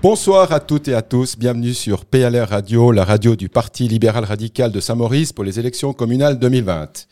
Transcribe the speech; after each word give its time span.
Bonsoir 0.00 0.52
à 0.52 0.60
toutes 0.60 0.86
et 0.86 0.94
à 0.94 1.02
tous, 1.02 1.36
bienvenue 1.36 1.74
sur 1.74 2.04
PLR 2.04 2.48
Radio, 2.48 2.92
la 2.92 3.04
radio 3.04 3.34
du 3.34 3.48
Parti 3.48 3.88
libéral 3.88 4.24
radical 4.24 4.70
de 4.70 4.78
Saint-Maurice 4.78 5.32
pour 5.32 5.42
les 5.42 5.58
élections 5.58 5.92
communales 5.92 6.38
2020. 6.38 7.08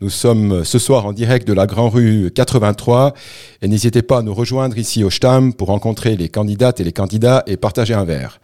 Nous 0.00 0.08
sommes 0.08 0.64
ce 0.64 0.78
soir 0.78 1.04
en 1.04 1.12
direct 1.12 1.46
de 1.46 1.52
la 1.52 1.66
Grand 1.66 1.90
Rue 1.90 2.30
83 2.34 3.12
et 3.60 3.68
n'hésitez 3.68 4.00
pas 4.00 4.18
à 4.18 4.22
nous 4.22 4.32
rejoindre 4.32 4.78
ici 4.78 5.04
au 5.04 5.10
Stam 5.10 5.52
pour 5.52 5.68
rencontrer 5.68 6.16
les 6.16 6.30
candidates 6.30 6.80
et 6.80 6.84
les 6.84 6.92
candidats 6.92 7.42
et 7.46 7.58
partager 7.58 7.92
un 7.92 8.04
verre. 8.04 8.40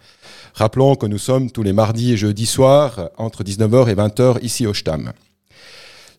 Rappelons 0.53 0.93
que 0.93 1.07
nous 1.07 1.17
sommes 1.17 1.49
tous 1.49 1.63
les 1.63 1.73
mardis 1.73 2.13
et 2.13 2.17
jeudis 2.17 2.45
soirs 2.45 3.09
entre 3.17 3.43
19h 3.43 3.89
et 3.89 3.95
20h 3.95 4.43
ici 4.43 4.67
au 4.67 4.75
Stam. 4.75 5.11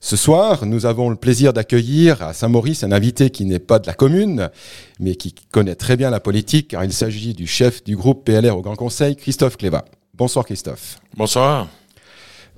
Ce 0.04 0.16
soir, 0.16 0.66
nous 0.66 0.84
avons 0.84 1.10
le 1.10 1.14
plaisir 1.16 1.52
d'accueillir 1.52 2.22
à 2.22 2.32
Saint-Maurice 2.32 2.82
un 2.82 2.90
invité 2.90 3.30
qui 3.30 3.44
n'est 3.44 3.60
pas 3.60 3.78
de 3.78 3.86
la 3.86 3.94
commune, 3.94 4.50
mais 4.98 5.14
qui 5.14 5.32
connaît 5.52 5.76
très 5.76 5.96
bien 5.96 6.10
la 6.10 6.18
politique, 6.18 6.68
car 6.68 6.82
il 6.82 6.92
s'agit 6.92 7.34
du 7.34 7.46
chef 7.46 7.84
du 7.84 7.94
groupe 7.94 8.24
PLR 8.24 8.56
au 8.56 8.62
Grand 8.62 8.74
Conseil, 8.74 9.14
Christophe 9.14 9.56
Cléva. 9.56 9.84
Bonsoir 10.14 10.44
Christophe. 10.44 10.98
Bonsoir. 11.16 11.68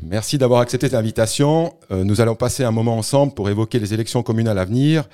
Merci 0.01 0.39
d'avoir 0.39 0.63
accepté 0.63 0.87
cette 0.87 0.97
invitation. 0.97 1.75
Euh, 1.91 2.03
nous 2.03 2.23
allons 2.23 2.35
passer 2.35 2.65
un 2.65 2.71
moment 2.71 2.97
ensemble 2.97 3.35
pour 3.35 3.51
évoquer 3.51 3.79
les 3.79 3.93
élections 3.93 4.23
communales 4.23 4.59
à 4.59 4.65
venir, 4.65 5.05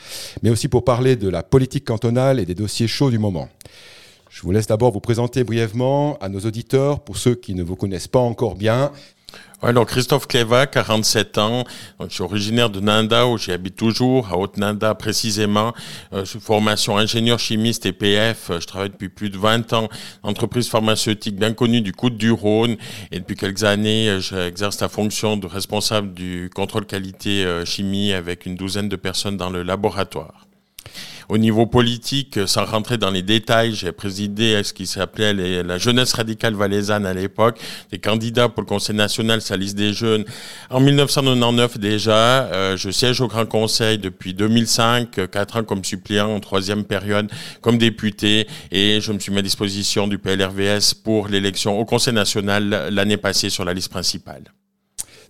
mais 0.45 0.51
aussi 0.51 0.69
pour 0.69 0.85
parler 0.85 1.17
de 1.17 1.29
la 1.29 1.43
politique 1.43 1.85
cantonale 1.85 2.39
et 2.39 2.47
des 2.47 2.55
dossiers 2.55 2.87
chauds 2.87 3.11
du 3.11 3.19
moment. 3.19 3.49
Je 4.31 4.43
vous 4.43 4.53
laisse 4.53 4.69
d'abord 4.69 4.93
vous 4.93 5.01
présenter 5.01 5.43
brièvement 5.43 6.17
à 6.21 6.29
nos 6.29 6.39
auditeurs, 6.39 7.01
pour 7.01 7.17
ceux 7.17 7.35
qui 7.35 7.57
ne 7.57 7.65
vous 7.65 7.75
connaissent 7.75 8.07
pas 8.07 8.21
encore 8.21 8.55
bien, 8.55 8.93
alors 9.63 9.85
Christophe 9.85 10.27
Cléva, 10.27 10.67
47 10.67 11.37
ans, 11.37 11.65
donc 11.99 12.09
je 12.09 12.15
suis 12.15 12.23
originaire 12.23 12.71
de 12.71 12.81
Nanda 12.81 13.27
où 13.27 13.37
j'y 13.37 13.53
habite 13.53 13.77
toujours, 13.77 14.29
à 14.33 14.39
Haute-Nanda 14.39 14.95
précisément. 14.95 15.75
Euh, 16.15 16.25
je 16.25 16.31
suis 16.31 16.41
formation 16.41 16.97
ingénieur 16.97 17.39
chimiste 17.39 17.85
et 17.85 17.93
PF. 17.93 18.51
Je 18.59 18.67
travaille 18.67 18.89
depuis 18.89 19.11
plus 19.11 19.29
de 19.29 19.37
20 19.37 19.75
ans 19.75 19.89
entreprise 20.23 20.69
pharmaceutique 20.69 21.37
bien 21.37 21.53
connue 21.53 21.83
du 21.83 21.93
Côte 21.93 22.17
du 22.17 22.31
Rhône 22.31 22.77
et 23.13 23.21
depuis 23.21 23.37
quelques 23.37 23.65
années, 23.65 24.19
j'exerce 24.21 24.81
la 24.81 24.89
fonction 24.89 25.37
de 25.37 25.47
responsable 25.47 26.15
du 26.15 26.49
contrôle 26.55 26.87
qualité 26.87 27.45
euh, 27.45 27.67
chimie 27.67 28.15
avec 28.15 28.47
une 28.47 28.57
douzaine 28.57 28.89
de 28.89 28.97
personnes 28.97 29.37
dans 29.37 29.51
le 29.51 29.63
laboratoire. 29.63 30.47
Au 31.31 31.39
niveau 31.39 31.65
politique, 31.65 32.41
sans 32.47 32.65
rentrer 32.65 32.99
dans 32.99 33.13
les 33.13 33.23
détails, 33.23 33.73
j'ai 33.73 33.93
présidé 33.93 34.61
ce 34.65 34.73
qui 34.73 34.85
s'appelait 34.85 35.63
la 35.63 35.79
jeunesse 35.79 36.13
radicale 36.15 36.55
valaisanne 36.55 37.07
à 37.07 37.15
l'époque, 37.15 37.61
des 37.93 38.01
candidats 38.01 38.49
pour 38.49 38.63
le 38.63 38.67
Conseil 38.67 38.97
national, 38.97 39.41
sa 39.41 39.57
liste 39.57 39.77
des 39.77 39.93
jeunes. 39.93 40.25
En 40.71 40.81
1999 40.81 41.79
déjà, 41.79 42.47
euh, 42.47 42.77
je 42.77 42.91
siège 42.91 43.21
au 43.21 43.29
Grand 43.29 43.47
Conseil 43.47 43.99
depuis 43.99 44.35
2005, 44.35 45.31
quatre 45.31 45.59
ans 45.59 45.63
comme 45.63 45.85
suppléant 45.85 46.35
en 46.35 46.41
troisième 46.41 46.83
période 46.83 47.31
comme 47.61 47.79
député, 47.79 48.49
et 48.73 49.01
je 49.01 49.13
me 49.13 49.21
suis 49.21 49.31
mis 49.31 49.39
à 49.39 49.43
disposition 49.43 50.09
du 50.09 50.19
PLRVS 50.19 50.95
pour 51.05 51.29
l'élection 51.29 51.79
au 51.79 51.85
Conseil 51.85 52.13
national 52.13 52.89
l'année 52.91 53.19
passée 53.19 53.51
sur 53.51 53.65
la 53.65 53.73
liste 53.73 53.93
principale. 53.93 54.43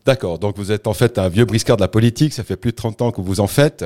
D'accord, 0.06 0.38
donc 0.38 0.56
vous 0.56 0.72
êtes 0.72 0.86
en 0.86 0.94
fait 0.94 1.18
un 1.18 1.28
vieux 1.28 1.44
briscard 1.44 1.76
de 1.76 1.82
la 1.82 1.88
politique, 1.88 2.32
ça 2.32 2.42
fait 2.42 2.56
plus 2.56 2.70
de 2.70 2.76
30 2.76 3.02
ans 3.02 3.10
que 3.12 3.20
vous 3.20 3.40
en 3.40 3.46
faites. 3.46 3.84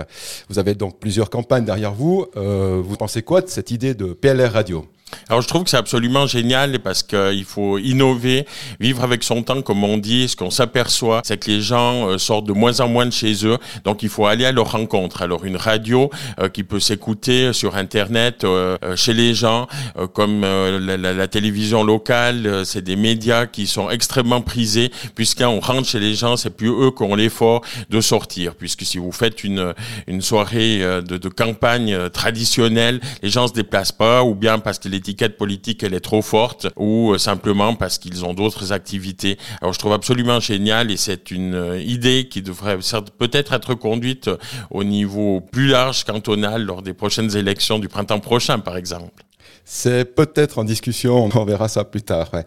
Vous 0.48 0.58
avez 0.58 0.74
donc 0.74 0.98
plusieurs 1.00 1.28
campagnes 1.28 1.64
derrière 1.64 1.92
vous. 1.92 2.26
Euh, 2.36 2.80
vous 2.84 2.96
pensez 2.96 3.22
quoi 3.22 3.40
de 3.40 3.48
cette 3.48 3.70
idée 3.72 3.94
de 3.94 4.12
PLR 4.12 4.52
Radio? 4.52 4.86
Alors 5.28 5.42
je 5.42 5.48
trouve 5.48 5.64
que 5.64 5.70
c'est 5.70 5.76
absolument 5.76 6.26
génial 6.26 6.78
parce 6.80 7.02
qu'il 7.02 7.44
faut 7.44 7.78
innover, 7.78 8.46
vivre 8.80 9.02
avec 9.02 9.24
son 9.24 9.42
temps 9.42 9.62
comme 9.62 9.84
on 9.84 9.98
dit. 9.98 10.28
Ce 10.28 10.36
qu'on 10.36 10.50
s'aperçoit, 10.50 11.22
c'est 11.24 11.38
que 11.38 11.50
les 11.50 11.60
gens 11.60 12.08
euh, 12.08 12.18
sortent 12.18 12.46
de 12.46 12.52
moins 12.52 12.80
en 12.80 12.88
moins 12.88 13.06
de 13.06 13.12
chez 13.12 13.46
eux, 13.46 13.58
donc 13.84 14.02
il 14.02 14.08
faut 14.08 14.26
aller 14.26 14.44
à 14.44 14.52
leur 14.52 14.72
rencontre. 14.72 15.22
Alors 15.22 15.44
une 15.44 15.56
radio 15.56 16.10
euh, 16.40 16.48
qui 16.48 16.64
peut 16.64 16.80
s'écouter 16.80 17.52
sur 17.52 17.76
Internet 17.76 18.44
euh, 18.44 18.76
chez 18.96 19.14
les 19.14 19.34
gens, 19.34 19.66
comme 20.12 20.42
la, 20.42 21.28
télévision 21.28 21.82
locale, 21.82 22.64
c'est 22.64 22.82
des 22.82 22.96
médias 22.96 23.46
qui 23.46 23.66
sont 23.66 23.90
extrêmement 23.90 24.40
prisés, 24.40 24.90
puisque 25.14 25.40
on 25.40 25.60
rentre 25.60 25.88
chez 25.88 26.00
les 26.00 26.14
gens, 26.14 26.36
c'est 26.36 26.50
plus 26.50 26.68
eux 26.68 26.90
qui 26.90 27.02
ont 27.02 27.14
l'effort 27.14 27.62
de 27.90 28.00
sortir, 28.00 28.54
puisque 28.54 28.82
si 28.82 28.98
vous 28.98 29.12
faites 29.12 29.42
une, 29.44 29.74
une 30.06 30.20
soirée 30.20 30.78
de, 30.78 31.28
campagne 31.28 32.10
traditionnelle, 32.10 33.00
les 33.22 33.30
gens 33.30 33.48
se 33.48 33.52
déplacent 33.52 33.92
pas, 33.92 34.22
ou 34.22 34.34
bien 34.34 34.58
parce 34.58 34.78
que 34.78 34.88
l'étiquette 35.04 35.36
politique 35.36 35.82
elle 35.82 35.92
est 35.92 36.00
trop 36.00 36.22
forte 36.22 36.66
ou 36.76 37.12
euh, 37.12 37.18
simplement 37.18 37.74
parce 37.74 37.98
qu'ils 37.98 38.24
ont 38.24 38.32
d'autres 38.32 38.72
activités. 38.72 39.36
Alors 39.60 39.74
je 39.74 39.78
trouve 39.78 39.92
absolument 39.92 40.40
génial 40.40 40.90
et 40.90 40.96
c'est 40.96 41.30
une 41.30 41.54
euh, 41.54 41.80
idée 41.80 42.26
qui 42.30 42.40
devrait 42.40 42.78
peut-être 43.18 43.52
être 43.52 43.74
conduite 43.74 44.30
au 44.70 44.82
niveau 44.82 45.42
plus 45.42 45.66
large 45.66 46.04
cantonal 46.04 46.64
lors 46.64 46.80
des 46.80 46.94
prochaines 46.94 47.36
élections 47.36 47.78
du 47.78 47.88
printemps 47.88 48.20
prochain 48.20 48.58
par 48.60 48.78
exemple. 48.78 49.24
C'est 49.66 50.14
peut-être 50.14 50.58
en 50.58 50.64
discussion, 50.64 51.28
on 51.34 51.44
verra 51.44 51.68
ça 51.68 51.84
plus 51.84 52.02
tard. 52.02 52.30
Ouais. 52.32 52.44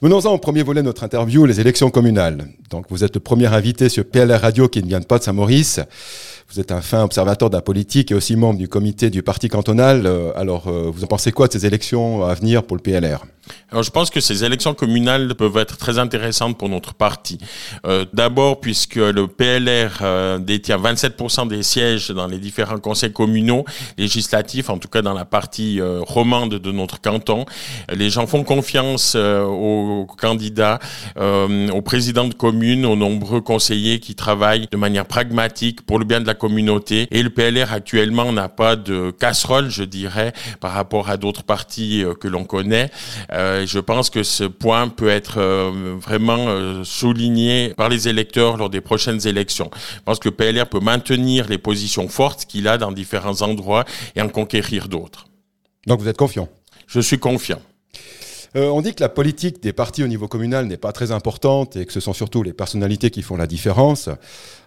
Venons-en 0.00 0.32
au 0.32 0.38
premier 0.38 0.62
volet 0.62 0.82
de 0.82 0.86
notre 0.86 1.02
interview, 1.02 1.46
les 1.46 1.60
élections 1.60 1.90
communales. 1.90 2.46
Donc 2.70 2.86
vous 2.90 3.02
êtes 3.02 3.14
le 3.14 3.20
premier 3.20 3.46
invité 3.46 3.88
sur 3.88 4.04
PLR 4.04 4.40
Radio 4.40 4.68
qui 4.68 4.82
ne 4.82 4.88
vient 4.88 5.00
pas 5.00 5.18
de 5.18 5.24
Saint-Maurice. 5.24 5.80
Vous 6.50 6.60
êtes 6.60 6.72
un 6.72 6.80
fin 6.80 7.02
observateur 7.02 7.50
de 7.50 7.56
la 7.56 7.60
politique 7.60 8.10
et 8.10 8.14
aussi 8.14 8.34
membre 8.34 8.58
du 8.58 8.68
comité 8.68 9.10
du 9.10 9.22
parti 9.22 9.48
cantonal. 9.48 10.06
Euh, 10.06 10.32
alors, 10.34 10.68
euh, 10.68 10.90
vous 10.90 11.04
en 11.04 11.06
pensez 11.06 11.30
quoi 11.30 11.46
de 11.46 11.52
ces 11.52 11.66
élections 11.66 12.24
à 12.24 12.32
venir 12.32 12.62
pour 12.62 12.74
le 12.76 12.82
PLR 12.82 13.22
alors 13.70 13.82
je 13.82 13.90
pense 13.90 14.10
que 14.10 14.20
ces 14.20 14.44
élections 14.44 14.74
communales 14.74 15.34
peuvent 15.34 15.56
être 15.58 15.76
très 15.76 15.98
intéressantes 15.98 16.56
pour 16.56 16.68
notre 16.68 16.94
parti. 16.94 17.38
Euh, 17.86 18.04
D'abord 18.12 18.60
puisque 18.60 18.96
le 18.96 19.26
PLR 19.26 19.98
euh, 20.02 20.38
détient 20.38 20.78
27% 20.78 21.48
des 21.48 21.62
sièges 21.62 22.10
dans 22.10 22.26
les 22.26 22.38
différents 22.38 22.78
conseils 22.78 23.12
communaux 23.12 23.64
législatifs, 23.98 24.70
en 24.70 24.78
tout 24.78 24.88
cas 24.88 25.02
dans 25.02 25.12
la 25.12 25.24
partie 25.24 25.80
euh, 25.80 26.00
romande 26.00 26.54
de 26.54 26.72
notre 26.72 27.00
canton. 27.00 27.44
Les 27.92 28.10
gens 28.10 28.26
font 28.26 28.44
confiance 28.44 29.14
euh, 29.16 29.44
aux 29.44 30.06
candidats, 30.06 30.78
aux 31.18 31.82
présidents 31.82 32.26
de 32.26 32.34
communes, 32.34 32.86
aux 32.86 32.96
nombreux 32.96 33.40
conseillers 33.40 34.00
qui 34.00 34.14
travaillent 34.14 34.66
de 34.70 34.76
manière 34.76 35.06
pragmatique 35.06 35.82
pour 35.84 35.98
le 35.98 36.04
bien 36.04 36.20
de 36.20 36.26
la 36.26 36.34
communauté. 36.38 37.06
Et 37.10 37.22
le 37.22 37.30
PLR 37.30 37.72
actuellement 37.72 38.32
n'a 38.32 38.48
pas 38.48 38.76
de 38.76 39.10
casserole, 39.10 39.68
je 39.68 39.84
dirais, 39.84 40.32
par 40.60 40.72
rapport 40.72 41.10
à 41.10 41.16
d'autres 41.16 41.42
partis 41.42 42.04
que 42.20 42.28
l'on 42.28 42.44
connaît. 42.44 42.90
Euh, 43.32 43.66
je 43.66 43.78
pense 43.78 44.10
que 44.10 44.22
ce 44.22 44.44
point 44.44 44.88
peut 44.88 45.08
être 45.08 45.38
euh, 45.38 45.96
vraiment 45.98 46.48
euh, 46.48 46.84
souligné 46.84 47.74
par 47.76 47.88
les 47.88 48.08
électeurs 48.08 48.56
lors 48.56 48.70
des 48.70 48.80
prochaines 48.80 49.26
élections. 49.26 49.70
Je 49.96 50.00
pense 50.04 50.18
que 50.18 50.28
le 50.28 50.34
PLR 50.34 50.66
peut 50.68 50.80
maintenir 50.80 51.48
les 51.48 51.58
positions 51.58 52.08
fortes 52.08 52.46
qu'il 52.46 52.68
a 52.68 52.78
dans 52.78 52.92
différents 52.92 53.42
endroits 53.42 53.84
et 54.16 54.22
en 54.22 54.28
conquérir 54.28 54.88
d'autres. 54.88 55.26
Donc 55.86 56.00
vous 56.00 56.08
êtes 56.08 56.16
confiant? 56.16 56.48
Je 56.86 57.00
suis 57.00 57.18
confiant. 57.18 57.60
on 58.54 58.80
dit 58.80 58.94
que 58.94 59.02
la 59.02 59.08
politique 59.08 59.62
des 59.62 59.72
partis 59.72 60.02
au 60.02 60.08
niveau 60.08 60.26
communal 60.26 60.66
n'est 60.66 60.78
pas 60.78 60.92
très 60.92 61.12
importante 61.12 61.76
et 61.76 61.84
que 61.84 61.92
ce 61.92 62.00
sont 62.00 62.14
surtout 62.14 62.42
les 62.42 62.54
personnalités 62.54 63.10
qui 63.10 63.22
font 63.22 63.36
la 63.36 63.46
différence. 63.46 64.08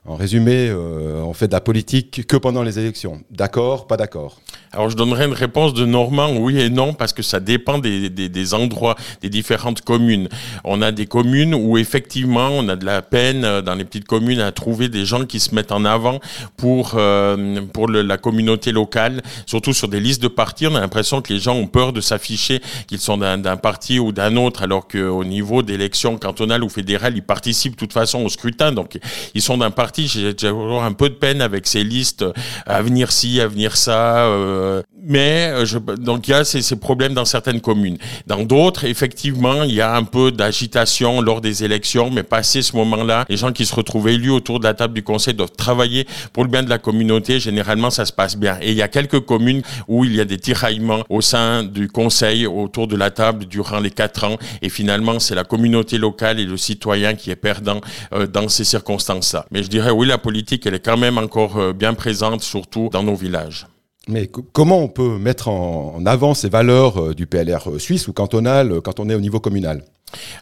En 0.08 0.16
résumé, 0.16 0.68
euh, 0.68 1.22
on 1.24 1.34
fait 1.34 1.48
de 1.48 1.52
la 1.52 1.62
politique 1.62 2.26
que 2.26 2.36
pendant 2.36 2.64
les 2.64 2.80
élections. 2.80 3.22
D'accord, 3.30 3.86
pas 3.86 3.98
d'accord? 3.98 4.42
Alors 4.72 4.90
je 4.90 4.96
donnerai 4.96 5.26
une 5.26 5.34
réponse 5.34 5.76
de 5.76 5.86
Normand, 5.86 6.36
oui 6.38 6.60
et 6.60 6.72
non, 6.72 6.94
parce 6.94 7.14
que 7.14 7.22
ça 7.22 7.40
dépend 7.40 7.78
des, 7.78 8.10
des, 8.10 8.28
des, 8.28 8.54
endroits, 8.56 8.96
des 9.22 9.30
différentes 9.30 9.82
communes. 9.82 10.28
On 10.64 10.82
a 10.82 10.92
des 10.92 11.06
communes 11.06 11.54
où 11.54 11.78
effectivement 11.78 12.50
on 12.50 12.68
a 12.68 12.76
de 12.76 12.86
la 12.86 13.04
peine 13.04 13.46
euh, 13.46 13.62
dans 13.62 13.76
les 13.76 13.86
petites 13.86 14.08
communes 14.08 14.40
à 14.40 14.52
trouver 14.52 14.90
des 14.90 15.06
gens 15.06 15.26
qui 15.26 15.40
se 15.40 15.54
mettent 15.54 15.72
en 15.72 15.86
avant 15.86 16.20
pour, 16.58 16.94
euh, 16.96 17.62
pour 17.72 17.88
la 17.88 18.18
communauté 18.18 18.72
locale, 18.72 19.22
surtout 19.46 19.74
sur 19.74 19.88
des 19.88 20.00
listes 20.00 20.24
de 20.24 20.30
partis. 20.30 20.66
On 20.66 20.74
a 20.74 20.80
l'impression 20.80 21.22
que 21.22 21.32
les 21.32 21.40
gens 21.40 21.54
ont 21.56 21.68
peur 21.68 21.94
de 21.94 22.02
s'afficher 22.02 22.60
qu'ils 22.88 23.00
sont 23.00 23.18
d'un 23.18 23.58
parti 23.58 24.00
ou 24.00 24.12
d'un 24.12 24.36
autre, 24.36 24.64
alors 24.64 24.88
qu'au 24.88 25.24
niveau 25.24 25.62
d'élections 25.62 26.18
cantonales 26.18 26.64
ou 26.64 26.70
fédérales, 26.70 27.16
ils 27.16 27.22
participent 27.22 27.74
de 27.74 27.78
toute 27.78 27.94
façon 27.94 28.24
au 28.24 28.30
scrutin, 28.30 28.72
donc 28.72 28.98
ils 29.36 29.44
sont 29.44 29.60
d'un 29.60 29.70
parti 29.70 29.91
j'ai 29.96 30.34
toujours 30.36 30.84
un 30.84 30.94
peu 30.94 31.10
de 31.10 31.16
peine 31.16 31.42
avec 31.42 31.68
ces 31.68 31.84
listes 31.84 32.24
euh, 32.24 32.34
à 32.66 32.82
venir 32.82 33.12
ci, 33.12 33.40
à 33.42 33.48
venir 33.48 33.78
ça. 33.78 34.26
Euh, 34.26 34.82
mais 35.04 35.50
euh, 35.52 35.66
je, 35.66 35.80
donc 35.80 36.28
il 36.28 36.32
y 36.32 36.34
a 36.34 36.44
ces, 36.44 36.76
problèmes 36.76 37.14
dans 37.14 37.26
certaines 37.26 37.62
communes. 37.62 37.98
Dans 38.28 38.44
d'autres, 38.44 38.86
effectivement, 38.86 39.64
il 39.64 39.74
y 39.74 39.82
a 39.82 39.96
un 39.96 40.04
peu 40.04 40.32
d'agitation 40.32 41.22
lors 41.22 41.42
des 41.42 41.64
élections, 41.64 42.12
mais 42.12 42.24
passé 42.24 42.62
ce 42.62 42.76
moment-là, 42.76 43.26
les 43.28 43.38
gens 43.38 43.52
qui 43.52 43.66
se 43.66 43.74
retrouvent 43.74 44.10
élus 44.10 44.30
autour 44.30 44.60
de 44.60 44.66
la 44.66 44.74
table 44.74 44.94
du 44.94 45.04
conseil 45.04 45.34
doivent 45.34 45.52
travailler 45.58 46.08
pour 46.34 46.44
le 46.44 46.50
bien 46.50 46.64
de 46.64 46.70
la 46.70 46.78
communauté. 46.78 47.40
Généralement, 47.40 47.90
ça 47.90 48.06
se 48.06 48.14
passe 48.14 48.38
bien. 48.38 48.58
Et 48.62 48.72
il 48.72 48.78
y 48.78 48.82
a 48.82 48.88
quelques 48.88 49.22
communes 49.22 49.64
où 49.88 50.06
il 50.06 50.16
y 50.16 50.22
a 50.22 50.26
des 50.26 50.38
tiraillements 50.38 51.04
au 51.10 51.22
sein 51.22 51.64
du 51.64 51.88
conseil 51.88 52.46
autour 52.46 52.88
de 52.88 52.96
la 52.96 53.10
table 53.10 53.46
durant 53.46 53.80
les 53.80 53.92
quatre 53.92 54.24
ans. 54.24 54.38
Et 54.62 54.70
finalement, 54.70 55.20
c'est 55.20 55.36
la 55.36 55.44
communauté 55.44 55.98
locale 55.98 56.40
et 56.40 56.46
le 56.46 56.58
citoyen 56.58 57.16
qui 57.16 57.32
est 57.32 57.36
perdant 57.36 57.82
euh, 58.14 58.28
dans 58.28 58.48
ces 58.50 58.64
circonstances-là. 58.64 59.46
Mais 59.52 59.64
je 59.64 59.70
dirais 59.70 59.81
oui, 59.90 60.08
la 60.08 60.18
politique, 60.18 60.66
elle 60.66 60.76
est 60.76 60.86
quand 60.86 60.98
même 60.98 61.18
encore 61.18 61.58
euh, 61.58 61.74
bien 61.74 61.94
présente, 61.94 62.42
surtout 62.42 62.90
dans 62.92 63.04
nos 63.04 63.16
villages. 63.16 63.68
Mais 64.08 64.28
comment 64.28 64.80
on 64.80 64.88
peut 64.88 65.18
mettre 65.18 65.48
en 65.48 66.04
avant 66.06 66.34
ces 66.34 66.50
valeurs 66.50 67.02
euh, 67.02 67.14
du 67.14 67.28
PLR 67.28 67.70
euh, 67.70 67.80
suisse 67.80 68.08
ou 68.08 68.14
cantonal 68.14 68.82
quand 68.82 69.00
on 69.00 69.10
est 69.10 69.16
au 69.16 69.20
niveau 69.20 69.40
communal? 69.40 69.84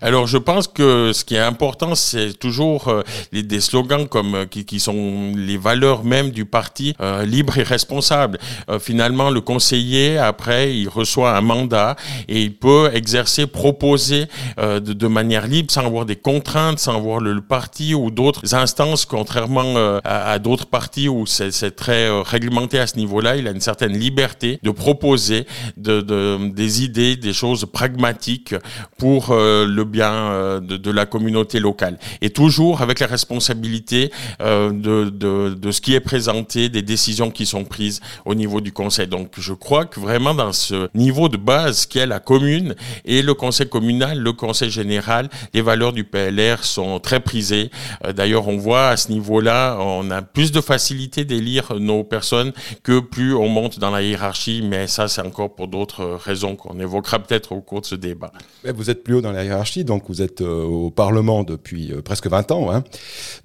Alors 0.01 0.27
je 0.27 0.37
pense 0.37 0.67
que 0.67 1.11
ce 1.13 1.23
qui 1.25 1.35
est 1.35 1.39
important, 1.39 1.95
c'est 1.95 2.33
toujours 2.33 2.87
euh, 2.87 3.01
les, 3.31 3.43
des 3.43 3.59
slogans 3.59 4.07
comme 4.07 4.35
euh, 4.35 4.45
qui, 4.45 4.65
qui, 4.65 4.79
sont 4.79 5.33
les 5.35 5.57
valeurs 5.57 6.03
même 6.03 6.31
du 6.31 6.45
parti 6.45 6.95
euh, 7.01 7.25
libre 7.25 7.57
et 7.57 7.63
responsable. 7.63 8.37
finalement, 8.79 9.29
le 9.29 9.41
conseiller 9.41 10.17
après, 10.17 10.75
il 10.75 10.87
reçoit 10.87 11.35
un 11.35 11.41
mandat 11.41 11.95
et 12.27 12.41
il 12.41 12.55
peut 12.55 12.89
exercer, 12.93 13.47
proposer 13.47 14.27
de, 14.57 14.79
de, 14.79 15.07
manière 15.07 15.47
libre, 15.47 15.71
sans 15.71 15.85
avoir 15.85 16.05
des 16.05 16.15
contraintes, 16.15 16.79
sans 16.79 16.95
avoir 16.95 17.19
le, 17.19 17.39
parti 17.41 17.93
ou 17.93 18.11
d'autres 18.11 18.53
instances, 18.53 19.05
contrairement 19.05 19.99
à, 20.03 20.31
à 20.31 20.39
d'autres 20.39 20.65
partis 20.65 21.07
où 21.09 21.25
c'est 21.25 21.75
très 21.75 22.09
réglementé 22.21 22.79
à 22.79 22.87
ce 22.87 22.97
niveau-là. 22.97 23.35
Il 23.37 23.47
a 23.47 23.51
une 23.51 23.61
certaine 23.61 23.97
liberté 23.97 24.59
de 24.61 24.71
proposer 24.71 25.45
de, 25.77 26.01
de, 26.01 26.49
des 26.51 26.83
idées, 26.83 27.15
des 27.15 27.33
choses 27.33 27.65
pragmatiques 27.71 28.55
pour 28.97 29.33
le 29.65 29.83
bien 29.83 30.11
euh, 30.11 30.59
de, 30.59 30.91
la 30.91 31.05
communauté 31.05 31.59
locale. 31.59 31.97
Et 32.21 32.29
toujours 32.29 32.81
avec 32.81 32.99
la 32.99 33.07
responsabilité 33.07 34.11
euh, 34.41 34.71
de, 34.71 35.09
de, 35.09 35.53
de, 35.53 35.71
ce 35.71 35.81
qui 35.81 35.93
est 35.93 35.99
présenté, 35.99 36.69
des 36.69 36.81
décisions 36.81 37.31
qui 37.31 37.45
sont 37.45 37.63
prises 37.63 38.01
au 38.25 38.35
niveau 38.35 38.61
du 38.61 38.71
conseil. 38.71 39.07
Donc 39.07 39.33
je 39.37 39.53
crois 39.53 39.85
que 39.85 39.99
vraiment 39.99 40.33
dans 40.33 40.53
ce 40.53 40.89
niveau 40.95 41.29
de 41.29 41.37
base 41.37 41.85
qu'est 41.85 42.05
la 42.05 42.19
commune 42.19 42.75
et 43.05 43.21
le 43.21 43.33
conseil 43.33 43.67
communal, 43.69 44.19
le 44.19 44.33
conseil 44.33 44.69
général, 44.69 45.29
les 45.53 45.61
valeurs 45.61 45.93
du 45.93 46.03
PLR 46.03 46.63
sont 46.63 46.99
très 46.99 47.19
prisées. 47.19 47.71
Euh, 48.05 48.13
d'ailleurs, 48.13 48.47
on 48.47 48.57
voit 48.57 48.89
à 48.89 48.97
ce 48.97 49.11
niveau-là, 49.11 49.77
on 49.79 50.09
a 50.11 50.21
plus 50.21 50.51
de 50.51 50.61
facilité 50.61 51.25
d'élire 51.25 51.73
nos 51.79 52.03
personnes 52.03 52.51
que 52.83 52.99
plus 52.99 53.33
on 53.35 53.47
monte 53.47 53.79
dans 53.79 53.91
la 53.91 54.01
hiérarchie, 54.01 54.61
mais 54.63 54.87
ça 54.87 55.07
c'est 55.07 55.21
encore 55.21 55.55
pour 55.55 55.67
d'autres 55.67 56.05
raisons 56.05 56.55
qu'on 56.55 56.79
évoquera 56.79 57.19
peut-être 57.19 57.51
au 57.51 57.61
cours 57.61 57.81
de 57.81 57.85
ce 57.85 57.95
débat. 57.95 58.31
Vous 58.63 58.89
êtes 58.89 59.03
plus 59.03 59.15
haut 59.15 59.21
dans 59.21 59.31
la 59.31 59.43
hiérarchie, 59.43 59.48
donc 59.83 60.03
vous 60.07 60.21
êtes 60.21 60.41
euh, 60.41 60.63
au 60.63 60.89
Parlement 60.89 61.43
depuis 61.43 61.91
euh, 61.91 62.01
presque 62.01 62.27
20 62.27 62.51
ans. 62.51 62.71
Hein. 62.71 62.83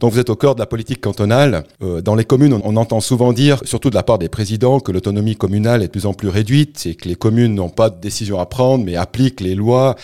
Donc 0.01 0.13
vous 0.13 0.19
êtes 0.19 0.31
au 0.31 0.37
cœur 0.37 0.55
de 0.55 0.61
la 0.61 0.67
politique 0.67 1.01
cantonale. 1.01 1.65
Euh, 1.83 2.01
dans 2.01 2.15
les 2.15 2.25
communes, 2.25 2.61
on, 2.65 2.77
entend 2.77 3.01
souvent 3.01 3.33
dire, 3.33 3.61
surtout 3.65 3.91
de 3.91 3.95
la 3.95 4.03
part 4.03 4.19
des 4.19 4.29
présidents, 4.29 4.81
que 4.81 4.93
l'autonomie 4.93 5.37
communale 5.37 5.83
est 5.83 5.87
de 5.87 5.91
plus 5.93 6.07
en 6.07 6.15
plus 6.15 6.29
réduite 6.29 6.87
et 6.87 6.95
que 6.95 7.09
les 7.09 7.15
communes 7.15 7.55
n'ont 7.55 7.69
pas 7.69 7.91
de 7.91 8.01
décision 8.01 8.39
à 8.39 8.47
prendre, 8.47 8.85
mais 8.85 8.97
appliquent 8.97 9.41
les 9.41 9.55
lois 9.55 9.95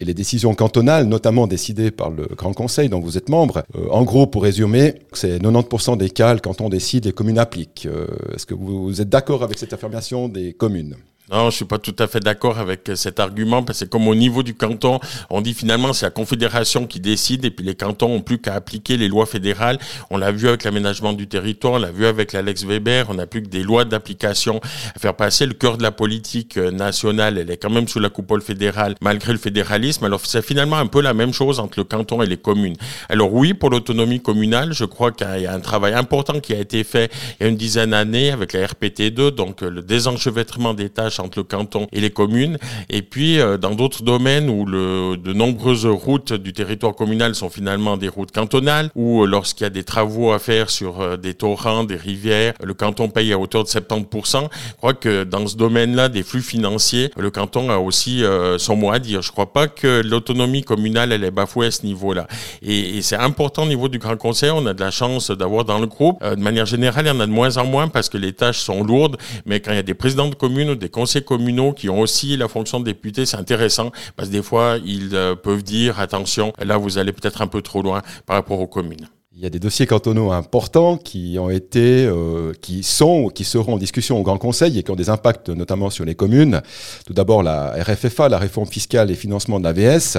et 0.00 0.04
les 0.04 0.14
décisions 0.14 0.54
cantonales, 0.54 1.06
notamment 1.06 1.46
décidées 1.46 1.90
par 1.90 2.10
le 2.10 2.26
Grand 2.36 2.52
Conseil 2.52 2.88
dont 2.88 3.00
vous 3.00 3.16
êtes 3.18 3.28
membre. 3.28 3.62
en 3.90 4.02
gros, 4.02 4.26
pour 4.26 4.42
résumer, 4.42 4.94
c'est 5.12 5.38
90% 5.38 5.96
des 5.96 6.10
cas, 6.10 6.36
quand 6.38 6.60
on 6.60 6.68
décide, 6.68 7.04
les 7.04 7.12
communes 7.12 7.38
appliquent. 7.38 7.88
Est-ce 8.34 8.46
que 8.46 8.54
vous 8.54 9.00
êtes 9.00 9.08
d'accord 9.08 9.42
avec 9.42 9.58
cette 9.58 9.72
affirmation 9.72 10.28
des 10.28 10.52
communes? 10.52 10.96
Non, 11.34 11.50
je 11.50 11.56
suis 11.56 11.64
pas 11.64 11.78
tout 11.78 11.96
à 11.98 12.06
fait 12.06 12.20
d'accord 12.20 12.60
avec 12.60 12.92
cet 12.94 13.18
argument 13.18 13.64
parce 13.64 13.80
que 13.80 13.86
comme 13.86 14.06
au 14.06 14.14
niveau 14.14 14.44
du 14.44 14.54
canton, 14.54 15.00
on 15.30 15.40
dit 15.40 15.52
finalement 15.52 15.92
c'est 15.92 16.06
la 16.06 16.10
confédération 16.10 16.86
qui 16.86 17.00
décide 17.00 17.44
et 17.44 17.50
puis 17.50 17.66
les 17.66 17.74
cantons 17.74 18.14
ont 18.14 18.20
plus 18.20 18.38
qu'à 18.38 18.54
appliquer 18.54 18.96
les 18.96 19.08
lois 19.08 19.26
fédérales. 19.26 19.80
On 20.10 20.16
l'a 20.16 20.30
vu 20.30 20.46
avec 20.46 20.62
l'aménagement 20.62 21.12
du 21.12 21.26
territoire, 21.26 21.72
on 21.72 21.78
l'a 21.78 21.90
vu 21.90 22.06
avec 22.06 22.32
l'Alex 22.34 22.62
Weber, 22.62 23.06
on 23.08 23.14
n'a 23.14 23.26
plus 23.26 23.42
que 23.42 23.48
des 23.48 23.64
lois 23.64 23.84
d'application 23.84 24.60
à 24.94 24.98
faire 25.00 25.14
passer. 25.14 25.44
Le 25.46 25.54
cœur 25.54 25.76
de 25.76 25.82
la 25.82 25.90
politique 25.90 26.56
euh, 26.56 26.70
nationale, 26.70 27.36
elle 27.36 27.50
est 27.50 27.56
quand 27.56 27.68
même 27.68 27.88
sous 27.88 27.98
la 27.98 28.10
coupole 28.10 28.40
fédérale 28.40 28.94
malgré 29.00 29.32
le 29.32 29.38
fédéralisme. 29.40 30.04
Alors 30.04 30.20
c'est 30.24 30.40
finalement 30.40 30.76
un 30.76 30.86
peu 30.86 31.00
la 31.00 31.14
même 31.14 31.32
chose 31.32 31.58
entre 31.58 31.80
le 31.80 31.84
canton 31.84 32.22
et 32.22 32.26
les 32.26 32.36
communes. 32.36 32.76
Alors 33.08 33.34
oui, 33.34 33.54
pour 33.54 33.70
l'autonomie 33.70 34.20
communale, 34.20 34.72
je 34.72 34.84
crois 34.84 35.10
qu'il 35.10 35.26
y 35.40 35.46
a 35.46 35.52
un 35.52 35.58
travail 35.58 35.94
important 35.94 36.38
qui 36.38 36.54
a 36.54 36.60
été 36.60 36.84
fait 36.84 37.10
il 37.40 37.42
y 37.42 37.46
a 37.46 37.50
une 37.50 37.56
dizaine 37.56 37.90
d'années 37.90 38.30
avec 38.30 38.52
la 38.52 38.64
RPT2, 38.68 39.30
donc 39.30 39.64
euh, 39.64 39.68
le 39.68 39.82
désenchevêtrement 39.82 40.74
des 40.74 40.90
tâches 40.90 41.18
entre 41.24 41.38
le 41.38 41.44
canton 41.44 41.86
et 41.92 42.00
les 42.00 42.10
communes. 42.10 42.58
Et 42.90 43.02
puis, 43.02 43.40
euh, 43.40 43.56
dans 43.56 43.74
d'autres 43.74 44.02
domaines 44.02 44.48
où 44.48 44.66
le, 44.66 45.16
de 45.16 45.32
nombreuses 45.32 45.86
routes 45.86 46.32
du 46.32 46.52
territoire 46.52 46.94
communal 46.94 47.34
sont 47.34 47.50
finalement 47.50 47.96
des 47.96 48.08
routes 48.08 48.32
cantonales, 48.32 48.90
ou 48.94 49.22
euh, 49.22 49.26
lorsqu'il 49.26 49.64
y 49.64 49.66
a 49.66 49.70
des 49.70 49.84
travaux 49.84 50.32
à 50.32 50.38
faire 50.38 50.70
sur 50.70 51.00
euh, 51.00 51.16
des 51.16 51.34
torrents, 51.34 51.84
des 51.84 51.96
rivières, 51.96 52.54
le 52.62 52.74
canton 52.74 53.08
paye 53.08 53.32
à 53.32 53.38
hauteur 53.38 53.64
de 53.64 53.68
70%. 53.68 54.48
Je 54.70 54.76
crois 54.76 54.94
que 54.94 55.24
dans 55.24 55.46
ce 55.46 55.56
domaine-là, 55.56 56.08
des 56.08 56.22
flux 56.22 56.42
financiers, 56.42 57.10
le 57.16 57.30
canton 57.30 57.70
a 57.70 57.78
aussi 57.78 58.22
son 58.58 58.76
mot 58.76 58.90
à 58.90 58.98
dire. 58.98 59.22
Je 59.22 59.32
crois 59.32 59.52
pas 59.52 59.66
que 59.66 60.02
l'autonomie 60.04 60.62
communale, 60.62 61.12
elle 61.12 61.24
est 61.24 61.30
bafouée 61.30 61.66
à 61.66 61.70
ce 61.70 61.84
niveau-là. 61.86 62.26
Et, 62.62 62.98
et 62.98 63.02
c'est 63.02 63.16
important 63.16 63.62
au 63.62 63.66
niveau 63.66 63.88
du 63.88 63.98
Grand 63.98 64.16
Conseil. 64.16 64.50
On 64.50 64.66
a 64.66 64.74
de 64.74 64.80
la 64.80 64.90
chance 64.90 65.30
d'avoir 65.30 65.64
dans 65.64 65.78
le 65.78 65.86
groupe. 65.86 66.22
de 66.22 66.40
manière 66.40 66.66
générale, 66.66 67.06
il 67.06 67.08
y 67.08 67.10
en 67.12 67.20
a 67.20 67.26
de 67.26 67.32
moins 67.32 67.56
en 67.56 67.64
moins 67.64 67.88
parce 67.88 68.08
que 68.08 68.18
les 68.18 68.32
tâches 68.32 68.58
sont 68.58 68.82
lourdes. 68.82 69.16
Mais 69.46 69.60
quand 69.60 69.72
il 69.72 69.76
y 69.76 69.78
a 69.78 69.82
des 69.82 69.94
présidents 69.94 70.28
de 70.28 70.34
communes 70.34 70.70
ou 70.70 70.74
des 70.74 70.88
conseils 71.04 71.22
communaux 71.22 71.74
qui 71.74 71.90
ont 71.90 72.00
aussi 72.00 72.34
la 72.38 72.48
fonction 72.48 72.80
de 72.80 72.86
député, 72.86 73.26
c'est 73.26 73.36
intéressant 73.36 73.92
parce 74.16 74.28
que 74.28 74.32
des 74.32 74.42
fois, 74.42 74.78
ils 74.86 75.14
euh, 75.14 75.34
peuvent 75.34 75.62
dire 75.62 76.00
attention, 76.00 76.54
là 76.58 76.78
vous 76.78 76.96
allez 76.96 77.12
peut-être 77.12 77.42
un 77.42 77.46
peu 77.46 77.60
trop 77.60 77.82
loin 77.82 78.00
par 78.24 78.36
rapport 78.36 78.58
aux 78.58 78.66
communes. 78.66 79.06
Il 79.36 79.42
y 79.42 79.46
a 79.46 79.50
des 79.50 79.58
dossiers 79.58 79.88
cantonaux 79.88 80.30
importants 80.30 80.96
qui 80.96 81.38
ont 81.40 81.50
été, 81.50 82.06
euh, 82.06 82.52
qui 82.60 82.84
sont 82.84 83.24
ou 83.24 83.28
qui 83.30 83.42
seront 83.42 83.74
en 83.74 83.78
discussion 83.78 84.16
au 84.16 84.22
Grand 84.22 84.38
Conseil 84.38 84.78
et 84.78 84.84
qui 84.84 84.92
ont 84.92 84.96
des 84.96 85.10
impacts 85.10 85.48
notamment 85.48 85.90
sur 85.90 86.04
les 86.04 86.14
communes. 86.14 86.62
Tout 87.04 87.14
d'abord 87.14 87.42
la 87.42 87.72
RFFA, 87.82 88.28
la 88.28 88.38
réforme 88.38 88.68
fiscale 88.68 89.10
et 89.10 89.16
financement 89.16 89.58
de 89.58 89.64
l'AVS, 89.64 90.18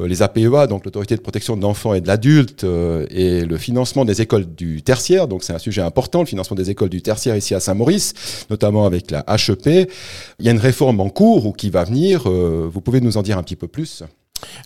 euh, 0.00 0.08
les 0.08 0.22
APEA, 0.22 0.66
donc 0.66 0.86
l'autorité 0.86 1.14
de 1.14 1.20
protection 1.20 1.58
de 1.58 1.62
l'enfant 1.62 1.92
et 1.92 2.00
de 2.00 2.06
l'adulte, 2.06 2.64
euh, 2.64 3.04
et 3.10 3.44
le 3.44 3.58
financement 3.58 4.06
des 4.06 4.22
écoles 4.22 4.46
du 4.46 4.80
tertiaire. 4.80 5.28
Donc 5.28 5.44
c'est 5.44 5.52
un 5.52 5.58
sujet 5.58 5.82
important, 5.82 6.20
le 6.20 6.26
financement 6.26 6.56
des 6.56 6.70
écoles 6.70 6.88
du 6.88 7.02
tertiaire 7.02 7.36
ici 7.36 7.54
à 7.54 7.60
Saint-Maurice, 7.60 8.46
notamment 8.48 8.86
avec 8.86 9.10
la 9.10 9.26
HEP. 9.28 9.92
Il 10.38 10.46
y 10.46 10.48
a 10.48 10.52
une 10.52 10.58
réforme 10.58 11.00
en 11.00 11.10
cours 11.10 11.44
ou 11.44 11.52
qui 11.52 11.68
va 11.68 11.84
venir. 11.84 12.22
vous 12.22 12.80
pouvez 12.80 13.02
nous 13.02 13.18
en 13.18 13.22
dire 13.22 13.36
un 13.36 13.42
petit 13.42 13.56
peu 13.56 13.68
plus? 13.68 14.04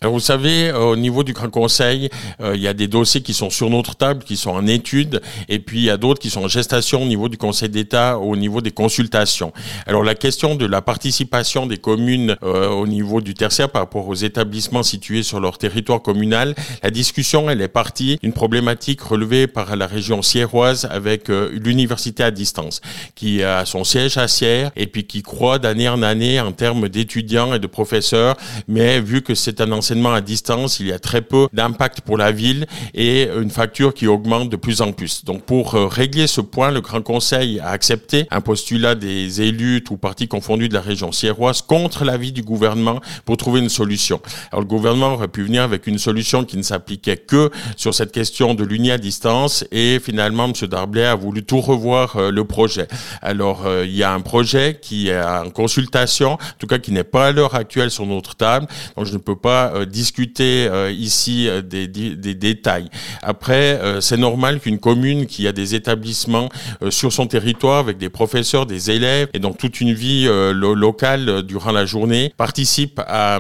Vous 0.03 0.21
savez, 0.21 0.69
euh, 0.69 0.79
au 0.79 0.97
niveau 0.97 1.23
du 1.23 1.33
Grand 1.33 1.51
Conseil, 1.51 2.11
euh, 2.41 2.53
il 2.55 2.63
y 2.63 2.69
a 2.69 2.75
des 2.75 2.89
dossiers 2.89 3.23
qui 3.23 3.35
sont 3.35 3.51
sur 3.51 3.71
notre 3.71 3.95
table, 3.95 4.25
qui 4.25 4.37
sont 4.37 4.51
en 4.51 4.67
étude, 4.67 5.23
et 5.49 5.59
puis 5.59 5.79
il 5.79 5.85
y 5.85 5.91
a 5.91 5.97
d'autres 5.97 6.21
qui 6.21 6.31
sont 6.31 6.45
en 6.45 6.49
gestation 6.49 7.03
au 7.03 7.07
niveau 7.07 7.29
du 7.29 7.39
Conseil 7.39 7.69
d'État, 7.69 8.19
au 8.19 8.37
niveau 8.37 8.61
des 8.61 8.71
consultations. 8.71 9.53
Alors 9.87 10.03
la 10.03 10.15
question 10.15 10.55
de 10.55 10.67
la 10.67 10.83
participation 10.83 11.67
des 11.67 11.79
communes 11.79 12.37
euh, 12.43 12.69
au 12.69 12.87
niveau 12.87 13.21
du 13.21 13.35
tertiaire 13.35 13.71
par 13.71 13.83
rapport 13.83 14.09
aux 14.09 14.15
établissements 14.15 14.83
situés 14.83 15.23
sur 15.23 15.41
leur 15.41 15.59
territoire 15.59 16.03
communal, 16.03 16.55
la 16.83 16.91
discussion, 16.91 17.49
elle 17.49 17.61
est 17.61 17.69
partie 17.69 18.19
d'une 18.23 18.33
problématique 18.33 19.01
relevée 19.01 19.47
par 19.47 19.77
la 19.77 19.87
région 19.87 20.23
sierroise 20.23 20.87
avec 20.91 21.29
l'université 21.29 22.23
à 22.23 22.31
distance, 22.31 22.81
qui 23.15 23.43
a 23.43 23.65
son 23.65 23.85
siège 23.85 24.19
à 24.19 24.29
Sierre, 24.29 24.71
et 24.77 24.87
puis 24.87 25.05
qui 25.05 25.23
croît 25.23 25.59
d'année 25.59 25.89
en 25.89 26.03
année 26.03 26.41
en 26.41 26.53
termes 26.53 26.89
d'étudiants 26.89 27.55
et 27.55 27.59
de 27.59 27.67
professeurs, 27.67 28.37
mais 28.69 29.01
vu 29.01 29.23
que 29.23 29.35
c'est 29.35 29.61
un 29.63 29.73
enseignement 29.73 30.13
à 30.13 30.21
distance, 30.21 30.81
il 30.81 30.89
y 30.89 30.93
a 30.93 30.99
très 30.99 31.23
peu 31.23 31.49
d'impact 31.53 32.03
pour 32.03 32.19
la 32.19 32.33
ville 32.33 32.67
et 32.95 33.29
une 33.41 33.51
facture 33.51 33.95
qui 33.95 34.07
augmente 34.07 34.51
de 34.51 34.57
plus 34.57 34.81
en 34.81 34.93
plus. 34.93 35.25
Donc 35.25 35.43
pour 35.43 35.75
euh, 35.75 35.87
régler 35.87 36.27
ce 36.27 36.41
point, 36.41 36.71
le 36.71 36.81
Grand 36.81 37.03
Conseil 37.03 37.61
a 37.61 37.71
accepté 37.71 38.27
un 38.31 38.41
postulat 38.41 38.95
des 38.95 39.43
élus, 39.43 39.83
tout 39.85 39.97
partis 39.97 40.29
confondus 40.29 40.69
de 40.69 40.75
la 40.75 40.81
région 40.81 41.13
sierroise, 41.13 41.63
contre 41.63 42.05
l'avis 42.05 42.33
du 42.33 42.43
gouvernement 42.43 43.01
pour 43.25 43.37
trouver 43.37 43.61
une 43.61 43.69
solution. 43.69 44.21
Alors 44.51 44.63
le 44.63 44.67
gouvernement 44.67 45.15
aurait 45.15 45.29
pu 45.29 45.43
venir 45.43 45.63
avec 45.63 45.87
une 45.87 45.99
solution 45.99 46.45
qui 46.45 46.57
ne 46.57 46.63
s'appliquait 46.63 47.17
que 47.17 47.51
sur 47.77 47.95
cette 47.95 48.13
question 48.13 48.55
de 48.55 48.65
l'uni 48.65 48.91
à 48.91 48.99
distance 48.99 49.65
et 49.71 49.99
finalement 50.01 50.47
M. 50.47 50.53
Darblay 50.69 51.05
a 51.05 51.15
voulu 51.15 51.45
tout 51.45 51.61
revoir 51.61 52.17
euh, 52.17 52.31
le 52.31 52.45
projet. 52.45 52.89
Alors 53.21 53.67
euh, 53.67 53.85
il 53.87 53.95
y 53.95 54.03
a 54.03 54.13
un 54.13 54.21
projet 54.21 54.79
qui 54.81 55.09
est 55.09 55.23
en 55.23 55.51
consultation, 55.51 56.33
en 56.33 56.59
tout 56.59 56.67
cas 56.67 56.79
qui 56.79 56.93
n'est 56.93 57.05
pas 57.05 57.29
à 57.29 57.33
l'heure 57.33 57.55
actuelle 57.55 57.91
sur 57.91 58.07
notre 58.07 58.35
table, 58.35 58.67
donc 58.97 59.07
je 59.07 59.13
ne 59.13 59.19
peux 59.19 59.37
pas 59.37 59.52
euh, 59.53 59.85
discuter 59.85 60.67
euh, 60.71 60.91
ici 60.91 61.49
euh, 61.49 61.63
des, 61.63 61.89
détails. 62.35 62.89
Après, 63.23 63.79
c'est 64.01 64.17
normal 64.17 64.61
qu'une 64.61 64.79
commune 64.79 65.27
qui 65.27 65.47
a 65.47 65.53
des 65.53 65.75
établissements 65.75 66.49
sur 66.91 67.13
son 67.13 67.27
territoire 67.27 67.79
avec 67.79 67.99
des 67.99 68.09
professeurs, 68.09 68.67
des 68.67 68.91
élèves 68.91 69.29
et 69.35 69.39
donc 69.39 69.59
toute 69.59 69.81
une 69.81 69.93
vie 69.93 70.29
locale 70.53 71.43
durant 71.43 71.73
la 71.73 71.85
journée 71.85 72.33
participe 72.37 73.01
à, 73.07 73.39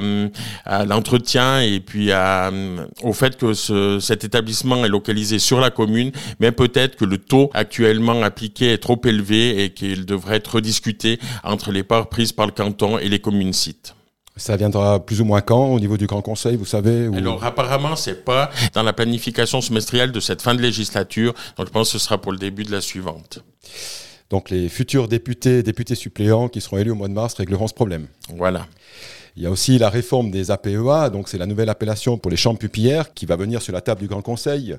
l'entretien 0.87 1.61
et 1.61 1.81
puis 1.81 2.11
au 3.03 3.13
fait 3.13 3.37
que 3.37 3.55
ce, 3.55 3.99
cet 4.01 4.25
établissement 4.25 4.85
est 4.85 4.89
localisé 4.89 5.39
sur 5.39 5.61
la 5.61 5.71
commune, 5.71 6.13
mais 6.39 6.53
peut-être 6.53 6.97
que 6.97 7.05
le 7.05 7.19
taux 7.19 7.51
actuellement 7.55 8.23
appliqué 8.23 8.73
est 8.73 8.79
trop 8.79 9.01
élevé 9.05 9.65
et 9.65 9.71
qu'il 9.71 10.05
devrait 10.05 10.37
être 10.37 10.57
rediscuté 10.57 11.19
entre 11.43 11.73
les 11.73 11.83
parts 11.83 12.09
prises 12.09 12.33
par 12.33 12.47
le 12.47 12.53
canton 12.53 12.99
et 12.99 13.09
les 13.09 13.21
communes 13.21 13.53
sites. 13.53 13.95
Ça 14.37 14.57
viendra 14.57 15.05
plus 15.05 15.21
ou 15.21 15.25
moins 15.25 15.43
quand 15.43 15.67
au 15.67 15.79
niveau 15.79 15.97
du 15.99 16.07
Grand 16.07 16.23
Conseil, 16.23 16.57
vous 16.57 16.65
savez 16.65 17.09
Alors 17.15 17.45
apparemment, 17.45 17.97
c'est 17.97 18.25
pas 18.25 18.51
dans 18.73 18.83
la 18.83 18.93
planification 18.93 19.61
semestrielle 19.61 20.11
de 20.11 20.21
cette 20.21 20.41
fin 20.41 20.55
de 20.55 20.63
législature. 20.63 21.35
Donc 21.57 21.67
je 21.67 21.73
pense 21.73 21.93
que 21.93 21.99
ce 21.99 22.05
sera 22.05 22.19
pour 22.19 22.33
le 22.33 22.39
début 22.39 22.65
de 22.65 22.73
la 22.73 22.81
suivante. 22.81 23.45
Donc 24.31 24.49
les 24.49 24.71
futurs 24.71 25.09
députés, 25.09 25.63
députés 25.63 25.95
suppléants 25.95 26.49
qui 26.49 26.63
seront 26.63 26.79
élus 26.79 26.93
au 26.93 26.95
mois 26.95 27.09
de 27.09 27.13
mars 27.13 27.35
régleront 27.35 27.69
ce 27.69 27.75
problème. 27.75 28.07
Voilà. 28.35 28.67
Il 29.37 29.43
y 29.43 29.47
a 29.47 29.51
aussi 29.51 29.79
la 29.79 29.89
réforme 29.89 30.31
des 30.31 30.51
APEA, 30.51 31.11
donc 31.11 31.29
c'est 31.29 31.39
la 31.39 31.47
nouvelle 31.47 31.71
appellation 31.71 32.19
pour 32.19 32.31
les 32.31 32.37
chambres 32.37 32.59
pupillaires 32.59 33.15
qui 33.15 33.25
va 33.25 33.37
venir 33.37 33.63
sur 33.63 33.73
la 33.73 33.81
table 33.81 34.01
du 34.03 34.07
Grand 34.07 34.21
Conseil 34.21 34.77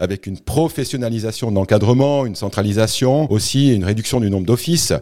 avec 0.00 0.26
une 0.26 0.38
professionnalisation 0.38 1.52
d'encadrement, 1.52 2.26
une 2.26 2.34
centralisation, 2.34 3.30
aussi 3.30 3.72
une 3.72 3.84
réduction 3.84 4.18
du 4.18 4.28
nombre 4.28 4.46
d'offices, 4.46 4.92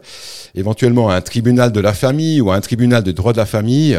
éventuellement 0.53 1.09
un 1.09 1.21
tribunal 1.21 1.71
de 1.71 1.79
la 1.79 1.93
famille 1.93 2.41
ou 2.41 2.51
un 2.51 2.61
tribunal 2.61 3.03
de 3.03 3.11
droit 3.11 3.33
de 3.33 3.37
la 3.37 3.47
famille. 3.47 3.97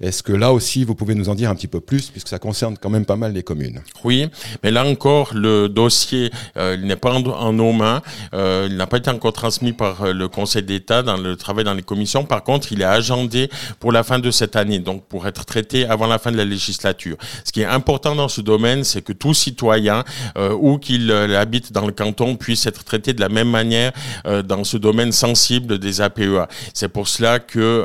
Est-ce 0.00 0.22
que 0.22 0.32
là 0.32 0.52
aussi 0.52 0.84
vous 0.84 0.94
pouvez 0.94 1.14
nous 1.14 1.28
en 1.28 1.34
dire 1.34 1.50
un 1.50 1.54
petit 1.54 1.68
peu 1.68 1.80
plus 1.80 2.08
puisque 2.08 2.28
ça 2.28 2.38
concerne 2.38 2.76
quand 2.78 2.90
même 2.90 3.04
pas 3.04 3.16
mal 3.16 3.34
les 3.34 3.42
communes? 3.42 3.82
Oui, 4.04 4.30
mais 4.62 4.70
là 4.70 4.86
encore 4.86 5.34
le 5.34 5.68
dossier 5.68 6.30
euh, 6.56 6.76
n'est 6.76 6.96
pas 6.96 7.12
en, 7.12 7.52
nos 7.52 7.72
mains, 7.72 8.02
euh, 8.34 8.66
il 8.70 8.76
n'a 8.76 8.86
pas 8.86 8.98
été 8.98 9.10
encore 9.10 9.32
transmis 9.32 9.72
par 9.72 10.02
euh, 10.02 10.12
le 10.12 10.28
Conseil 10.28 10.62
d'État 10.62 11.02
dans 11.02 11.16
le 11.16 11.36
travail 11.36 11.64
dans 11.64 11.74
les 11.74 11.82
commissions. 11.82 12.24
Par 12.24 12.42
contre, 12.42 12.72
il 12.72 12.80
est 12.80 12.86
agendé 12.86 13.50
pour 13.80 13.92
la 13.92 14.02
fin 14.02 14.18
de 14.18 14.30
cette 14.38 14.56
année, 14.56 14.78
donc 14.78 15.04
pour 15.06 15.26
être 15.26 15.44
traité 15.44 15.86
avant 15.86 16.06
la 16.06 16.18
fin 16.18 16.30
de 16.30 16.36
la 16.36 16.44
législature. 16.44 17.16
Ce 17.44 17.52
qui 17.52 17.60
est 17.62 17.66
important 17.66 18.14
dans 18.14 18.28
ce 18.28 18.40
domaine, 18.40 18.84
c'est 18.84 19.02
que 19.02 19.12
tout 19.12 19.34
citoyen, 19.34 20.04
euh, 20.36 20.56
où 20.58 20.78
qu'il 20.78 21.10
euh, 21.10 21.38
habite 21.38 21.72
dans 21.72 21.86
le 21.86 21.92
canton, 21.92 22.36
puisse 22.36 22.66
être 22.66 22.84
traité 22.84 23.12
de 23.12 23.20
la 23.20 23.28
même 23.28 23.50
manière 23.50 23.92
euh, 24.26 24.42
dans 24.42 24.64
ce 24.64 24.76
domaine 24.76 25.12
sensible 25.12 25.78
des 25.78 26.00
APEA. 26.00 26.46
C'est 26.72 26.88
pour 26.88 27.08
cela 27.08 27.40
que 27.40 27.84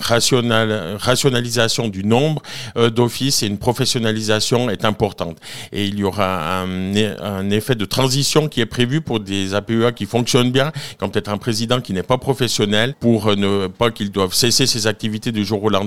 rationnal, 0.00 0.96
rationalisation 0.98 1.88
du 1.88 2.04
nombre 2.04 2.42
d'offices 2.76 3.42
et 3.42 3.46
une 3.46 3.58
professionnalisation 3.58 4.70
est 4.70 4.84
importante. 4.84 5.38
Et 5.72 5.86
il 5.86 5.98
y 5.98 6.04
aura 6.04 6.62
un, 6.62 7.50
effet 7.50 7.74
de 7.74 7.84
transition 7.84 8.48
qui 8.48 8.60
est 8.60 8.66
prévu 8.66 9.00
pour 9.00 9.18
des 9.20 9.54
APEA 9.54 9.92
qui 9.94 10.06
fonctionnent 10.06 10.52
bien, 10.52 10.72
comme 10.98 11.10
peut-être 11.10 11.30
un 11.30 11.38
président 11.38 11.80
qui 11.80 11.92
n'est 11.92 12.04
pas 12.04 12.18
professionnel, 12.18 12.94
pour 13.00 13.34
ne 13.36 13.66
pas 13.66 13.90
qu'ils 13.90 14.10
doivent 14.12 14.34
cesser 14.34 14.66
ses 14.66 14.86
activités 14.86 15.32
du 15.32 15.44
jour 15.44 15.62
au 15.64 15.68
lendemain, 15.68 15.79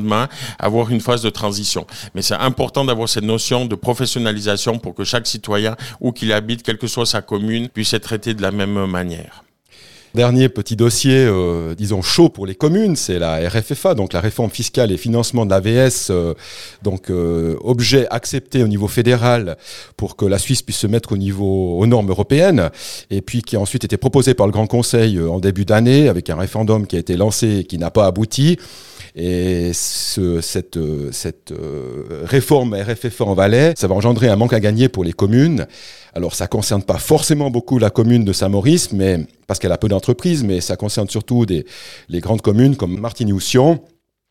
avoir 0.60 0.90
une 0.90 1.02
phase 1.02 1.22
de 1.22 1.30
transition. 1.30 1.86
Mais 2.16 2.22
c'est 2.22 2.36
important 2.36 2.86
d'avoir 2.86 3.10
cette 3.10 3.24
notion 3.24 3.66
de 3.66 3.76
professionnalisation 3.76 4.80
pour 4.80 4.94
que 4.94 5.04
chaque 5.04 5.28
citoyen, 5.28 5.76
où 6.00 6.12
qu'il 6.12 6.32
habite, 6.32 6.64
quelle 6.64 6.78
que 6.78 6.88
soit 6.88 7.06
sa 7.06 7.22
commune, 7.22 7.70
puisse 7.70 7.94
être 7.94 8.04
traité 8.04 8.34
de 8.34 8.42
la 8.42 8.52
même 8.52 8.86
manière. 8.86 9.44
Dernier 10.16 10.48
petit 10.48 10.76
dossier, 10.76 11.26
euh, 11.26 11.74
disons 11.74 12.04
chaud 12.04 12.30
pour 12.30 12.46
les 12.46 12.54
communes, 12.54 12.96
c'est 12.96 13.18
la 13.18 13.50
RFFA, 13.50 13.96
donc 13.96 14.14
la 14.14 14.20
réforme 14.20 14.52
fiscale 14.52 14.92
et 14.92 14.98
financement 14.98 15.44
de 15.44 15.50
l'AVS, 15.50 16.12
euh, 16.12 16.36
donc 16.84 17.10
euh, 17.10 17.58
objet 17.64 18.06
accepté 18.12 18.62
au 18.62 18.68
niveau 18.68 18.88
fédéral 18.88 19.58
pour 19.98 20.16
que 20.16 20.26
la 20.26 20.38
Suisse 20.38 20.62
puisse 20.62 20.78
se 20.78 20.86
mettre 20.86 21.14
au 21.14 21.18
niveau 21.18 21.80
aux 21.80 21.88
normes 21.88 22.12
européennes, 22.12 22.70
et 23.10 23.22
puis 23.24 23.42
qui 23.42 23.56
a 23.56 23.60
ensuite 23.60 23.86
été 23.86 23.98
proposé 23.98 24.36
par 24.36 24.46
le 24.46 24.52
Grand 24.52 24.68
Conseil 24.68 25.20
en 25.20 25.40
début 25.40 25.66
d'année 25.66 26.08
avec 26.10 26.30
un 26.30 26.36
référendum 26.36 26.86
qui 26.86 26.96
a 26.96 27.00
été 27.00 27.18
lancé 27.18 27.62
et 27.62 27.64
qui 27.64 27.80
n'a 27.80 27.90
pas 27.90 28.06
abouti. 28.06 28.60
Et 29.16 29.72
ce, 29.74 30.42
cette, 30.42 30.80
cette 31.12 31.54
réforme 32.24 32.74
RFFA 32.74 33.26
en 33.26 33.36
Valais, 33.36 33.74
ça 33.78 33.88
va 33.88 33.96
engendrer 33.96 34.28
un 34.30 34.36
manque 34.36 34.54
à 34.54 34.60
gagner 34.60 34.90
pour 34.90 35.04
les 35.04 35.14
communes. 35.14 35.68
Alors 36.16 36.34
ça 36.36 36.48
concerne 36.48 36.84
pas 36.84 36.98
forcément 36.98 37.52
beaucoup 37.52 37.78
la 37.80 37.90
commune 37.90 38.26
de 38.26 38.34
Saint-Maurice, 38.34 38.92
mais 38.92 39.20
parce 39.48 39.60
qu'elle 39.60 39.72
a 39.72 39.78
peu 39.78 39.88
d'entreprises, 39.88 40.44
mais 40.44 40.62
ça 40.62 40.76
concerne 40.76 41.10
surtout 41.10 41.46
des, 41.46 41.66
les 42.10 42.22
grandes 42.22 42.42
communes 42.42 42.76
comme 42.76 43.00
Martigny 43.00 43.34
ou 43.34 43.40
Sion. 43.40 43.82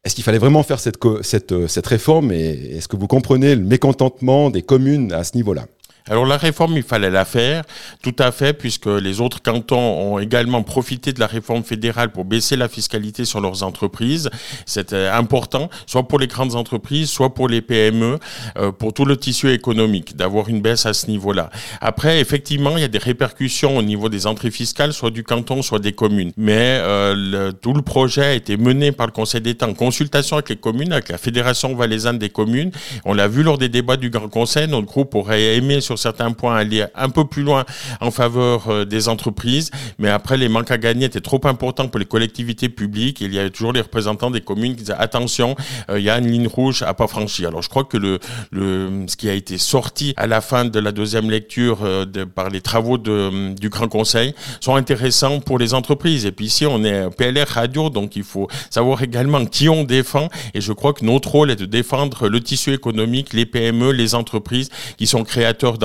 Est-ce 0.04 0.16
qu'il 0.16 0.24
fallait 0.24 0.38
vraiment 0.38 0.64
faire 0.64 0.80
cette, 0.80 0.98
cette, 1.22 1.68
cette 1.68 1.86
réforme 1.86 2.32
et 2.32 2.76
est-ce 2.76 2.88
que 2.88 2.96
vous 2.96 3.06
comprenez 3.06 3.54
le 3.54 3.62
mécontentement 3.62 4.50
des 4.50 4.62
communes 4.62 5.12
à 5.12 5.22
ce 5.22 5.36
niveau-là? 5.36 5.66
Alors 6.08 6.26
la 6.26 6.36
réforme, 6.36 6.76
il 6.76 6.82
fallait 6.82 7.10
la 7.10 7.24
faire, 7.24 7.62
tout 8.02 8.14
à 8.18 8.32
fait, 8.32 8.52
puisque 8.52 8.86
les 8.86 9.20
autres 9.20 9.40
cantons 9.40 9.78
ont 9.78 10.18
également 10.18 10.62
profité 10.62 11.12
de 11.12 11.20
la 11.20 11.26
réforme 11.26 11.62
fédérale 11.62 12.10
pour 12.10 12.24
baisser 12.24 12.56
la 12.56 12.68
fiscalité 12.68 13.24
sur 13.24 13.40
leurs 13.40 13.62
entreprises. 13.62 14.28
C'était 14.66 15.06
important, 15.06 15.70
soit 15.86 16.08
pour 16.08 16.18
les 16.18 16.26
grandes 16.26 16.56
entreprises, 16.56 17.08
soit 17.08 17.34
pour 17.34 17.48
les 17.48 17.60
PME, 17.60 18.18
euh, 18.58 18.72
pour 18.72 18.92
tout 18.92 19.04
le 19.04 19.16
tissu 19.16 19.52
économique, 19.52 20.16
d'avoir 20.16 20.48
une 20.48 20.60
baisse 20.60 20.86
à 20.86 20.92
ce 20.92 21.06
niveau-là. 21.06 21.50
Après, 21.80 22.20
effectivement, 22.20 22.76
il 22.76 22.80
y 22.80 22.84
a 22.84 22.88
des 22.88 22.98
répercussions 22.98 23.76
au 23.76 23.82
niveau 23.82 24.08
des 24.08 24.26
entrées 24.26 24.50
fiscales, 24.50 24.92
soit 24.92 25.10
du 25.10 25.22
canton, 25.22 25.62
soit 25.62 25.78
des 25.78 25.92
communes. 25.92 26.32
Mais 26.36 26.78
euh, 26.82 27.52
tout 27.52 27.74
le 27.74 27.82
projet 27.82 28.24
a 28.24 28.32
été 28.32 28.56
mené 28.56 28.90
par 28.90 29.06
le 29.06 29.12
Conseil 29.12 29.40
d'État 29.40 29.68
en 29.68 29.74
consultation 29.74 30.36
avec 30.36 30.48
les 30.48 30.56
communes, 30.56 30.92
avec 30.92 31.10
la 31.10 31.18
Fédération 31.18 31.74
valaisanne 31.74 32.18
des 32.18 32.30
communes. 32.30 32.72
On 33.04 33.14
l'a 33.14 33.28
vu 33.28 33.42
lors 33.42 33.58
des 33.58 33.68
débats 33.68 33.96
du 33.96 34.10
Grand 34.10 34.28
Conseil, 34.28 34.66
notre 34.66 34.86
groupe 34.86 35.14
aurait 35.14 35.56
aimé 35.56 35.80
certains 35.96 36.32
points 36.32 36.56
aller 36.56 36.84
un 36.94 37.08
peu 37.08 37.24
plus 37.26 37.42
loin 37.42 37.64
en 38.00 38.10
faveur 38.10 38.68
euh, 38.68 38.84
des 38.84 39.08
entreprises, 39.08 39.70
mais 39.98 40.08
après 40.08 40.36
les 40.36 40.48
manques 40.48 40.70
à 40.70 40.78
gagner 40.78 41.06
étaient 41.06 41.20
trop 41.20 41.40
importants 41.44 41.88
pour 41.88 41.98
les 41.98 42.06
collectivités 42.06 42.68
publiques. 42.68 43.20
il 43.20 43.34
y 43.34 43.38
avait 43.38 43.50
toujours 43.50 43.72
les 43.72 43.80
représentants 43.80 44.30
des 44.30 44.40
communes 44.40 44.72
qui 44.74 44.82
disaient 44.82 44.94
attention, 44.98 45.56
euh, 45.90 45.98
il 45.98 46.04
y 46.04 46.10
a 46.10 46.18
une 46.18 46.30
ligne 46.30 46.46
rouge 46.46 46.82
à 46.82 46.94
pas 46.94 47.06
franchir. 47.06 47.48
Alors 47.48 47.62
je 47.62 47.68
crois 47.68 47.84
que 47.84 47.96
le, 47.96 48.18
le 48.50 49.04
ce 49.06 49.16
qui 49.16 49.28
a 49.28 49.34
été 49.34 49.58
sorti 49.58 50.14
à 50.16 50.26
la 50.26 50.40
fin 50.40 50.64
de 50.64 50.78
la 50.78 50.92
deuxième 50.92 51.30
lecture 51.30 51.80
euh, 51.82 52.04
de, 52.04 52.24
par 52.24 52.50
les 52.50 52.60
travaux 52.60 52.98
de, 52.98 53.54
du 53.54 53.68
Grand 53.68 53.88
Conseil 53.88 54.34
sont 54.60 54.76
intéressants 54.76 55.40
pour 55.40 55.58
les 55.58 55.74
entreprises. 55.74 56.26
Et 56.26 56.32
puis 56.32 56.46
ici 56.46 56.66
on 56.66 56.84
est 56.84 57.10
PLR 57.16 57.48
Radio, 57.48 57.90
donc 57.90 58.16
il 58.16 58.24
faut 58.24 58.48
savoir 58.70 59.02
également 59.02 59.44
qui 59.44 59.68
on 59.68 59.84
défend. 59.84 60.28
Et 60.54 60.60
je 60.60 60.72
crois 60.72 60.92
que 60.92 61.04
notre 61.04 61.30
rôle 61.30 61.50
est 61.50 61.56
de 61.56 61.66
défendre 61.66 62.28
le 62.28 62.40
tissu 62.40 62.72
économique, 62.72 63.32
les 63.32 63.46
PME, 63.46 63.92
les 63.92 64.14
entreprises 64.14 64.70
qui 64.96 65.06
sont 65.06 65.24
créateurs 65.24 65.78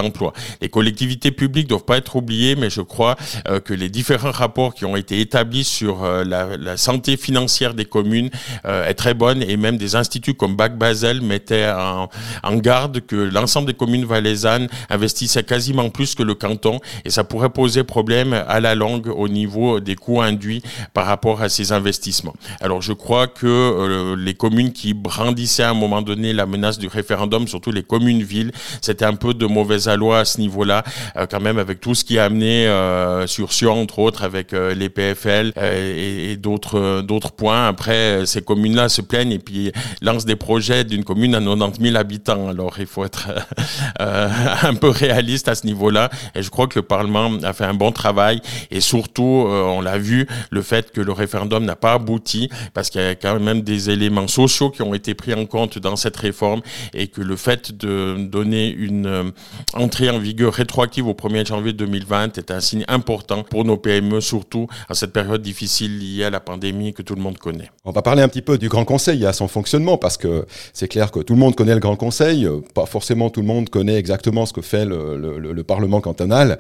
Les 0.62 0.70
collectivités 0.70 1.32
publiques 1.32 1.68
doivent 1.68 1.86
pas 1.86 1.98
être 1.98 2.16
oubliées, 2.16 2.56
mais 2.56 2.70
je 2.70 2.82
crois 2.82 3.16
euh, 3.48 3.60
que 3.60 3.74
les 3.74 3.90
différents 3.90 4.32
rapports 4.32 4.74
qui 4.74 4.86
ont 4.86 4.96
été 4.96 5.20
établis 5.22 5.64
sur 5.64 6.04
euh, 6.04 6.24
la, 6.24 6.78
santé 6.78 7.18
financière 7.18 7.74
des 7.74 7.86
communes 7.86 8.30
euh, 8.66 8.88
est 8.88 8.94
très 8.94 9.14
bonne 9.14 9.42
et 9.42 9.58
même 9.58 9.78
des 9.78 9.96
instituts 9.96 10.36
comme 10.36 10.56
Bac 10.56 10.78
Basel 10.78 11.22
mettaient 11.22 11.70
en, 11.70 12.10
garde 12.58 13.02
que 13.02 13.16
l'ensemble 13.16 13.68
des 13.68 13.74
communes 13.74 14.06
valaisannes 14.06 14.68
investissaient 14.90 15.44
quasiment 15.44 15.90
plus 15.90 16.16
que 16.16 16.24
le 16.24 16.34
canton 16.36 16.80
et 17.06 17.10
ça 17.10 17.24
pourrait 17.24 17.50
poser 17.50 17.84
problème 17.84 18.34
à 18.34 18.60
la 18.60 18.76
longue 18.76 19.08
au 19.08 19.28
niveau 19.28 19.80
des 19.80 19.96
coûts 19.96 20.22
induits 20.22 20.62
par 20.94 21.06
rapport 21.06 21.42
à 21.42 21.50
ces 21.50 21.72
investissements. 21.72 22.34
Alors 22.62 22.82
je 22.82 22.94
crois 22.94 23.28
que 23.28 24.16
les 24.18 24.34
communes 24.34 24.74
qui 24.74 24.94
brandissaient 24.94 25.64
à 25.64 25.70
un 25.70 25.76
moment 25.76 26.02
donné 26.02 26.34
la 26.34 26.46
menace 26.46 26.78
du 26.78 26.88
référendum, 26.88 27.48
surtout 27.48 27.72
les 27.72 27.84
communes-villes, 27.84 28.52
c'était 28.82 29.06
un 29.06 29.16
peu 29.16 29.34
de 29.34 29.46
mauvaise 29.46 29.87
loi 29.96 30.20
à 30.20 30.26
ce 30.26 30.40
niveau-là, 30.40 30.84
euh, 31.16 31.26
quand 31.30 31.40
même 31.40 31.58
avec 31.58 31.80
tout 31.80 31.96
ce 31.96 32.04
qui 32.04 32.20
a 32.20 32.26
amené 32.26 32.68
euh, 32.68 33.28
sur 33.28 33.54
Sion, 33.54 33.82
entre 33.82 34.00
autres, 34.00 34.24
avec 34.24 34.54
euh, 34.54 34.74
les 34.74 34.90
PFL 34.90 35.54
et, 35.62 36.32
et 36.32 36.38
d'autres 36.38 37.02
d'autres 37.02 37.32
points. 37.32 37.68
Après, 37.68 38.26
ces 38.26 38.42
communes-là 38.42 38.90
se 38.90 39.02
plaignent 39.02 39.32
et 39.32 39.40
puis 39.40 39.72
lancent 40.02 40.26
des 40.26 40.36
projets 40.36 40.84
d'une 40.84 41.04
commune 41.04 41.36
à 41.36 41.40
90 41.40 41.82
000 41.82 41.96
habitants. 41.96 42.50
Alors, 42.50 42.76
il 42.80 42.88
faut 42.88 43.06
être 43.06 43.30
un 44.00 44.76
peu 44.76 44.90
réaliste 44.90 45.48
à 45.48 45.56
ce 45.56 45.66
niveau-là. 45.66 46.10
Et 46.36 46.44
je 46.44 46.50
crois 46.50 46.68
que 46.68 46.80
le 46.80 46.84
Parlement 46.84 47.32
a 47.44 47.54
fait 47.54 47.66
un 47.66 47.74
bon 47.74 47.92
travail. 47.92 48.42
Et 48.72 48.82
surtout, 48.82 49.24
on 49.48 49.82
l'a 49.82 49.98
vu, 49.98 50.28
le 50.52 50.62
fait 50.62 50.92
que 50.92 51.02
le 51.02 51.12
référendum 51.12 51.64
n'a 51.64 51.76
pas 51.76 51.94
abouti, 51.94 52.50
parce 52.74 52.90
qu'il 52.90 53.02
y 53.02 53.06
a 53.06 53.16
quand 53.16 53.40
même 53.40 53.62
des 53.62 53.90
éléments 53.90 54.28
sociaux 54.28 54.70
qui 54.70 54.82
ont 54.82 54.94
été 54.94 55.14
pris 55.14 55.34
en 55.34 55.46
compte 55.46 55.80
dans 55.80 55.96
cette 55.96 56.18
réforme 56.18 56.62
et 56.94 57.08
que 57.08 57.22
le 57.22 57.36
fait 57.36 57.78
de 57.78 58.16
donner 58.20 58.70
une 58.70 59.32
entrée 59.78 60.10
en 60.10 60.20
vigueur 60.20 60.54
rétroactive 60.54 61.08
au 61.08 61.14
1er 61.14 61.46
janvier 61.46 61.74
2020 61.74 62.38
est 62.38 62.52
un 62.52 62.60
signe 62.60 62.84
important 62.88 63.44
pour 63.44 63.66
nos 63.66 63.78
PME, 63.78 64.22
surtout 64.22 64.68
à 64.90 64.94
cette 64.94 65.14
période 65.14 65.42
difficile 65.42 66.00
liée 66.00 66.26
à 66.26 66.30
la 66.30 66.40
pandémie 66.40 66.94
que 66.94 67.02
tout 67.02 67.16
le 67.16 67.22
monde 67.22 67.38
connaît. 67.38 67.70
On 67.86 67.92
va 67.92 68.02
parler 68.02 68.22
un 68.22 68.28
petit 68.28 68.42
peu 68.42 68.58
du 68.58 68.70
Grand 68.70 68.86
Conseil 68.86 69.24
et 69.24 69.28
à 69.28 69.34
son 69.34 69.48
fonctionnement, 69.48 69.98
parce 69.98 70.18
que 70.18 70.46
c'est 70.74 70.88
clair 70.88 71.12
que 71.12 71.20
tout 71.20 71.34
le 71.34 71.40
monde 71.40 71.56
connaît 71.56 71.74
le 71.74 71.80
Grand 71.80 71.96
Conseil, 71.96 72.48
pas 72.74 72.86
forcément 72.86 73.30
tout 73.30 73.42
le 73.42 73.48
monde 73.48 73.70
connaît 73.70 73.96
exactement 73.96 74.46
ce 74.46 74.54
que 74.54 74.62
fait 74.62 74.86
le, 74.86 75.18
le, 75.18 75.38
le 75.54 75.64
Parlement 75.64 76.02
cantonal, 76.02 76.58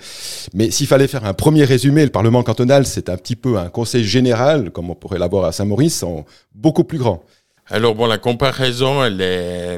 mais 0.53 0.71
s'il 0.71 0.87
fallait 0.87 1.07
faire 1.07 1.25
un 1.25 1.33
premier 1.33 1.63
résumé, 1.63 2.03
le 2.03 2.11
Parlement 2.11 2.43
cantonal, 2.43 2.85
c'est 2.85 3.09
un 3.09 3.17
petit 3.17 3.35
peu 3.35 3.57
un 3.57 3.69
conseil 3.69 4.03
général, 4.03 4.71
comme 4.71 4.89
on 4.89 4.95
pourrait 4.95 5.19
l'avoir 5.19 5.45
à 5.45 5.51
Saint-Maurice, 5.51 6.03
en 6.03 6.25
beaucoup 6.53 6.83
plus 6.83 6.97
grand. 6.97 7.23
Alors 7.69 7.95
bon, 7.95 8.05
la 8.07 8.17
comparaison, 8.17 9.03
elle 9.03 9.19
est, 9.19 9.77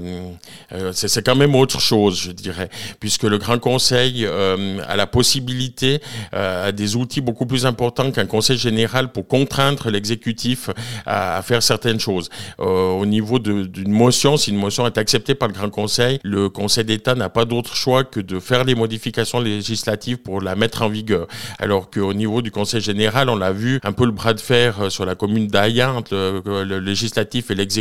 euh, 0.73 0.91
c'est 0.93 1.25
quand 1.25 1.35
même 1.35 1.55
autre 1.55 1.79
chose, 1.81 2.21
je 2.21 2.31
dirais, 2.31 2.69
puisque 2.99 3.23
le 3.23 3.39
Grand 3.39 3.57
Conseil 3.57 4.25
euh, 4.27 4.79
a 4.87 4.95
la 4.95 5.07
possibilité, 5.07 5.99
euh, 6.35 6.67
a 6.67 6.71
des 6.71 6.95
outils 6.95 7.21
beaucoup 7.21 7.47
plus 7.47 7.65
importants 7.65 8.11
qu'un 8.11 8.27
Conseil 8.27 8.59
général 8.59 9.11
pour 9.11 9.27
contraindre 9.27 9.89
l'exécutif 9.89 10.69
à, 11.07 11.37
à, 11.37 11.41
faire 11.41 11.63
certaines 11.63 11.99
choses. 11.99 12.29
au 12.59 13.05
niveau 13.07 13.39
d'une 13.39 13.91
motion, 13.91 14.37
si 14.37 14.51
une 14.51 14.57
motion 14.57 14.85
est 14.85 14.99
acceptée 14.99 15.33
par 15.33 15.47
le 15.47 15.55
Grand 15.55 15.71
Conseil, 15.71 16.19
le 16.23 16.49
Conseil 16.49 16.83
d'État 16.83 17.15
n'a 17.15 17.29
pas 17.29 17.45
d'autre 17.45 17.75
choix 17.75 18.03
que 18.03 18.19
de 18.19 18.39
faire 18.39 18.65
les 18.65 18.75
modifications 18.75 19.39
législatives 19.39 20.17
pour 20.17 20.41
la 20.41 20.55
mettre 20.55 20.83
en 20.83 20.89
vigueur. 20.89 21.27
Alors 21.57 21.89
qu'au 21.89 22.13
niveau 22.13 22.43
du 22.43 22.51
Conseil 22.51 22.81
général, 22.81 23.29
on 23.29 23.35
l'a 23.35 23.51
vu 23.51 23.79
un 23.83 23.93
peu 23.93 24.05
le 24.05 24.11
bras 24.11 24.35
de 24.35 24.39
fer 24.39 24.91
sur 24.91 25.05
la 25.05 25.15
commune 25.15 25.47
d'Ayen 25.47 25.91
entre 25.93 26.43
le 26.45 26.79
législatif 26.79 27.49
et 27.49 27.55
l'exécutif 27.55 27.78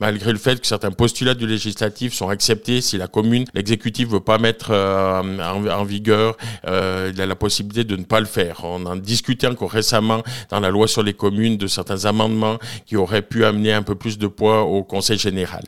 malgré 0.00 0.32
le 0.32 0.38
fait 0.38 0.60
que 0.60 0.66
certains 0.66 0.90
postulats 0.90 1.34
du 1.34 1.46
législatif 1.46 2.14
sont 2.14 2.28
acceptés. 2.28 2.80
Si 2.80 2.98
la 2.98 3.06
commune, 3.08 3.44
l'exécutif 3.54 4.08
veut 4.08 4.20
pas 4.20 4.38
mettre 4.38 4.68
euh, 4.70 5.22
en, 5.40 5.84
vigueur, 5.84 6.36
euh, 6.66 7.10
il 7.14 7.20
a 7.20 7.26
la 7.26 7.36
possibilité 7.36 7.84
de 7.84 7.96
ne 7.96 8.04
pas 8.04 8.20
le 8.20 8.26
faire. 8.26 8.60
On 8.64 8.84
en 8.86 8.96
discutait 8.96 9.46
encore 9.46 9.70
récemment 9.70 10.22
dans 10.50 10.60
la 10.60 10.70
loi 10.70 10.88
sur 10.88 11.02
les 11.02 11.14
communes 11.14 11.56
de 11.56 11.66
certains 11.66 12.04
amendements 12.04 12.58
qui 12.86 12.96
auraient 12.96 13.22
pu 13.22 13.44
amener 13.44 13.72
un 13.72 13.82
peu 13.82 13.94
plus 13.94 14.18
de 14.18 14.26
poids 14.26 14.62
au 14.62 14.82
Conseil 14.82 15.18
général. 15.18 15.62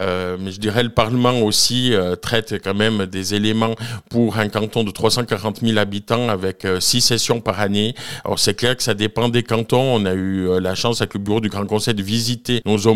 Euh, 0.00 0.36
mais 0.40 0.52
je 0.52 0.60
dirais 0.60 0.82
le 0.82 0.90
Parlement 0.90 1.40
aussi 1.40 1.94
euh, 1.94 2.16
traite 2.16 2.54
quand 2.62 2.74
même 2.74 3.06
des 3.06 3.34
éléments 3.34 3.74
pour 4.10 4.38
un 4.38 4.48
canton 4.48 4.84
de 4.84 4.90
340 4.90 5.60
000 5.60 5.78
habitants 5.78 6.28
avec 6.28 6.64
euh, 6.64 6.80
six 6.80 7.00
sessions 7.00 7.40
par 7.40 7.60
année. 7.60 7.94
Alors 8.24 8.38
c'est 8.38 8.54
clair 8.54 8.76
que 8.76 8.82
ça 8.82 8.94
dépend 8.94 9.28
des 9.28 9.42
cantons. 9.42 9.96
On 9.96 10.04
a 10.06 10.14
eu 10.14 10.60
la 10.60 10.74
chance 10.74 11.00
avec 11.00 11.14
le 11.14 11.20
bureau 11.20 11.40
du 11.40 11.48
Grand 11.48 11.66
Conseil 11.66 11.94
de 11.94 12.02
visiter 12.02 12.60
nos 12.64 12.86
homologues 12.86 12.95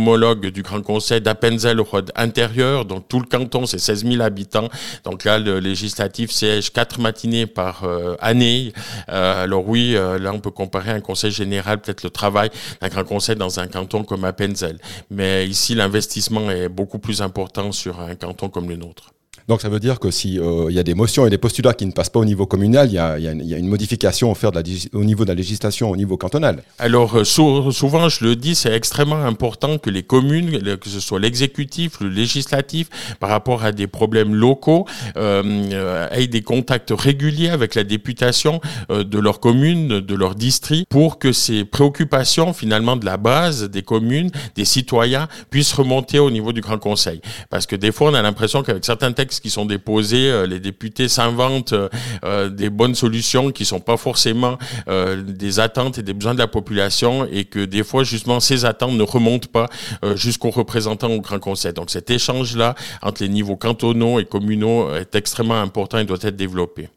du 0.53 0.63
Grand 0.63 0.83
Conseil 0.83 1.21
d'appenzell 1.21 1.81
intérieur. 2.17 2.85
Donc 2.85 3.09
tout 3.09 3.21
le 3.21 3.27
canton, 3.27 3.67
c'est 3.67 3.79
16 3.79 4.05
000 4.05 4.23
habitants. 4.23 4.69
Donc 5.05 5.25
là, 5.25 5.39
le 5.39 5.61
législatif 5.61 6.31
siège 6.31 6.73
quatre 6.73 7.01
matinées 7.01 7.47
par 7.47 7.85
année. 8.21 8.73
alors 9.09 9.67
oui, 9.69 9.93
là 9.93 10.33
on 10.33 10.41
peut 10.41 10.51
comparer 10.51 10.91
un 10.91 11.01
conseil 11.01 11.31
général, 11.31 11.81
peut-être 11.81 12.03
le 12.03 12.11
travail 12.11 12.51
d'un 12.81 12.89
grand 12.89 13.05
conseil 13.05 13.37
dans 13.37 13.61
un 13.61 13.67
canton 13.67 14.05
comme 14.05 14.25
Appenzell. 14.25 14.79
Mais 15.11 15.47
ici, 15.47 15.75
l'investissement 15.75 16.51
est 16.51 16.69
beaucoup 16.69 16.99
plus 16.99 17.23
important 17.23 17.73
sur 17.73 18.01
un 18.01 18.15
canton 18.15 18.49
comme 18.49 18.69
le 18.69 18.77
nôtre. 18.77 19.11
Donc 19.49 19.61
ça 19.61 19.69
veut 19.69 19.81
dire 19.81 19.99
que 19.99 20.11
s'il 20.11 20.41
euh, 20.41 20.71
y 20.71 20.79
a 20.79 20.83
des 20.83 20.95
motions 20.95 21.27
et 21.27 21.31
des 21.31 21.39
postulats 21.39 21.75
qui 21.75 21.87
ne 21.87 21.93
passent 21.93 22.11
pas 22.11 22.21
au 22.21 22.25
niveau 22.25 22.47
communal, 22.47 22.89
il 22.89 22.95
y 22.95 22.99
a, 22.99 23.17
une 23.33 23.69
modification 23.69 24.35
faire 24.35 24.53
au 24.93 25.05
niveau 25.05 25.25
de 25.25 25.29
la 25.29 25.35
législation 25.35 25.91
au 25.91 25.97
niveau 25.97 26.17
cantonal. 26.17 26.63
Alors 26.79 27.19
euh, 27.19 27.25
souvent, 27.25 28.09
je 28.09 28.25
le 28.25 28.37
dis, 28.37 28.55
c'est 28.55 28.73
extrêmement 28.73 29.25
important 29.25 29.79
que 29.79 29.91
les 29.91 30.03
communes, 30.03 30.79
que 30.79 30.89
ce 30.89 31.01
soit 31.01 31.21
l'exécutif, 31.21 32.01
le 32.01 32.09
législatif, 32.09 32.89
par 33.19 33.31
rapport 33.31 33.65
à 33.65 33.73
des 33.73 33.87
problèmes 33.87 34.35
locaux, 34.35 34.87
euh, 35.17 36.09
aient 36.11 36.27
des 36.27 36.43
contacts 36.43 36.93
réguliers 36.97 37.51
avec 37.51 37.75
la 37.75 37.85
députation 37.85 38.61
de 38.89 39.19
leur 39.19 39.41
commune, 39.41 40.01
de 40.01 40.15
leur 40.15 40.35
district, 40.35 40.87
pour 40.89 41.19
que 41.19 41.33
ces 41.33 41.65
préoccupations 41.65 42.53
finalement 42.53 42.97
de 42.97 43.05
la 43.05 43.17
base 43.17 43.69
des 43.69 43.83
communes, 43.83 44.31
des 44.55 44.65
citoyens, 44.65 45.29
puissent 45.51 45.73
remonter 45.73 46.19
au 46.19 46.31
niveau 46.31 46.53
du 46.53 46.61
Grand 46.61 46.79
Conseil. 46.79 47.21
Parce 47.51 47.67
que 47.67 47.77
des 47.77 47.93
fois, 47.93 48.11
on 48.11 48.15
a 48.15 48.23
l'impression 48.23 48.63
qu'avec 48.63 48.85
certains 48.85 49.13
textes 49.13 49.40
qui 49.41 49.51
sont 49.51 49.67
déposés, 49.67 50.31
euh, 50.31 50.47
les 50.47 50.61
députés 50.61 51.09
s'inventent 51.09 51.73
euh, 51.73 51.89
euh, 52.25 52.49
des 52.49 52.71
bonnes 52.71 52.95
solutions 52.95 53.51
qui 53.51 53.65
sont 53.65 53.81
pas 53.81 53.97
forcément 53.97 54.59
des 54.87 55.61
attentes 55.61 55.99
et 55.99 56.03
des 56.03 56.13
besoins 56.13 56.35
de 56.35 56.39
la 56.39 56.47
population 56.47 57.27
et 57.31 57.45
que 57.45 57.65
des 57.65 57.83
fois 57.83 58.05
justement 58.05 58.41
ces 58.41 58.65
attentes 58.65 58.93
ne 58.93 59.03
remontent 59.03 59.49
pas 59.53 59.69
jusqu'aux 60.15 60.51
représentants 60.51 61.11
au 61.11 61.21
Grand 61.21 61.39
Conseil. 61.39 61.73
Donc 61.73 61.91
cet 61.91 62.11
échange-là 62.11 62.75
entre 63.03 63.23
les 63.23 63.29
niveaux 63.29 63.57
cantonaux 63.57 64.19
et 64.19 64.25
communaux 64.25 64.95
est 64.95 65.15
extrêmement 65.15 65.61
important 65.61 65.99
et 65.99 66.05
doit 66.05 66.19
être 66.23 66.37
développé. 66.37 66.89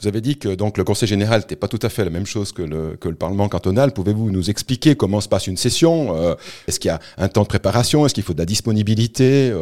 Vous 0.00 0.08
avez 0.08 0.20
dit 0.20 0.36
que 0.36 0.54
donc 0.54 0.78
le 0.78 0.84
Conseil 0.84 1.08
général 1.08 1.40
n'était 1.40 1.56
pas 1.56 1.68
tout 1.68 1.80
à 1.82 1.88
fait 1.88 2.04
la 2.04 2.10
même 2.10 2.26
chose 2.26 2.52
que 2.52 2.62
le, 2.62 2.96
que 2.96 3.08
le 3.08 3.16
Parlement 3.16 3.48
cantonal. 3.48 3.92
Pouvez-vous 3.92 4.30
nous 4.30 4.50
expliquer 4.50 4.94
comment 4.94 5.20
se 5.20 5.28
passe 5.28 5.46
une 5.46 5.56
session 5.56 6.36
Est-ce 6.68 6.78
qu'il 6.78 6.88
y 6.90 6.92
a 6.92 7.00
un 7.18 7.28
temps 7.28 7.42
de 7.42 7.48
préparation 7.48 8.06
Est-ce 8.06 8.14
qu'il 8.14 8.24
faut 8.24 8.34
de 8.34 8.38
la 8.38 8.46
disponibilité 8.46 9.52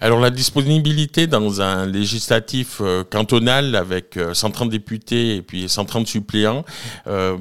alors 0.00 0.20
la 0.20 0.30
disponibilité 0.30 1.26
dans 1.26 1.60
un 1.60 1.84
législatif 1.84 2.78
euh, 2.80 3.02
cantonal 3.02 3.74
avec 3.74 4.16
130 4.32 4.68
euh, 4.68 4.70
députés 4.70 5.34
et 5.34 5.42
puis 5.42 5.68
130 5.68 6.06
suppléants, 6.06 6.64
euh, 7.08 7.36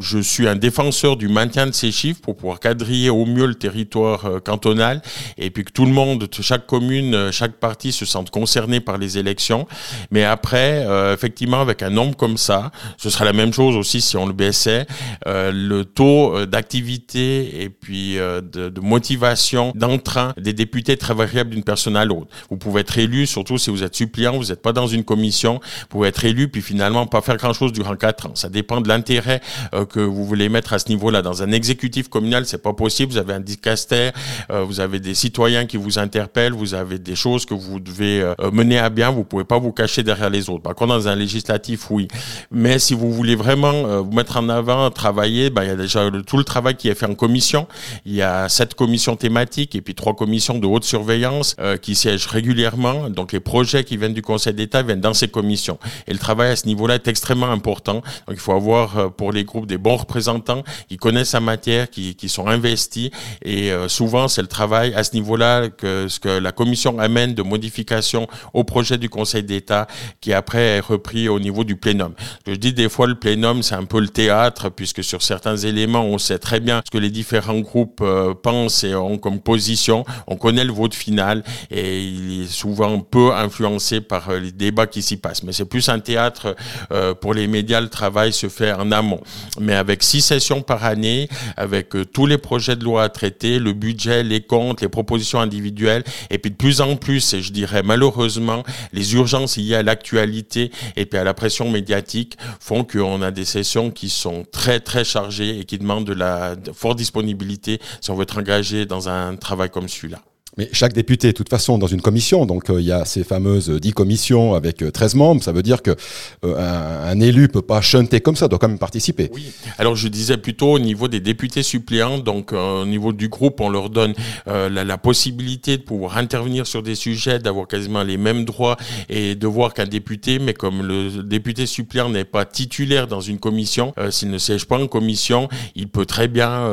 je 0.00 0.18
suis 0.18 0.46
un 0.46 0.56
défenseur 0.56 1.16
du 1.16 1.28
maintien 1.28 1.66
de 1.66 1.72
ces 1.72 1.90
chiffres 1.90 2.20
pour 2.20 2.36
pouvoir 2.36 2.60
quadriller 2.60 3.08
au 3.08 3.24
mieux 3.24 3.46
le 3.46 3.54
territoire 3.54 4.42
cantonal 4.44 5.00
et 5.38 5.50
puis 5.50 5.64
que 5.64 5.72
tout 5.72 5.86
le 5.86 5.92
monde, 5.92 6.28
chaque 6.40 6.66
commune, 6.66 7.30
chaque 7.32 7.54
parti 7.54 7.92
se 7.92 8.04
sente 8.04 8.30
concerné 8.30 8.80
par 8.80 8.98
les 8.98 9.16
élections. 9.16 9.66
Mais 10.10 10.24
après, 10.24 10.86
effectivement, 11.12 11.60
avec 11.60 11.82
un 11.82 11.90
nombre 11.90 12.16
comme 12.16 12.36
ça, 12.36 12.70
ce 12.98 13.10
sera 13.10 13.24
la 13.24 13.32
même 13.32 13.52
chose 13.52 13.76
aussi 13.76 14.00
si 14.00 14.16
on 14.16 14.26
le 14.26 14.32
baissait. 14.32 14.86
le 15.26 15.82
taux 15.82 16.46
d'activité 16.46 17.62
et 17.62 17.68
puis 17.68 18.16
de, 18.16 18.68
de 18.68 18.80
motivation, 18.80 19.72
d'entrain 19.74 20.34
des 20.36 20.52
députés 20.52 20.96
très 20.96 21.14
variable 21.14 21.50
d'une 21.50 21.64
personne 21.64 21.96
l'autre. 22.04 22.28
Vous 22.50 22.56
pouvez 22.56 22.82
être 22.82 22.98
élu, 22.98 23.26
surtout 23.26 23.58
si 23.58 23.70
vous 23.70 23.82
êtes 23.82 23.94
suppléant, 23.94 24.36
vous 24.36 24.46
n'êtes 24.46 24.62
pas 24.62 24.72
dans 24.72 24.86
une 24.86 25.04
commission, 25.04 25.54
vous 25.54 25.86
pouvez 25.88 26.08
être 26.08 26.24
élu 26.24 26.48
puis 26.48 26.62
finalement 26.62 27.06
pas 27.06 27.20
faire 27.20 27.36
grand-chose 27.36 27.72
durant 27.72 27.96
quatre 27.96 28.26
ans. 28.26 28.34
Ça 28.34 28.48
dépend 28.48 28.80
de 28.80 28.88
l'intérêt 28.88 29.40
euh, 29.74 29.84
que 29.84 30.00
vous 30.00 30.24
voulez 30.24 30.48
mettre 30.48 30.72
à 30.72 30.78
ce 30.78 30.88
niveau-là. 30.88 31.22
Dans 31.22 31.42
un 31.42 31.52
exécutif 31.52 32.08
communal, 32.08 32.46
c'est 32.46 32.62
pas 32.62 32.72
possible. 32.72 33.12
Vous 33.12 33.18
avez 33.18 33.34
un 33.34 33.40
dicaster, 33.40 34.10
euh, 34.50 34.64
vous 34.64 34.80
avez 34.80 35.00
des 35.00 35.14
citoyens 35.14 35.66
qui 35.66 35.76
vous 35.76 35.98
interpellent, 35.98 36.52
vous 36.52 36.74
avez 36.74 36.98
des 36.98 37.16
choses 37.16 37.46
que 37.46 37.54
vous 37.54 37.80
devez 37.80 38.20
euh, 38.20 38.34
mener 38.52 38.78
à 38.78 38.90
bien. 38.90 39.10
Vous 39.10 39.24
pouvez 39.24 39.44
pas 39.44 39.58
vous 39.58 39.72
cacher 39.72 40.02
derrière 40.02 40.30
les 40.30 40.50
autres. 40.50 40.62
Par 40.62 40.74
contre, 40.74 40.94
dans 40.94 41.08
un 41.08 41.16
législatif, 41.16 41.90
oui. 41.90 42.08
Mais 42.50 42.78
si 42.78 42.94
vous 42.94 43.12
voulez 43.12 43.34
vraiment 43.34 44.02
vous 44.02 44.12
mettre 44.12 44.36
en 44.36 44.48
avant, 44.48 44.90
travailler, 44.90 45.50
ben, 45.50 45.62
il 45.62 45.68
y 45.68 45.70
a 45.70 45.76
déjà 45.76 46.08
tout 46.26 46.36
le 46.36 46.44
travail 46.44 46.76
qui 46.76 46.88
est 46.88 46.94
fait 46.94 47.06
en 47.06 47.14
commission. 47.14 47.66
Il 48.04 48.14
y 48.14 48.22
a 48.22 48.48
sept 48.48 48.74
commissions 48.74 49.16
thématiques 49.16 49.74
et 49.74 49.80
puis 49.80 49.94
trois 49.94 50.14
commissions 50.14 50.58
de 50.58 50.66
haute 50.66 50.84
surveillance 50.84 51.56
qui 51.80 51.91
siègent 51.96 52.26
régulièrement. 52.26 53.10
Donc 53.10 53.32
les 53.32 53.40
projets 53.40 53.84
qui 53.84 53.96
viennent 53.96 54.14
du 54.14 54.22
Conseil 54.22 54.54
d'État 54.54 54.82
viennent 54.82 55.00
dans 55.00 55.14
ces 55.14 55.28
commissions. 55.28 55.78
Et 56.06 56.12
le 56.12 56.18
travail 56.18 56.50
à 56.50 56.56
ce 56.56 56.66
niveau-là 56.66 56.94
est 56.96 57.08
extrêmement 57.08 57.50
important. 57.50 57.94
Donc 57.94 58.32
il 58.32 58.38
faut 58.38 58.52
avoir 58.52 58.98
euh, 58.98 59.08
pour 59.08 59.32
les 59.32 59.44
groupes 59.44 59.66
des 59.66 59.78
bons 59.78 59.96
représentants 59.96 60.62
qui 60.88 60.96
connaissent 60.96 61.32
la 61.32 61.40
matière, 61.40 61.90
qui, 61.90 62.14
qui 62.14 62.28
sont 62.28 62.48
investis. 62.48 63.10
Et 63.42 63.72
euh, 63.72 63.88
souvent 63.88 64.28
c'est 64.28 64.42
le 64.42 64.48
travail 64.48 64.94
à 64.94 65.04
ce 65.04 65.14
niveau-là 65.14 65.68
que 65.68 66.08
ce 66.08 66.20
que 66.20 66.28
la 66.28 66.52
commission 66.52 66.98
amène 66.98 67.34
de 67.34 67.42
modifications 67.42 68.26
au 68.52 68.64
projet 68.64 68.98
du 68.98 69.08
Conseil 69.08 69.42
d'État 69.42 69.86
qui 70.20 70.32
après 70.32 70.76
est 70.76 70.80
repris 70.80 71.28
au 71.28 71.40
niveau 71.40 71.64
du 71.64 71.76
plénum. 71.76 72.14
Je 72.46 72.54
dis 72.54 72.72
des 72.72 72.88
fois 72.88 73.06
le 73.06 73.14
plénum 73.14 73.62
c'est 73.62 73.74
un 73.74 73.84
peu 73.84 74.00
le 74.00 74.08
théâtre 74.08 74.68
puisque 74.70 75.02
sur 75.04 75.22
certains 75.22 75.56
éléments 75.56 76.04
on 76.04 76.18
sait 76.18 76.38
très 76.38 76.60
bien 76.60 76.82
ce 76.84 76.90
que 76.90 76.98
les 76.98 77.10
différents 77.10 77.58
groupes 77.60 78.00
euh, 78.02 78.34
pensent 78.34 78.84
et 78.84 78.94
ont 78.94 79.18
comme 79.18 79.40
position. 79.40 80.04
On 80.26 80.36
connaît 80.36 80.64
le 80.64 80.72
vote 80.72 80.94
final 80.94 81.42
et 81.82 82.04
il 82.04 82.42
est 82.42 82.46
souvent 82.46 83.00
peu 83.00 83.32
influencé 83.34 84.00
par 84.00 84.30
euh, 84.30 84.38
les 84.38 84.52
débats 84.52 84.86
qui 84.86 85.02
s'y 85.02 85.16
passent. 85.16 85.42
Mais 85.42 85.52
c'est 85.52 85.64
plus 85.64 85.88
un 85.88 85.98
théâtre 85.98 86.54
euh, 86.92 87.14
pour 87.14 87.34
les 87.34 87.46
médias, 87.46 87.80
le 87.80 87.88
travail 87.88 88.32
se 88.32 88.48
fait 88.48 88.72
en 88.72 88.92
amont. 88.92 89.20
Mais 89.60 89.74
avec 89.74 90.02
six 90.02 90.22
sessions 90.22 90.62
par 90.62 90.84
année, 90.84 91.28
avec 91.56 91.96
euh, 91.96 92.04
tous 92.04 92.26
les 92.26 92.38
projets 92.38 92.76
de 92.76 92.84
loi 92.84 93.04
à 93.04 93.08
traiter, 93.08 93.58
le 93.58 93.72
budget, 93.72 94.22
les 94.22 94.40
comptes, 94.40 94.80
les 94.80 94.88
propositions 94.88 95.40
individuelles, 95.40 96.04
et 96.30 96.38
puis 96.38 96.50
de 96.50 96.56
plus 96.56 96.80
en 96.80 96.96
plus, 96.96 97.34
et 97.34 97.42
je 97.42 97.52
dirais 97.52 97.82
malheureusement, 97.82 98.62
les 98.92 99.14
urgences 99.14 99.56
liées 99.56 99.74
à 99.74 99.82
l'actualité 99.82 100.70
et 100.96 101.06
puis 101.06 101.18
à 101.18 101.24
la 101.24 101.34
pression 101.34 101.70
médiatique 101.70 102.36
font 102.60 102.84
qu'on 102.84 103.22
a 103.22 103.30
des 103.30 103.44
sessions 103.44 103.90
qui 103.90 104.08
sont 104.08 104.44
très 104.50 104.80
très 104.80 105.04
chargées 105.04 105.58
et 105.58 105.64
qui 105.64 105.78
demandent 105.78 106.06
de 106.06 106.12
la 106.12 106.54
forte 106.72 106.98
disponibilité 106.98 107.80
si 108.00 108.10
on 108.10 108.14
veut 108.14 108.22
être 108.22 108.38
engagé 108.38 108.86
dans 108.86 109.08
un 109.08 109.36
travail 109.36 109.70
comme 109.70 109.88
celui-là. 109.88 110.22
Mais 110.58 110.68
chaque 110.72 110.92
député, 110.92 111.28
de 111.28 111.32
toute 111.32 111.48
façon, 111.48 111.78
dans 111.78 111.86
une 111.86 112.02
commission, 112.02 112.44
donc 112.44 112.68
euh, 112.68 112.78
il 112.78 112.86
y 112.86 112.92
a 112.92 113.06
ces 113.06 113.24
fameuses 113.24 113.70
10 113.70 113.92
commissions 113.94 114.52
avec 114.52 114.84
13 114.92 115.14
euh, 115.14 115.18
membres, 115.18 115.42
ça 115.42 115.50
veut 115.50 115.62
dire 115.62 115.80
que 115.80 115.96
euh, 116.44 117.10
un, 117.10 117.20
élu 117.20 117.48
peut 117.48 117.62
pas 117.62 117.80
chanter 117.80 118.20
comme 118.20 118.36
ça, 118.36 118.48
doit 118.48 118.58
quand 118.58 118.68
même 118.68 118.78
participer. 118.78 119.30
Oui. 119.32 119.50
Alors 119.78 119.96
je 119.96 120.08
disais 120.08 120.36
plutôt 120.36 120.72
au 120.72 120.78
niveau 120.78 121.08
des 121.08 121.20
députés 121.20 121.62
suppléants, 121.62 122.18
donc 122.18 122.52
au 122.52 122.84
niveau 122.84 123.14
du 123.14 123.30
groupe, 123.30 123.62
on 123.62 123.70
leur 123.70 123.88
donne 123.88 124.12
la, 124.46 124.68
la, 124.68 124.98
possibilité 124.98 125.78
de 125.78 125.82
pouvoir 125.82 126.18
intervenir 126.18 126.66
sur 126.66 126.82
des 126.82 126.96
sujets, 126.96 127.38
d'avoir 127.38 127.66
quasiment 127.66 128.02
les 128.02 128.18
mêmes 128.18 128.44
droits 128.44 128.76
et 129.08 129.34
de 129.34 129.46
voir 129.46 129.72
qu'un 129.72 129.86
député, 129.86 130.38
mais 130.38 130.52
comme 130.52 130.82
le 130.82 131.22
député 131.22 131.64
suppléant 131.64 132.10
n'est 132.10 132.24
pas 132.24 132.44
titulaire 132.44 133.06
dans 133.06 133.20
une 133.22 133.38
commission, 133.38 133.94
s'il 134.10 134.30
ne 134.30 134.38
siège 134.38 134.66
pas 134.66 134.78
en 134.78 134.86
commission, 134.86 135.48
il 135.74 135.88
peut 135.88 136.04
très 136.04 136.28
bien 136.28 136.68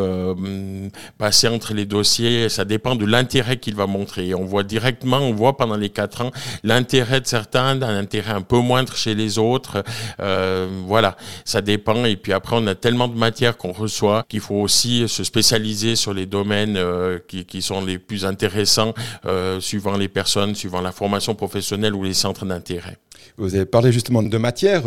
passer 1.18 1.48
entre 1.48 1.74
les 1.74 1.86
dossiers. 1.86 2.50
Ça 2.50 2.66
dépend 2.66 2.96
de 2.96 3.06
l'intérêt 3.06 3.58
qu'il 3.58 3.69
il 3.70 3.76
va 3.76 3.88
montrer. 3.88 4.34
On 4.34 4.46
voit 4.46 4.64
directement, 4.64 5.20
on 5.20 5.34
voit 5.34 5.56
pendant 5.58 5.78
les 5.78 5.90
quatre 5.90 6.22
ans 6.22 6.32
l'intérêt 6.64 7.22
de 7.22 7.28
certains, 7.28 7.82
un 7.82 7.98
intérêt 7.98 8.34
un 8.34 8.42
peu 8.42 8.58
moindre 8.58 8.96
chez 8.96 9.16
les 9.16 9.38
autres. 9.38 9.84
Euh, 10.20 10.68
voilà, 10.86 11.16
ça 11.46 11.62
dépend. 11.62 12.06
Et 12.06 12.16
puis 12.16 12.34
après, 12.34 12.56
on 12.60 12.68
a 12.68 12.76
tellement 12.76 13.08
de 13.08 13.18
matières 13.18 13.58
qu'on 13.58 13.72
reçoit 13.72 14.26
qu'il 14.28 14.42
faut 14.42 14.56
aussi 14.56 15.08
se 15.08 15.24
spécialiser 15.24 15.96
sur 15.96 16.14
les 16.14 16.26
domaines 16.26 16.78
euh, 16.78 17.20
qui, 17.28 17.46
qui, 17.46 17.62
sont 17.62 17.84
les 17.84 18.00
plus 18.00 18.26
intéressants, 18.26 18.94
euh, 19.26 19.60
suivant 19.60 19.98
les 19.98 20.08
personnes, 20.08 20.56
suivant 20.56 20.82
la 20.82 20.92
formation 20.92 21.36
professionnelle 21.36 21.94
ou 21.94 22.04
les 22.04 22.14
centres 22.14 22.46
d'intérêt. 22.46 22.98
Vous 23.38 23.56
avez 23.56 23.66
parlé 23.66 23.92
justement 23.92 24.24
de 24.24 24.38
matière. 24.38 24.84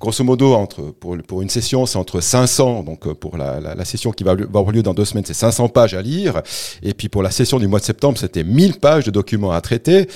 Grosso 0.00 0.24
modo, 0.24 0.54
entre, 0.54 0.82
pour, 0.92 1.16
pour 1.26 1.42
une 1.42 1.50
session, 1.50 1.84
c'est 1.86 1.98
entre 1.98 2.20
500, 2.20 2.82
donc 2.82 3.12
pour 3.14 3.36
la, 3.36 3.60
la, 3.60 3.74
la, 3.74 3.84
session 3.84 4.12
qui 4.12 4.24
va, 4.24 4.32
avoir 4.32 4.70
lieu 4.72 4.82
dans 4.82 4.94
deux 4.94 5.04
semaines, 5.04 5.24
c'est 5.24 5.34
500 5.34 5.68
pages 5.68 5.94
à 5.94 6.02
lire. 6.02 6.42
Et 6.82 6.94
puis 6.94 7.08
pour 7.08 7.22
la 7.22 7.30
session 7.30 7.58
du 7.58 7.66
mois 7.66 7.80
de 7.80 7.84
septembre, 7.84 8.05
c'était 8.14 8.44
1000 8.44 8.74
pages 8.78 9.04
de 9.04 9.10
documents 9.10 9.52
à 9.52 9.60
traiter. 9.60 10.08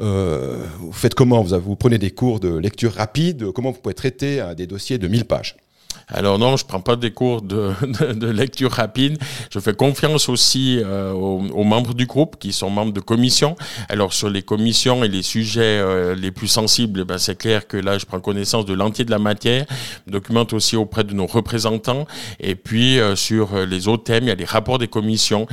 Euh, 0.00 0.64
vous 0.80 0.92
faites 0.92 1.14
comment? 1.14 1.42
Vous, 1.42 1.58
vous 1.58 1.76
prenez 1.76 1.98
des 1.98 2.10
cours 2.10 2.40
de 2.40 2.56
lecture 2.56 2.92
rapide? 2.92 3.50
Comment 3.52 3.72
vous 3.72 3.80
pouvez 3.80 3.94
traiter 3.94 4.42
des 4.56 4.66
dossiers 4.66 4.98
de 4.98 5.08
1000 5.08 5.24
pages? 5.24 5.56
Alors 6.08 6.38
non, 6.38 6.56
je 6.56 6.64
prends 6.64 6.80
pas 6.80 6.96
des 6.96 7.10
cours 7.10 7.42
de, 7.42 7.72
de, 8.12 8.26
lecture 8.28 8.70
rapide. 8.70 9.18
Je 9.50 9.58
fais 9.58 9.74
confiance 9.74 10.28
aussi 10.28 10.78
euh, 10.82 11.12
aux, 11.12 11.64
membres 11.64 11.94
du 11.94 12.06
groupe 12.06 12.36
qui 12.38 12.52
sont 12.52 12.70
membres 12.70 12.92
de 12.92 13.00
commission. 13.00 13.56
Alors 13.88 14.12
sur 14.12 14.28
les 14.28 14.42
commissions 14.42 15.04
et 15.04 15.08
les 15.08 15.22
sujets 15.22 15.62
euh, 15.62 16.14
les 16.14 16.30
plus 16.30 16.48
sensibles, 16.48 17.04
ben, 17.04 17.18
c'est 17.18 17.36
clair 17.36 17.66
que 17.66 17.76
là, 17.76 17.98
je 17.98 18.06
prends 18.06 18.20
connaissance 18.20 18.66
de 18.66 18.74
l'entier 18.74 19.04
de 19.04 19.10
la 19.10 19.18
matière, 19.18 19.66
je 20.06 20.12
documente 20.12 20.52
aussi 20.52 20.76
auprès 20.76 21.04
de 21.04 21.14
nos 21.14 21.26
représentants. 21.26 22.06
Et 22.40 22.54
puis 22.54 22.98
euh, 22.98 23.16
sur 23.16 23.56
les 23.66 23.88
autres 23.88 24.04
thèmes, 24.04 24.24
il 24.24 24.28
y 24.28 24.32
a 24.32 24.34
les 24.34 24.44
rapports 24.44 24.78
des 24.78 24.88
commissions 24.88 25.46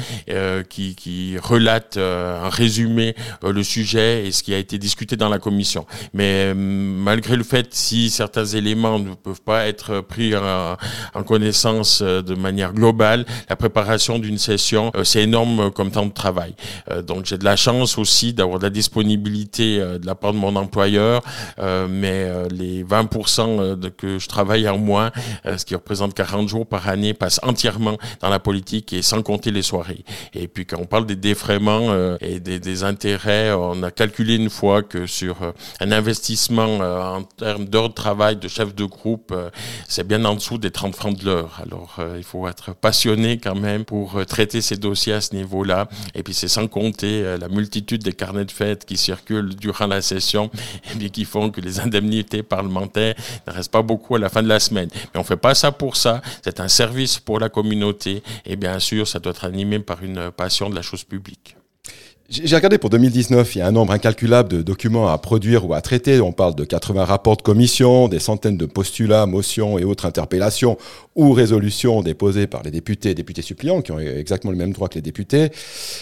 qui, 0.70 0.96
qui 0.96 1.38
relatent 1.38 1.98
en 1.98 2.50
résumé 2.50 3.16
le 3.44 3.64
sujet 3.64 4.26
et 4.28 4.32
ce 4.32 4.44
qui 4.44 4.54
a 4.54 4.58
été 4.58 4.78
discuté 4.78 5.16
dans 5.16 5.30
la 5.30 5.40
commission. 5.40 5.86
Mais 6.14 6.54
malgré 6.54 7.36
le 7.36 7.44
fait, 7.44 7.74
si 7.74 8.10
certains 8.10 8.46
éléments 8.46 9.00
ne 9.00 9.14
peuvent 9.14 9.42
pas 9.42 9.68
être 9.68 10.02
pris 10.02 10.29
en, 10.36 11.24
connaissance 11.24 12.02
euh, 12.02 12.22
de 12.22 12.34
manière 12.36 12.74
globale. 12.74 13.26
La 13.50 13.56
préparation 13.56 14.20
d'une 14.20 14.38
session, 14.38 14.92
euh, 14.96 15.04
c'est 15.04 15.22
énorme 15.22 15.72
comme 15.72 15.92
temps 15.92 16.06
de 16.06 16.14
travail. 16.14 16.56
Euh, 16.90 17.02
donc 17.02 17.26
j'ai 17.26 17.38
de 17.38 17.44
la 17.44 17.56
chance 17.56 17.98
aussi 17.98 18.34
d'avoir 18.34 18.60
de 18.60 18.64
la 18.64 18.70
disponibilité 18.70 19.78
de 19.80 20.06
la 20.06 20.16
part 20.16 20.34
de 20.34 20.38
mon 20.38 20.56
employeur, 20.56 21.22
mais 21.90 22.28
les 22.52 22.84
20% 22.84 23.76
de, 23.76 23.90
que 23.90 24.20
je 24.20 24.28
travaille 24.28 24.68
en 24.68 24.78
moins, 24.78 25.12
ce 25.46 25.64
qui 25.66 25.76
représente 25.76 26.14
40 26.14 26.48
jours 26.48 26.66
par 26.66 26.88
année, 26.88 27.14
passe 27.14 27.40
entièrement 27.44 27.98
dans 28.22 28.30
la 28.30 28.40
politique 28.40 28.94
et 28.94 29.02
sans 29.02 29.22
compter 29.22 29.52
les 29.52 29.62
soirées. 29.62 30.04
Et 30.34 30.48
puis 30.48 30.66
quand 30.66 30.78
on 30.80 30.86
parle 30.86 31.06
des 31.06 31.16
défraiements 31.16 32.16
et 32.22 32.40
des, 32.40 32.60
des 32.60 32.84
intérêts, 32.84 33.52
on 33.54 33.84
a 33.84 33.92
calculé 33.92 34.36
une 34.36 34.50
fois 34.50 34.84
que 34.84 35.06
sur 35.06 35.38
un 35.80 35.92
investissement 35.92 36.80
en 36.80 37.24
termes 37.24 37.66
d'heures 37.66 37.90
de 37.90 37.94
travail 37.94 38.36
de 38.38 38.48
chef 38.48 38.74
de 38.76 38.86
groupe, 38.86 39.34
c'est 39.88 40.08
bien 40.08 40.19
en 40.26 40.36
dessous 40.36 40.58
des 40.58 40.72
30 40.72 40.96
francs 40.96 41.18
de 41.18 41.26
l'heure. 41.26 41.60
Alors, 41.64 41.96
euh, 42.00 42.16
il 42.18 42.24
faut 42.24 42.48
être 42.48 42.74
passionné 42.74 43.38
quand 43.38 43.56
même 43.56 43.86
pour 43.86 44.18
euh, 44.18 44.26
traiter 44.26 44.62
ces 44.62 44.78
dossiers 44.78 45.14
à 45.14 45.22
ce 45.22 45.36
niveau-là. 45.36 45.88
Et 46.16 46.24
puis, 46.24 46.34
c'est 46.34 46.48
sans 46.48 46.68
compter 46.68 47.24
euh, 47.24 47.38
la 47.38 47.48
multitude 47.48 48.04
des 48.04 48.14
carnets 48.14 48.46
de 48.46 48.52
fêtes 48.52 48.86
qui 48.86 48.98
circulent 48.98 49.56
durant 49.56 49.88
la 49.88 50.02
session 50.02 50.50
et 50.94 50.98
puis 50.98 51.12
qui 51.12 51.26
font 51.26 51.50
que 51.50 51.62
les 51.62 51.80
indemnités 51.80 52.44
parlementaires 52.44 53.16
ne 53.48 53.54
restent 53.54 53.72
pas 53.72 53.82
beaucoup 53.82 54.16
à 54.16 54.20
la 54.20 54.30
fin 54.30 54.44
de 54.44 54.48
la 54.48 54.60
semaine. 54.60 54.90
Mais 55.14 55.20
on 55.20 55.24
fait 55.24 55.38
pas 55.38 55.56
ça 55.56 55.72
pour 55.72 55.96
ça. 55.96 56.22
C'est 56.44 56.60
un 56.60 56.68
service 56.68 57.20
pour 57.20 57.40
la 57.40 57.50
communauté. 57.50 58.24
Et 58.46 58.56
bien 58.56 58.80
sûr, 58.80 59.08
ça 59.08 59.20
doit 59.20 59.32
être 59.32 59.46
animé 59.46 59.80
par 59.80 60.04
une 60.04 60.32
passion 60.32 60.70
de 60.70 60.76
la 60.76 60.82
chose 60.82 61.04
publique. 61.04 61.56
J'ai 62.32 62.56
regardé 62.56 62.78
pour 62.78 62.92
2019, 62.92 63.56
il 63.56 63.58
y 63.58 63.62
a 63.64 63.68
un 63.68 63.72
nombre 63.72 63.92
incalculable 63.92 64.50
de 64.50 64.62
documents 64.62 65.08
à 65.08 65.18
produire 65.18 65.68
ou 65.68 65.74
à 65.74 65.82
traiter. 65.82 66.22
On 66.22 66.32
parle 66.32 66.54
de 66.54 66.64
80 66.64 67.04
rapports 67.04 67.38
de 67.38 67.42
commission, 67.42 68.08
des 68.08 68.20
centaines 68.20 68.56
de 68.56 68.68
postulats, 68.68 69.26
motions 69.26 69.80
et 69.80 69.84
autres 69.84 70.06
interpellations 70.06 70.78
ou 71.16 71.32
résolutions 71.32 72.04
déposées 72.04 72.46
par 72.46 72.62
les 72.62 72.70
députés 72.70 73.10
et 73.10 73.16
députés 73.16 73.42
suppléants 73.42 73.82
qui 73.82 73.92
ont 73.92 73.98
exactement 73.98 74.52
le 74.52 74.60
même 74.60 74.74
droit 74.74 74.90
que 74.90 74.94
les 74.94 75.02
députés. 75.02 75.50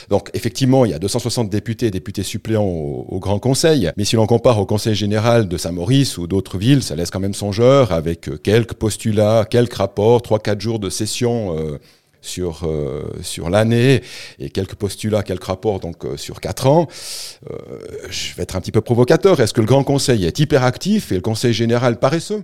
Donc 0.09 0.29
effectivement, 0.33 0.83
il 0.83 0.91
y 0.91 0.93
a 0.93 0.99
260 0.99 1.49
députés 1.49 1.85
et 1.85 1.91
députés 1.91 2.23
suppléants 2.23 2.65
au, 2.65 3.19
Grand 3.21 3.39
Conseil. 3.39 3.89
Mais 3.95 4.03
si 4.03 4.17
l'on 4.17 4.27
compare 4.27 4.59
au 4.59 4.65
Conseil 4.65 4.95
général 4.95 5.47
de 5.47 5.55
Saint-Maurice 5.55 6.17
ou 6.17 6.27
d'autres 6.27 6.57
villes, 6.57 6.83
ça 6.83 6.97
laisse 6.97 7.09
quand 7.09 7.21
même 7.21 7.33
songeur 7.33 7.93
avec 7.93 8.29
quelques 8.43 8.73
postulats, 8.73 9.47
quelques 9.49 9.75
rapports, 9.75 10.19
3-4 10.19 10.59
jours 10.59 10.79
de 10.79 10.89
session. 10.89 11.57
Euh, 11.57 11.77
sur, 12.21 12.62
euh, 12.63 13.03
sur 13.21 13.49
l'année 13.49 14.01
et 14.39 14.49
quelques 14.49 14.75
postulats, 14.75 15.23
quelques 15.23 15.45
rapports 15.45 15.80
donc 15.80 16.06
euh, 16.06 16.17
sur 16.17 16.41
quatre 16.41 16.67
ans. 16.67 16.88
Euh, 17.49 17.56
je 18.10 18.36
vais 18.36 18.43
être 18.43 18.56
un 18.56 18.62
petit 18.62 18.71
peu 18.71 18.82
provocateur. 18.82 19.39
Est-ce 19.39 19.53
que 19.53 19.62
le 19.62 19.67
Grand 19.67 19.84
Conseil 19.84 20.25
est 20.25 20.39
hyperactif 20.39 21.12
et 21.12 21.15
le 21.15 21.21
Conseil 21.21 21.53
général 21.53 21.99
paresseux? 21.99 22.43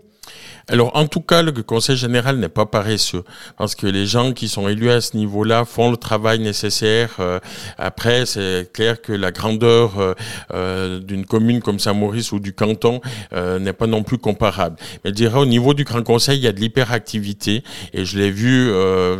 Alors, 0.70 0.96
en 0.96 1.08
tout 1.08 1.20
cas, 1.20 1.42
le 1.42 1.52
Conseil 1.52 1.98
général 1.98 2.38
n'est 2.38 2.48
pas 2.48 2.66
paresseux, 2.66 3.24
parce 3.58 3.76
que 3.76 3.86
les 3.86 4.06
gens 4.06 4.32
qui 4.32 4.48
sont 4.48 4.70
élus 4.70 4.90
à 4.92 5.02
ce 5.02 5.18
niveau-là 5.18 5.66
font 5.66 5.92
le 5.92 5.98
travail 5.98 6.40
nécessaire. 6.40 7.18
Euh, 7.20 7.40
après, 7.78 8.26
c'est 8.26 8.72
clair 8.72 9.02
que 9.02 9.12
la 9.12 9.32
grandeur 9.32 10.00
euh, 10.00 10.14
euh, 10.54 11.00
d'une 11.00 11.26
commune 11.26 11.62
comme 11.62 11.80
Saint-Maurice 11.80 12.32
ou 12.32 12.40
du 12.40 12.54
canton 12.54 13.02
n'est 13.34 13.74
pas 13.74 13.88
non 13.88 14.04
plus 14.04 14.18
comparable. 14.18 14.78
Mais 15.04 15.10
je 15.10 15.16
dirais, 15.16 15.40
au 15.40 15.46
niveau 15.46 15.74
du 15.74 15.84
Grand 15.84 16.04
Conseil, 16.04 16.38
il 16.38 16.44
y 16.44 16.48
a 16.48 16.52
de 16.54 16.60
l'hyperactivité, 16.60 17.64
et 17.94 18.06
je 18.06 18.18
l'ai 18.18 18.32
vu, 18.32 18.72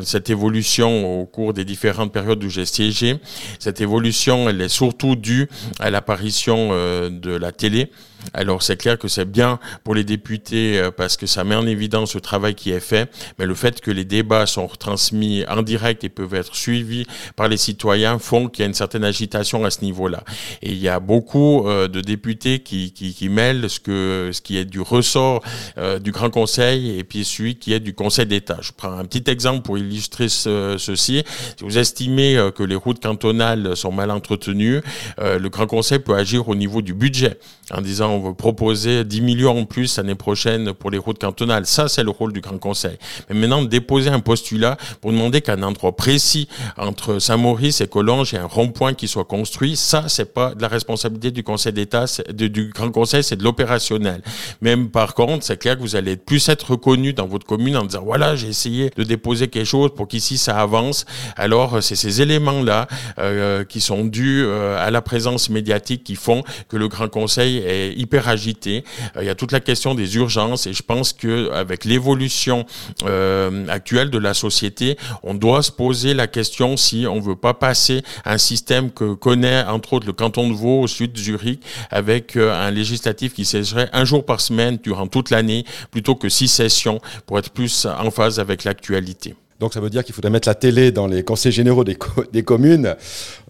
cette 0.04 0.30
évolution 0.30 1.22
au 1.22 1.26
cours 1.26 1.54
des 1.54 1.66
différentes 1.66 2.14
périodes 2.14 2.44
où 2.44 2.50
j'ai 2.50 2.66
siégé. 2.66 3.18
Cette 3.60 3.82
évolution, 3.82 4.50
elle 4.50 4.62
est 4.62 4.70
surtout 4.70 5.16
due 5.16 5.50
à 5.80 5.90
l'apparition 5.90 6.70
de 7.10 7.36
la 7.36 7.52
télé. 7.52 7.90
Alors 8.34 8.64
c'est 8.64 8.78
clair 8.78 8.98
que 8.98 9.08
c'est 9.08 9.30
bien 9.30 9.60
pour 9.84 9.96
les 9.96 10.04
députés 10.04 10.80
euh, 10.80 10.92
parce 10.92 11.18
que 11.18 11.26
ça 11.26 11.44
met 11.44 11.56
en 11.56 11.66
évidence 11.66 12.16
le 12.16 12.22
travail 12.22 12.56
qui 12.56 12.72
est 12.72 12.80
fait, 12.80 13.12
mais 13.38 13.46
le 13.46 13.56
fait 13.56 13.82
que 13.82 13.92
les 13.92 14.06
débats 14.06 14.46
sont 14.46 14.68
retransmis 14.68 15.44
en 15.48 15.62
direct 15.62 16.04
et 16.04 16.10
peuvent 16.10 16.34
être 16.34 16.56
suivis 16.56 17.06
par 17.36 17.48
les 17.48 17.58
citoyens 17.58 18.20
font 18.20 18.48
qu'il 18.48 18.64
y 18.64 18.66
a 18.66 18.68
une 18.68 18.74
certaine 18.74 19.04
agitation 19.04 19.66
à 19.66 19.72
ce 19.72 19.82
niveau-là. 19.82 20.24
Et 20.62 20.72
il 20.72 20.78
y 20.78 20.90
a 20.90 21.00
beaucoup 21.00 21.68
euh, 21.68 21.88
de 21.88 22.02
députés 22.02 22.60
qui, 22.60 22.92
qui, 22.92 23.14
qui, 23.14 23.30
mêlent 23.30 23.70
ce, 23.70 23.80
que, 23.80 24.30
ce 24.32 24.42
qui 24.42 24.58
est 24.58 24.66
du 24.66 24.80
ressort 24.80 25.44
euh, 25.78 26.00
du 26.00 26.12
Grand 26.12 26.30
Conseil 26.30 26.98
et 26.98 27.04
puis 27.04 27.26
celui 27.26 27.56
qui 27.56 27.74
est 27.74 27.80
du 27.80 27.94
Conseil 27.94 28.26
d'État. 28.26 28.58
Je 28.62 28.72
prends 28.76 28.94
un 28.94 29.06
petit 29.06 29.30
exemple 29.30 29.62
pour 29.62 29.78
illustrer 29.78 30.30
ceci. 30.30 31.24
Si 31.58 31.64
vous 31.64 31.78
estimez 31.78 32.50
que 32.56 32.64
les 32.64 32.76
routes 32.76 33.02
cantonales 33.02 33.76
sont 33.76 33.92
mal 33.92 34.12
entretenues, 34.12 34.82
le 35.18 35.48
Grand 35.50 35.68
Conseil 35.68 36.00
peut 36.00 36.16
agir 36.16 36.48
au 36.48 36.56
niveau 36.56 36.82
du 36.82 36.94
budget 36.94 37.38
en 37.72 37.82
disant 37.82 38.13
on 38.14 38.20
veut 38.20 38.34
proposer 38.34 39.04
10 39.04 39.22
millions 39.22 39.58
en 39.60 39.66
plus 39.66 39.98
l'année 39.98 40.16
prochaine 40.16 40.74
pour 40.74 40.92
les 40.92 40.98
routes 40.98 41.20
cantonales. 41.20 41.66
Ça, 41.66 41.88
c'est 41.88 42.04
le 42.04 42.12
rôle 42.12 42.34
du 42.34 42.42
Grand 42.42 42.58
Conseil. 42.58 42.98
Mais 43.30 43.36
maintenant, 43.36 43.64
déposer 43.64 44.10
un 44.10 44.20
postulat 44.20 44.78
pour 45.02 45.12
demander 45.12 45.42
qu'un 45.42 45.64
endroit 45.64 45.96
précis 45.96 46.48
entre 46.78 47.20
Saint-Maurice 47.20 47.82
et 47.82 47.88
Collonges, 47.88 48.34
ait 48.34 48.38
un 48.38 48.46
rond-point 48.46 48.94
qui 48.94 49.08
soit 49.08 49.26
construit, 49.26 49.76
ça, 49.76 50.06
c'est 50.08 50.34
pas 50.34 50.56
de 50.56 50.62
la 50.62 50.68
responsabilité 50.68 51.32
du 51.32 51.44
Conseil 51.44 51.74
d'État, 51.74 52.06
du 52.30 52.72
Grand 52.74 52.92
Conseil, 52.92 53.24
c'est 53.24 53.36
de 53.36 53.44
l'opérationnel. 53.44 54.22
Même 54.62 54.90
par 54.90 55.14
contre, 55.14 55.44
c'est 55.46 55.58
clair 55.58 55.76
que 55.78 55.82
vous 55.82 55.96
allez 55.96 56.18
plus 56.18 56.50
être 56.50 56.72
reconnu 56.72 57.14
dans 57.14 57.28
votre 57.28 57.46
commune 57.46 57.78
en 57.78 57.86
disant, 57.86 58.04
voilà, 58.04 58.36
j'ai 58.36 58.48
essayé 58.48 58.92
de 58.96 59.04
déposer 59.04 59.48
quelque 59.48 59.66
chose 59.66 59.92
pour 59.96 60.08
qu'ici 60.08 60.38
ça 60.38 60.60
avance. 60.60 61.06
Alors, 61.36 61.82
c'est 61.82 61.96
ces 61.96 62.22
éléments-là 62.22 62.88
euh, 63.20 63.64
qui 63.64 63.82
sont 63.82 64.06
dus 64.06 64.44
euh, 64.46 64.78
à 64.78 64.92
la 64.92 65.02
présence 65.02 65.50
médiatique 65.50 66.04
qui 66.04 66.16
font 66.16 66.44
que 66.70 66.78
le 66.78 66.88
Grand 66.88 67.10
Conseil 67.10 67.58
est 67.58 67.94
hyper 68.04 68.28
agité. 68.28 68.84
Euh, 69.16 69.24
il 69.24 69.28
y 69.28 69.30
a 69.30 69.36
toute 69.36 69.52
la 69.52 69.60
question 69.60 69.96
des 69.96 70.16
urgences 70.16 70.68
et 70.68 70.74
je 70.74 70.84
pense 70.84 71.14
que 71.14 71.52
avec 71.52 71.86
l'évolution 71.86 72.66
euh, 73.06 73.68
actuelle 73.68 74.10
de 74.10 74.18
la 74.18 74.34
société, 74.34 74.98
on 75.24 75.34
doit 75.34 75.64
se 75.64 75.72
poser 75.72 76.14
la 76.14 76.28
question 76.28 76.78
si 76.78 77.06
on 77.08 77.20
veut 77.20 77.36
pas 77.36 77.54
passer 77.54 78.04
un 78.26 78.38
système 78.38 78.92
que 78.92 79.14
connaît 79.14 79.64
entre 79.64 79.94
autres 79.94 80.08
le 80.08 80.14
canton 80.14 80.50
de 80.50 80.54
Vaud 80.54 80.82
au 80.82 80.88
sud 80.88 81.14
de 81.14 81.20
Zurich 81.20 81.62
avec 81.90 82.36
euh, 82.36 82.54
un 82.54 82.72
législatif 82.72 83.34
qui 83.34 83.46
siégerait 83.46 83.90
un 83.94 84.06
jour 84.06 84.26
par 84.26 84.42
semaine 84.42 84.78
durant 84.84 85.08
toute 85.08 85.30
l'année 85.30 85.66
plutôt 85.92 86.16
que 86.16 86.30
six 86.30 86.48
sessions 86.48 87.00
pour 87.26 87.40
être 87.40 87.52
plus 87.52 87.86
en 87.86 88.12
phase 88.12 88.40
avec 88.40 88.64
l'actualité. 88.64 89.36
Donc 89.64 89.74
ça 89.74 89.80
veut 89.80 89.90
dire 89.90 90.04
qu'il 90.04 90.14
faudrait 90.14 90.30
mettre 90.30 90.50
la 90.50 90.56
télé 90.56 90.92
dans 90.92 91.08
les 91.08 91.24
conseils 91.24 91.54
généraux 91.54 91.86
des, 91.86 91.98
des 92.34 92.44
communes. 92.44 92.98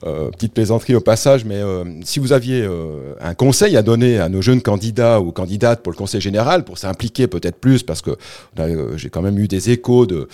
Euh, 0.05 0.29
petite 0.29 0.53
plaisanterie 0.53 0.93
au 0.93 1.01
passage, 1.01 1.43
mais 1.43 1.55
euh, 1.55 1.85
si 2.03 2.19
vous 2.19 2.33
aviez 2.33 2.61
euh, 2.61 3.15
un 3.19 3.33
conseil 3.33 3.75
à 3.77 3.81
donner 3.81 4.19
à 4.19 4.29
nos 4.29 4.39
jeunes 4.39 4.61
candidats 4.61 5.19
ou 5.19 5.31
candidates 5.31 5.81
pour 5.81 5.91
le 5.91 5.97
conseil 5.97 6.21
général, 6.21 6.65
pour 6.65 6.77
s'impliquer 6.77 7.25
peut-être 7.25 7.55
plus, 7.55 7.81
parce 7.81 8.03
que 8.03 8.11
j'ai 8.95 9.09
quand 9.09 9.23
même 9.23 9.39
eu 9.39 9.47
des 9.47 9.71
échos 9.71 10.05
de, 10.05 10.27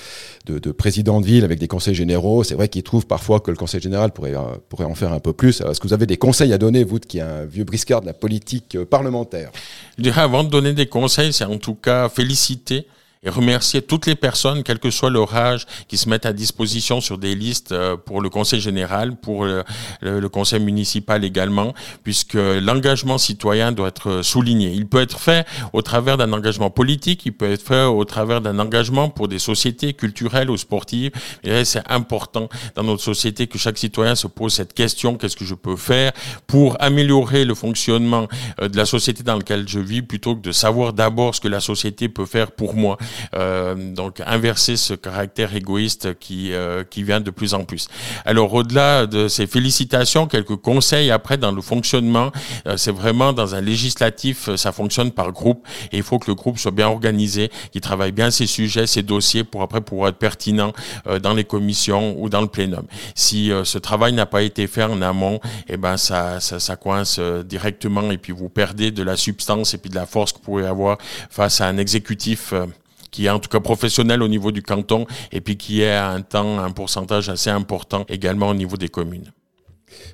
de, 0.48 0.60
de, 0.60 0.72
présidents 0.74 1.22
de 1.22 1.26
ville 1.26 1.46
avec 1.46 1.60
des 1.60 1.70
conseils 1.70 1.96
généraux, 1.96 2.44
c'est 2.44 2.56
vrai 2.56 2.68
qu'ils 2.68 2.84
trouvent 2.84 3.08
parfois 3.08 3.40
que 3.40 3.50
le 3.50 3.56
conseil 3.56 3.80
général 3.80 4.12
pourrait, 4.12 4.34
pourrait 4.68 4.84
en 4.84 4.96
faire 4.96 5.14
un 5.14 5.22
peu 5.22 5.32
plus. 5.32 5.62
Est-ce 5.62 5.80
que 5.80 5.88
vous 5.88 5.94
avez 5.94 6.08
des 6.08 6.18
conseils 6.18 6.52
à 6.52 6.58
donner, 6.58 6.84
vous 6.84 7.00
qui 7.00 7.20
êtes 7.20 7.24
un 7.24 7.46
vieux 7.46 7.64
briscard 7.64 8.02
de 8.02 8.08
la 8.08 8.14
politique 8.14 8.78
parlementaire? 8.84 9.50
Je 9.98 10.04
dirais 10.04 10.20
avant 10.20 10.44
de 10.44 10.50
donner 10.50 10.74
des 10.74 10.88
conseils, 10.88 11.32
c'est 11.32 11.46
en 11.46 11.58
tout 11.58 11.76
cas 11.76 12.10
féliciter 12.10 12.86
et 13.24 13.30
remercier 13.30 13.82
toutes 13.82 14.06
les 14.06 14.16
personnes, 14.16 14.64
quel 14.64 14.80
que 14.80 14.92
soit 14.92 15.10
leur 15.10 15.36
âge, 15.36 15.66
qui 15.88 15.98
se 15.98 16.08
mettent 16.08 16.26
à 16.26 16.34
disposition 16.34 17.02
sur 17.02 17.18
des 17.18 17.36
listes 17.36 17.74
euh, 17.74 17.98
pour 17.98 18.22
le 18.22 18.30
conseil 18.30 18.62
général, 18.62 19.18
pour 19.18 19.46
le, 19.46 20.30
conseil 20.30 20.60
municipal 20.60 21.26
également, 21.26 21.74
puisque 22.04 22.36
l'engagement 22.36 23.18
citoyen 23.18 23.72
doit 23.72 23.90
être 23.90 24.22
souligné. 24.22 24.72
Il 24.72 24.88
peut 24.88 25.02
être 25.02 25.20
fait 25.20 25.46
au 25.74 25.82
travers 25.82 26.18
d'un 26.18 26.32
engagement 26.34 26.70
politique, 26.70 27.26
il 27.26 27.34
peut 27.34 27.52
être 27.52 27.66
fait 27.68 27.84
au 27.84 28.06
travers 28.06 28.42
d'un 28.42 28.60
engagement 28.60 29.10
pour 29.10 29.28
des 29.28 29.40
sociétés 29.40 29.94
culturelles 29.94 30.50
ou 30.50 30.58
sportives. 30.58 31.12
Et 31.44 31.66
c'est 31.66 31.84
important 31.90 32.48
dans 32.76 32.84
notre 32.84 33.04
société 33.04 33.48
que 33.48 33.58
chaque 33.58 33.78
citoyen 33.78 34.16
se 34.16 34.28
pose 34.28 34.54
cette 34.54 34.74
question, 34.74 35.16
qu'est-ce 35.16 35.36
que 35.36 35.46
je 35.46 35.56
peux 35.56 35.76
faire 35.76 36.12
pour 36.48 36.78
améliorer 36.80 37.44
le 37.44 37.56
fonctionnement 37.56 38.28
euh, 38.62 38.70
de 38.70 38.78
la 38.78 38.86
société 38.86 39.24
dans 39.24 39.36
laquelle 39.36 39.68
je 39.68 39.80
vis, 39.80 40.02
plutôt 40.02 40.36
que 40.36 40.42
de 40.42 40.52
savoir 40.52 40.94
d'abord 40.94 41.36
ce 41.36 41.42
que 41.42 41.48
la 41.48 41.60
société 41.60 42.08
peut 42.08 42.26
faire 42.26 42.52
pour 42.52 42.76
moi. 42.76 42.98
Donc 43.34 44.22
inverser 44.26 44.78
ce 44.78 44.94
caractère 44.94 45.56
égoïste 45.56 46.18
qui 46.20 46.52
qui 46.90 47.04
vient 47.04 47.22
de 47.22 47.32
plus 47.32 47.54
en 47.54 47.64
plus. 47.64 47.88
Alors 48.26 48.54
au-delà 48.54 49.06
de 49.06 49.28
ces 49.28 49.48
félicitations, 49.48 50.28
quelques 50.28 50.56
conseils 50.56 51.12
après 51.12 51.38
dans 51.38 51.52
le 51.52 51.62
fonctionnement, 51.62 52.32
c'est 52.78 52.92
vraiment 52.92 53.34
dans 53.34 53.56
un 53.56 53.62
législatif, 53.62 54.56
ça 54.56 54.72
fonctionne 54.72 55.12
par 55.12 55.32
groupe 55.32 55.68
et 55.92 55.98
il 55.98 56.04
faut 56.04 56.20
que 56.20 56.30
le 56.30 56.36
groupe 56.36 56.58
soit 56.58 56.72
bien 56.72 56.88
organisé, 56.88 57.50
qu'il 57.72 57.82
travaille 57.82 58.12
bien 58.12 58.32
ses 58.32 58.48
sujets, 58.48 58.88
ses 58.88 59.04
dossiers 59.04 59.44
pour 59.44 59.62
après 59.62 59.82
pouvoir 59.82 60.10
être 60.10 60.18
pertinent 60.18 60.74
dans 61.22 61.34
les 61.34 61.44
commissions 61.44 62.16
ou 62.18 62.30
dans 62.30 62.42
le 62.42 62.48
plénum. 62.48 62.86
Si 63.16 63.52
ce 63.64 63.78
travail 63.78 64.14
n'a 64.14 64.26
pas 64.26 64.42
été 64.42 64.68
fait 64.68 64.84
en 64.84 65.02
amont, 65.02 65.40
eh 65.68 65.78
ben 65.78 65.98
ça, 65.98 66.40
ça, 66.40 66.60
ça 66.60 66.76
coince 66.76 67.20
directement 67.20 68.12
et 68.12 68.18
puis 68.18 68.34
vous 68.34 68.50
perdez 68.50 68.92
de 68.92 69.04
la 69.04 69.18
substance 69.18 69.74
et 69.74 69.78
puis 69.78 69.90
de 69.90 69.96
la 69.96 70.06
force 70.06 70.32
que 70.32 70.38
vous 70.38 70.44
pouvez 70.44 70.66
avoir 70.66 70.98
face 71.30 71.62
à 71.62 71.68
un 71.68 71.78
exécutif 71.78 72.54
euh, 72.54 72.66
qui 73.12 73.26
est 73.26 73.30
en 73.30 73.40
tout 73.40 73.50
cas 73.50 73.60
professionnel 73.60 74.22
au 74.22 74.28
niveau 74.28 74.52
du 74.52 74.62
canton 74.62 75.06
et 75.32 75.42
puis 75.42 75.58
qui 75.58 75.82
est 75.82 75.92
à 75.92 76.10
un 76.10 76.22
temps, 76.22 76.60
un 76.60 76.72
pourcentage 76.72 77.30
assez 77.30 77.50
important 77.50 78.06
également 78.10 78.50
au 78.50 78.54
niveau 78.54 78.78
des 78.78 78.90
communes. 78.90 79.32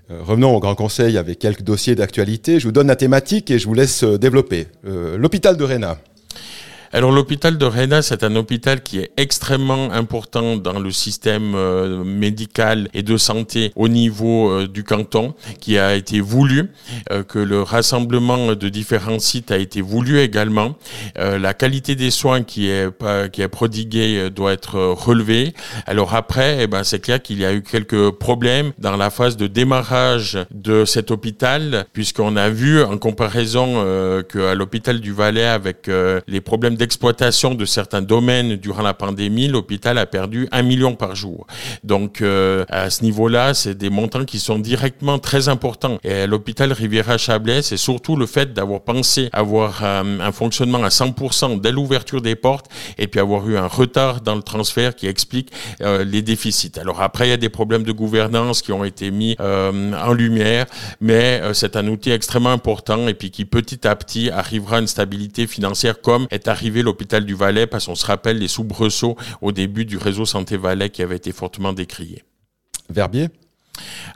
Euh, 0.10 0.22
revenons 0.24 0.56
au 0.56 0.60
Grand 0.60 0.76
Conseil 0.76 1.18
avec 1.18 1.40
quelques 1.40 1.64
dossiers 1.64 1.96
d'actualité. 1.96 2.60
Je 2.60 2.66
vous 2.66 2.72
donne 2.72 2.88
la 2.88 2.96
thématique 2.96 3.52
et 3.52 3.60
je 3.60 3.68
vous 3.68 3.74
laisse 3.74 4.04
euh, 4.04 4.18
développer. 4.18 4.68
L'hôpital 4.84 5.58
de 5.58 5.64
Réna. 5.64 5.98
Alors 6.96 7.12
l'hôpital 7.12 7.58
de 7.58 7.66
Rennes, 7.66 8.02
c'est 8.02 8.24
un 8.24 8.38
hôpital 8.38 8.82
qui 8.82 9.00
est 9.00 9.12
extrêmement 9.18 9.92
important 9.92 10.56
dans 10.56 10.80
le 10.80 10.92
système 10.92 11.54
euh, 11.54 12.06
médical 12.06 12.88
et 12.94 13.04
de 13.04 13.18
santé 13.18 13.74
au 13.76 13.90
niveau 13.90 14.50
euh, 14.50 14.66
du 14.66 14.86
canton, 14.86 15.34
qui 15.60 15.78
a 15.78 15.96
été 15.96 16.22
voulu, 16.22 16.72
euh, 17.12 17.24
que 17.24 17.38
le 17.38 17.62
rassemblement 17.62 18.56
de 18.56 18.70
différents 18.70 19.20
sites 19.20 19.52
a 19.52 19.58
été 19.58 19.82
voulu 19.82 20.20
également. 20.20 20.78
la 21.18 21.54
qualité 21.54 21.96
des 21.96 22.12
soins 22.12 22.44
qui 22.44 22.70
est 22.70 22.88
qui 23.34 23.42
est 23.42 23.48
prodiguée 23.50 24.30
doit 24.30 24.54
être 24.54 24.80
relevée. 24.80 25.54
Alors 25.88 26.16
après, 26.16 26.60
eh 26.62 26.68
ben 26.68 26.84
c'est 26.86 27.00
clair 27.00 27.22
qu'il 27.22 27.40
y 27.40 27.46
a 27.46 27.54
eu 27.54 27.62
quelques 27.62 28.12
problèmes 28.12 28.72
dans 28.80 28.96
la 28.96 29.10
phase 29.10 29.36
de 29.36 29.48
démarrage 29.48 30.38
de 30.52 30.86
cet 30.86 31.12
hôpital, 31.12 31.86
puisqu'on 31.92 32.38
a 32.38 32.50
vu 32.50 32.82
en 32.82 32.98
comparaison 32.98 33.68
qu'à 34.32 34.56
l'hôpital 34.56 35.02
du 35.02 35.12
Valais 35.12 35.46
avec 35.46 35.90
les 36.28 36.42
problèmes 36.42 36.78
exploitation 36.86 37.56
de 37.56 37.66
certains 37.66 38.02
domaines 38.02 38.56
durant 38.56 38.84
la 38.84 38.94
pandémie, 38.94 39.48
l'hôpital 39.48 39.98
a 39.98 40.06
perdu 40.06 40.48
un 40.52 40.62
million 40.62 40.96
par 40.96 41.16
jour. 41.16 41.48
Donc 41.84 42.22
euh, 42.22 42.64
à 42.70 42.90
ce 42.90 43.04
niveau-là, 43.04 43.54
c'est 43.54 43.76
des 43.76 43.90
montants 43.90 44.24
qui 44.24 44.40
sont 44.40 44.60
directement 44.60 45.20
très 45.20 45.50
importants. 45.50 45.98
Et 46.04 46.28
l'hôpital 46.28 46.72
Riviera-Chablais, 46.72 47.62
c'est 47.64 47.78
surtout 47.78 48.16
le 48.16 48.28
fait 48.28 48.54
d'avoir 48.54 48.82
pensé 48.82 49.30
avoir 49.34 49.84
euh, 49.84 50.20
un 50.20 50.32
fonctionnement 50.32 50.84
à 50.84 50.90
100% 50.90 51.60
dès 51.60 51.72
l'ouverture 51.72 52.22
des 52.22 52.36
portes 52.36 52.68
et 52.98 53.08
puis 53.08 53.20
avoir 53.20 53.50
eu 53.50 53.58
un 53.58 53.68
retard 53.68 54.22
dans 54.22 54.36
le 54.36 54.44
transfert 54.44 54.96
qui 54.96 55.08
explique 55.08 55.52
euh, 55.82 56.04
les 56.04 56.22
déficits. 56.22 56.80
Alors 56.80 57.02
après, 57.02 57.28
il 57.28 57.32
y 57.32 57.34
a 57.34 57.38
des 57.38 57.50
problèmes 57.50 57.84
de 57.84 57.92
gouvernance 57.92 58.62
qui 58.62 58.72
ont 58.72 58.84
été 58.84 59.10
mis 59.12 59.36
en 59.40 60.14
lumière, 60.14 60.66
mais 61.02 61.42
c'est 61.54 61.76
un 61.76 61.88
outil 61.88 62.12
extrêmement 62.12 62.52
important 62.52 63.08
et 63.08 63.16
puis 63.16 63.32
qui 63.32 63.46
petit 63.46 63.88
à 63.88 63.96
petit 63.96 64.30
arrivera 64.30 64.78
à 64.78 64.80
une 64.80 64.88
stabilité 64.88 65.48
financière 65.48 66.02
comme 66.02 66.28
est 66.30 66.48
arrivé 66.48 66.75
l'hôpital 66.82 67.26
du 67.26 67.36
Valais 67.36 67.68
parce 67.68 67.86
qu'on 67.86 67.96
se 67.96 68.06
rappelle 68.06 68.38
les 68.38 68.48
soubresauts 68.48 69.16
au 69.42 69.52
début 69.52 69.86
du 69.86 69.98
réseau 69.98 70.26
Santé 70.26 70.58
Valais 70.58 70.90
qui 70.90 71.02
avait 71.02 71.18
été 71.18 71.32
fortement 71.32 71.74
décrié. 71.74 72.24
Verbier? 72.90 73.30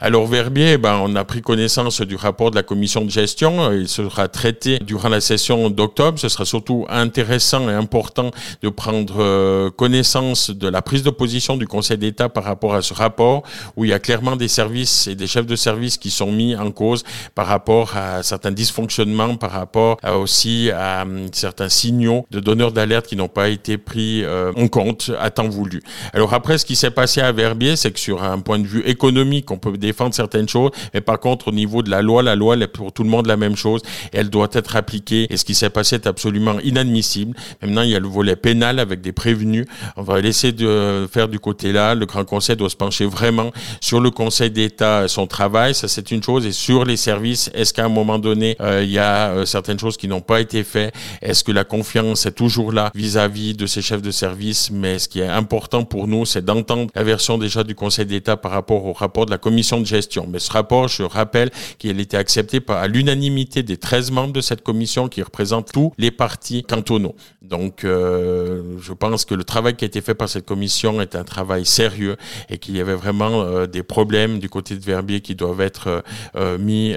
Alors 0.00 0.26
Verbier, 0.26 0.78
ben, 0.78 0.98
on 1.02 1.14
a 1.14 1.24
pris 1.24 1.42
connaissance 1.42 2.00
du 2.00 2.16
rapport 2.16 2.50
de 2.50 2.56
la 2.56 2.62
commission 2.62 3.04
de 3.04 3.10
gestion. 3.10 3.70
Il 3.72 3.86
sera 3.86 4.28
traité 4.28 4.78
durant 4.78 5.10
la 5.10 5.20
session 5.20 5.68
d'octobre. 5.68 6.18
Ce 6.18 6.30
sera 6.30 6.46
surtout 6.46 6.86
intéressant 6.88 7.68
et 7.68 7.74
important 7.74 8.30
de 8.62 8.68
prendre 8.70 9.16
euh, 9.18 9.70
connaissance 9.70 10.50
de 10.50 10.68
la 10.68 10.80
prise 10.80 11.02
de 11.02 11.10
position 11.10 11.58
du 11.58 11.66
Conseil 11.66 11.98
d'État 11.98 12.30
par 12.30 12.44
rapport 12.44 12.74
à 12.74 12.80
ce 12.80 12.94
rapport, 12.94 13.42
où 13.76 13.84
il 13.84 13.90
y 13.90 13.92
a 13.92 13.98
clairement 13.98 14.36
des 14.36 14.48
services 14.48 15.06
et 15.06 15.14
des 15.14 15.26
chefs 15.26 15.46
de 15.46 15.56
service 15.56 15.98
qui 15.98 16.10
sont 16.10 16.32
mis 16.32 16.56
en 16.56 16.70
cause 16.70 17.04
par 17.34 17.46
rapport 17.46 17.96
à 17.96 18.22
certains 18.22 18.52
dysfonctionnements, 18.52 19.36
par 19.36 19.50
rapport 19.50 19.98
aussi 20.18 20.70
à 20.70 21.02
hum, 21.02 21.26
certains 21.32 21.68
signaux 21.68 22.26
de 22.30 22.40
donneurs 22.40 22.72
d'alerte 22.72 23.06
qui 23.06 23.16
n'ont 23.16 23.28
pas 23.28 23.50
été 23.50 23.76
pris 23.76 24.24
euh, 24.24 24.52
en 24.56 24.68
compte 24.68 25.10
à 25.20 25.30
temps 25.30 25.48
voulu. 25.48 25.82
Alors 26.14 26.32
après, 26.32 26.56
ce 26.56 26.64
qui 26.64 26.76
s'est 26.76 26.90
passé 26.90 27.20
à 27.20 27.32
Verbier, 27.32 27.76
c'est 27.76 27.90
que 27.90 28.00
sur 28.00 28.22
un 28.22 28.38
point 28.38 28.58
de 28.58 28.66
vue 28.66 28.82
économique, 28.86 29.49
on 29.50 29.58
peut 29.58 29.76
défendre 29.76 30.14
certaines 30.14 30.48
choses, 30.48 30.70
mais 30.94 31.00
par 31.00 31.20
contre, 31.20 31.48
au 31.48 31.52
niveau 31.52 31.82
de 31.82 31.90
la 31.90 32.02
loi, 32.02 32.22
la 32.22 32.36
loi 32.36 32.54
elle 32.54 32.62
est 32.62 32.66
pour 32.66 32.92
tout 32.92 33.02
le 33.02 33.10
monde 33.10 33.26
la 33.26 33.36
même 33.36 33.56
chose, 33.56 33.82
elle 34.12 34.30
doit 34.30 34.48
être 34.52 34.76
appliquée, 34.76 35.26
et 35.30 35.36
ce 35.36 35.44
qui 35.44 35.54
s'est 35.54 35.70
passé 35.70 35.96
est 35.96 36.06
absolument 36.06 36.58
inadmissible. 36.60 37.36
Maintenant, 37.62 37.82
il 37.82 37.90
y 37.90 37.96
a 37.96 38.00
le 38.00 38.08
volet 38.08 38.36
pénal 38.36 38.78
avec 38.78 39.00
des 39.00 39.12
prévenus. 39.12 39.66
On 39.96 40.02
va 40.02 40.20
laisser 40.20 40.52
de 40.52 41.08
faire 41.10 41.28
du 41.28 41.38
côté 41.38 41.72
là. 41.72 41.94
Le 41.94 42.06
Grand 42.06 42.24
Conseil 42.24 42.56
doit 42.56 42.70
se 42.70 42.76
pencher 42.76 43.06
vraiment 43.06 43.50
sur 43.80 44.00
le 44.00 44.10
Conseil 44.10 44.50
d'État, 44.50 45.08
son 45.08 45.26
travail, 45.26 45.74
ça 45.74 45.88
c'est 45.88 46.10
une 46.10 46.22
chose, 46.22 46.46
et 46.46 46.52
sur 46.52 46.84
les 46.84 46.96
services, 46.96 47.50
est-ce 47.54 47.72
qu'à 47.72 47.84
un 47.84 47.88
moment 47.88 48.18
donné, 48.18 48.56
euh, 48.60 48.82
il 48.82 48.90
y 48.90 48.98
a 48.98 49.30
euh, 49.30 49.46
certaines 49.46 49.78
choses 49.78 49.96
qui 49.96 50.08
n'ont 50.08 50.20
pas 50.20 50.40
été 50.40 50.64
faites? 50.64 50.94
Est-ce 51.22 51.44
que 51.44 51.52
la 51.52 51.64
confiance 51.64 52.26
est 52.26 52.32
toujours 52.32 52.72
là 52.72 52.90
vis-à-vis 52.94 53.54
de 53.54 53.66
ces 53.66 53.82
chefs 53.82 54.02
de 54.02 54.10
service? 54.10 54.70
Mais 54.70 54.98
ce 54.98 55.08
qui 55.08 55.20
est 55.20 55.28
important 55.28 55.84
pour 55.84 56.06
nous, 56.06 56.24
c'est 56.24 56.44
d'entendre 56.44 56.90
la 56.94 57.04
version 57.04 57.38
déjà 57.38 57.64
du 57.64 57.74
Conseil 57.74 58.06
d'État 58.06 58.36
par 58.36 58.52
rapport 58.52 58.84
au 58.84 58.92
rapport 58.92 59.26
de 59.26 59.30
la 59.30 59.38
commission 59.40 59.80
de 59.80 59.86
gestion. 59.86 60.26
Mais 60.28 60.38
ce 60.38 60.50
rapport, 60.52 60.88
je 60.88 61.02
rappelle 61.02 61.50
qu'il 61.78 61.98
a 61.98 62.00
été 62.00 62.16
accepté 62.16 62.60
à 62.68 62.86
l'unanimité 62.86 63.62
des 63.62 63.76
13 63.76 64.10
membres 64.10 64.32
de 64.32 64.40
cette 64.40 64.62
commission 64.62 65.08
qui 65.08 65.22
représentent 65.22 65.72
tous 65.72 65.92
les 65.98 66.10
partis 66.10 66.62
cantonaux. 66.62 67.14
Donc, 67.42 67.84
euh, 67.84 68.76
je 68.80 68.92
pense 68.92 69.24
que 69.24 69.34
le 69.34 69.44
travail 69.44 69.74
qui 69.74 69.84
a 69.84 69.86
été 69.86 70.00
fait 70.00 70.14
par 70.14 70.28
cette 70.28 70.46
commission 70.46 71.00
est 71.00 71.16
un 71.16 71.24
travail 71.24 71.66
sérieux 71.66 72.16
et 72.48 72.58
qu'il 72.58 72.76
y 72.76 72.80
avait 72.80 72.94
vraiment 72.94 73.42
euh, 73.42 73.66
des 73.66 73.82
problèmes 73.82 74.38
du 74.38 74.48
côté 74.48 74.76
de 74.76 74.84
Verbier 74.84 75.20
qui 75.20 75.34
doivent 75.34 75.60
être 75.60 76.04
euh, 76.36 76.58
mis 76.58 76.94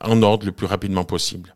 en 0.00 0.22
ordre 0.22 0.46
le 0.46 0.52
plus 0.52 0.66
rapidement 0.66 1.04
possible. 1.04 1.54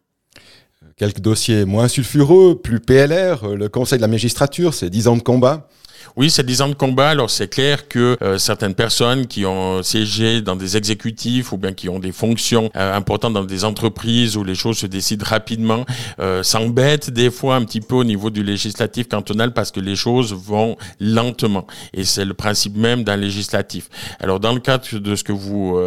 Quelques 0.96 1.20
dossiers 1.20 1.64
moins 1.64 1.88
sulfureux, 1.88 2.60
plus 2.60 2.80
PLR, 2.80 3.54
le 3.54 3.68
Conseil 3.68 3.98
de 3.98 4.02
la 4.02 4.08
magistrature, 4.08 4.74
c'est 4.74 4.90
10 4.90 5.08
ans 5.08 5.16
de 5.16 5.22
combat. 5.22 5.68
Oui, 6.16 6.30
c'est 6.30 6.44
10 6.44 6.62
ans 6.62 6.68
de 6.68 6.74
combat. 6.74 7.10
Alors 7.10 7.30
c'est 7.30 7.48
clair 7.48 7.88
que 7.88 8.16
euh, 8.22 8.38
certaines 8.38 8.74
personnes 8.74 9.26
qui 9.26 9.46
ont 9.46 9.82
siégé 9.82 10.42
dans 10.42 10.56
des 10.56 10.76
exécutifs 10.76 11.52
ou 11.52 11.58
bien 11.58 11.72
qui 11.72 11.88
ont 11.88 11.98
des 11.98 12.12
fonctions 12.12 12.70
euh, 12.76 12.94
importantes 12.94 13.32
dans 13.32 13.44
des 13.44 13.64
entreprises 13.64 14.36
où 14.36 14.44
les 14.44 14.54
choses 14.54 14.78
se 14.78 14.86
décident 14.86 15.24
rapidement 15.26 15.84
euh, 16.20 16.42
s'embêtent 16.42 17.10
des 17.10 17.30
fois 17.30 17.56
un 17.56 17.64
petit 17.64 17.80
peu 17.80 17.94
au 17.94 18.04
niveau 18.04 18.30
du 18.30 18.42
législatif 18.42 19.08
cantonal 19.08 19.52
parce 19.52 19.70
que 19.70 19.80
les 19.80 19.96
choses 19.96 20.32
vont 20.32 20.76
lentement. 21.00 21.66
Et 21.94 22.04
c'est 22.04 22.24
le 22.24 22.34
principe 22.34 22.76
même 22.76 23.04
d'un 23.04 23.16
législatif. 23.16 23.88
Alors 24.20 24.40
dans 24.40 24.52
le 24.52 24.60
cadre 24.60 24.98
de 24.98 25.16
ce 25.16 25.24
que 25.24 25.32
vous 25.32 25.78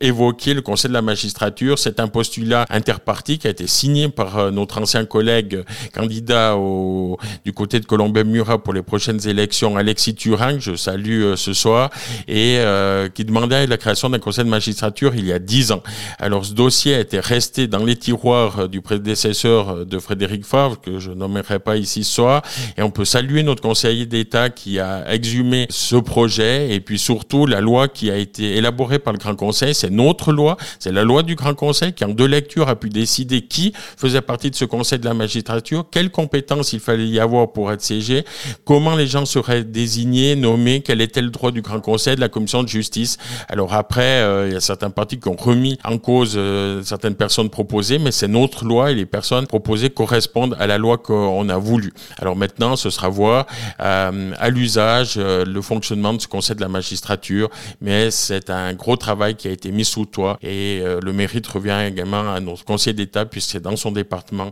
évoquez, 0.00 0.54
le 0.54 0.62
Conseil 0.62 0.88
de 0.88 0.94
la 0.94 1.02
magistrature, 1.02 1.78
c'est 1.78 2.00
un 2.00 2.08
postulat 2.08 2.66
interparti 2.70 3.38
qui 3.38 3.46
a 3.46 3.50
été 3.50 3.66
signé 3.66 4.08
par 4.08 4.52
notre 4.52 4.80
ancien 4.80 5.04
collègue 5.04 5.62
candidat 5.94 6.56
au, 6.56 7.18
du 7.44 7.52
côté 7.52 7.80
de 7.80 7.86
Colombey-Murat 7.86 8.62
pour 8.62 8.72
les 8.72 8.82
prochaines 9.06 9.28
élections, 9.28 9.76
Alexis 9.76 10.16
Turin, 10.16 10.54
que 10.54 10.60
je 10.60 10.74
salue 10.74 11.22
euh, 11.22 11.36
ce 11.36 11.52
soir, 11.52 11.90
et 12.26 12.56
euh, 12.58 13.08
qui 13.08 13.24
demandait 13.24 13.68
la 13.68 13.76
création 13.76 14.10
d'un 14.10 14.18
conseil 14.18 14.44
de 14.44 14.50
magistrature 14.50 15.14
il 15.14 15.26
y 15.26 15.32
a 15.32 15.38
dix 15.38 15.70
ans. 15.70 15.80
Alors 16.18 16.44
ce 16.44 16.54
dossier 16.54 16.96
a 16.96 16.98
été 16.98 17.20
resté 17.20 17.68
dans 17.68 17.84
les 17.84 17.94
tiroirs 17.94 18.60
euh, 18.60 18.68
du 18.68 18.80
prédécesseur 18.80 19.86
de 19.86 19.98
Frédéric 20.00 20.44
Favre, 20.44 20.80
que 20.80 20.98
je 20.98 21.12
nommerai 21.12 21.60
pas 21.60 21.76
ici 21.76 22.02
ce 22.02 22.14
soir, 22.14 22.42
et 22.76 22.82
on 22.82 22.90
peut 22.90 23.04
saluer 23.04 23.44
notre 23.44 23.62
conseiller 23.62 24.06
d'État 24.06 24.50
qui 24.50 24.80
a 24.80 25.08
exhumé 25.12 25.68
ce 25.70 25.94
projet, 25.94 26.74
et 26.74 26.80
puis 26.80 26.98
surtout 26.98 27.46
la 27.46 27.60
loi 27.60 27.86
qui 27.86 28.10
a 28.10 28.16
été 28.16 28.56
élaborée 28.56 28.98
par 28.98 29.12
le 29.12 29.20
Grand 29.20 29.36
Conseil, 29.36 29.72
c'est 29.72 29.90
notre 29.90 30.32
loi, 30.32 30.56
c'est 30.80 30.90
la 30.90 31.04
loi 31.04 31.22
du 31.22 31.36
Grand 31.36 31.54
Conseil 31.54 31.92
qui 31.92 32.04
en 32.04 32.08
deux 32.08 32.26
lectures 32.26 32.68
a 32.68 32.74
pu 32.74 32.88
décider 32.88 33.42
qui 33.42 33.72
faisait 33.96 34.20
partie 34.20 34.50
de 34.50 34.56
ce 34.56 34.64
conseil 34.64 34.98
de 34.98 35.04
la 35.04 35.14
magistrature, 35.14 35.86
quelles 35.92 36.10
compétences 36.10 36.72
il 36.72 36.80
fallait 36.80 37.06
y 37.06 37.20
avoir 37.20 37.52
pour 37.52 37.70
être 37.70 37.82
siégé, 37.82 38.24
comment 38.64 38.95
les 38.96 39.06
gens 39.06 39.26
seraient 39.26 39.64
désignés, 39.64 40.36
nommés, 40.36 40.80
quel 40.80 41.00
était 41.00 41.22
le 41.22 41.30
droit 41.30 41.50
du 41.50 41.62
Grand 41.62 41.80
Conseil, 41.80 42.16
de 42.16 42.20
la 42.20 42.28
Commission 42.28 42.62
de 42.62 42.68
justice. 42.68 43.18
Alors 43.48 43.74
après, 43.74 44.22
euh, 44.22 44.48
il 44.48 44.54
y 44.54 44.56
a 44.56 44.60
certains 44.60 44.90
partis 44.90 45.18
qui 45.18 45.28
ont 45.28 45.36
remis 45.36 45.78
en 45.84 45.98
cause 45.98 46.34
euh, 46.36 46.82
certaines 46.82 47.14
personnes 47.14 47.50
proposées, 47.50 47.98
mais 47.98 48.12
c'est 48.12 48.28
notre 48.28 48.64
loi 48.64 48.90
et 48.90 48.94
les 48.94 49.06
personnes 49.06 49.46
proposées 49.46 49.90
correspondent 49.90 50.56
à 50.58 50.66
la 50.66 50.78
loi 50.78 50.98
qu'on 50.98 51.48
a 51.48 51.58
voulu. 51.58 51.92
Alors 52.18 52.36
maintenant, 52.36 52.76
ce 52.76 52.90
sera 52.90 53.08
voir 53.08 53.46
euh, 53.80 54.32
à 54.38 54.50
l'usage 54.50 55.16
le 55.16 55.60
fonctionnement 55.62 56.14
de 56.14 56.20
ce 56.20 56.28
Conseil 56.28 56.56
de 56.56 56.60
la 56.60 56.68
magistrature, 56.68 57.50
mais 57.80 58.10
c'est 58.10 58.50
un 58.50 58.74
gros 58.74 58.96
travail 58.96 59.34
qui 59.36 59.48
a 59.48 59.50
été 59.50 59.70
mis 59.70 59.84
sous 59.84 60.06
toit 60.06 60.38
et 60.42 60.82
le 60.84 61.12
mérite 61.12 61.46
revient 61.46 61.78
également 61.86 62.32
à 62.32 62.40
notre 62.40 62.64
Conseil 62.64 62.94
d'État 62.94 63.26
puisque 63.26 63.50
c'est 63.50 63.62
dans 63.62 63.76
son 63.76 63.92
département 63.92 64.50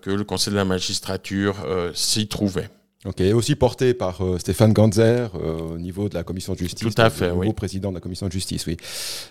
que 0.00 0.10
le 0.10 0.24
Conseil 0.24 0.52
de 0.52 0.58
la 0.58 0.64
magistrature 0.64 1.56
s'y 1.94 2.26
trouvait. 2.26 2.68
Ok, 3.06 3.22
aussi 3.34 3.54
porté 3.54 3.94
par 3.94 4.22
euh, 4.22 4.36
Stéphane 4.38 4.74
Ganzer 4.74 5.30
euh, 5.34 5.74
au 5.74 5.78
niveau 5.78 6.10
de 6.10 6.14
la 6.14 6.22
commission 6.22 6.52
de 6.52 6.58
justice. 6.58 6.94
Tout 6.94 7.00
à 7.00 7.08
fait, 7.08 7.28
le 7.28 7.30
nouveau 7.30 7.44
oui. 7.44 7.52
président 7.54 7.88
de 7.88 7.94
la 7.94 8.00
commission 8.00 8.26
de 8.26 8.32
justice, 8.32 8.66
oui. 8.66 8.76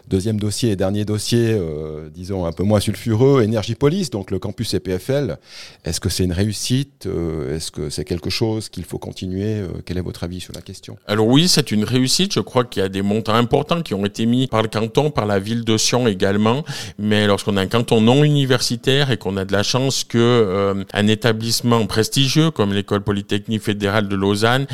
Deuxième 0.08 0.40
dossier 0.40 0.72
et 0.72 0.76
dernier 0.76 1.06
dossier, 1.06 1.52
euh, 1.52 2.10
disons 2.12 2.46
un 2.46 2.52
peu 2.52 2.64
moins 2.64 2.80
sulfureux, 2.80 3.44
Énergie 3.44 3.76
Police, 3.76 4.10
donc 4.10 4.32
le 4.32 4.40
campus 4.40 4.74
EPFL. 4.74 5.38
Est-ce 5.86 6.00
que 6.00 6.10
c'est 6.10 6.24
une 6.24 6.32
réussite 6.34 7.06
euh, 7.06 7.56
Est-ce 7.56 7.70
que 7.70 7.92
c'est 7.92 8.06
quelque 8.06 8.32
chose 8.32 8.70
qu'il 8.70 8.86
faut 8.86 8.98
continuer 8.98 9.60
Euh, 9.60 9.68
Quel 9.86 10.00
est 10.00 10.02
votre 10.02 10.24
avis 10.24 10.40
sur 10.40 10.54
la 10.56 10.62
question? 10.62 10.98
Alors 11.06 11.28
oui, 11.28 11.48
c'est 11.48 11.70
une 11.72 11.84
réussite. 11.84 12.34
Je 12.34 12.40
crois 12.40 12.64
qu'il 12.66 12.82
y 12.82 12.86
a 12.88 12.90
des 12.90 13.04
montants 13.04 13.36
importants 13.36 13.84
qui 13.84 13.94
ont 13.94 14.04
été 14.04 14.26
mis 14.26 14.48
par 14.48 14.64
le 14.64 14.68
canton, 14.68 15.12
par 15.12 15.28
la 15.28 15.38
ville 15.38 15.64
de 15.64 15.78
Sion 15.78 16.08
également. 16.08 16.66
Mais 16.98 17.28
lorsqu'on 17.28 17.56
a 17.56 17.62
un 17.62 17.68
canton 17.68 18.02
non 18.02 18.24
universitaire 18.24 19.12
et 19.12 19.18
qu'on 19.18 19.38
a 19.38 19.46
de 19.46 19.52
la 19.52 19.62
chance 19.62 20.04
que 20.04 20.18
euh, 20.18 20.84
un 20.92 21.06
établissement 21.08 21.86
prestigieux 21.86 22.50
comme 22.50 22.74
l'école 22.74 23.04
polytechnique 23.04 23.59
fédérale 23.60 24.08
de 24.08 24.16
Lausanne 24.16 24.66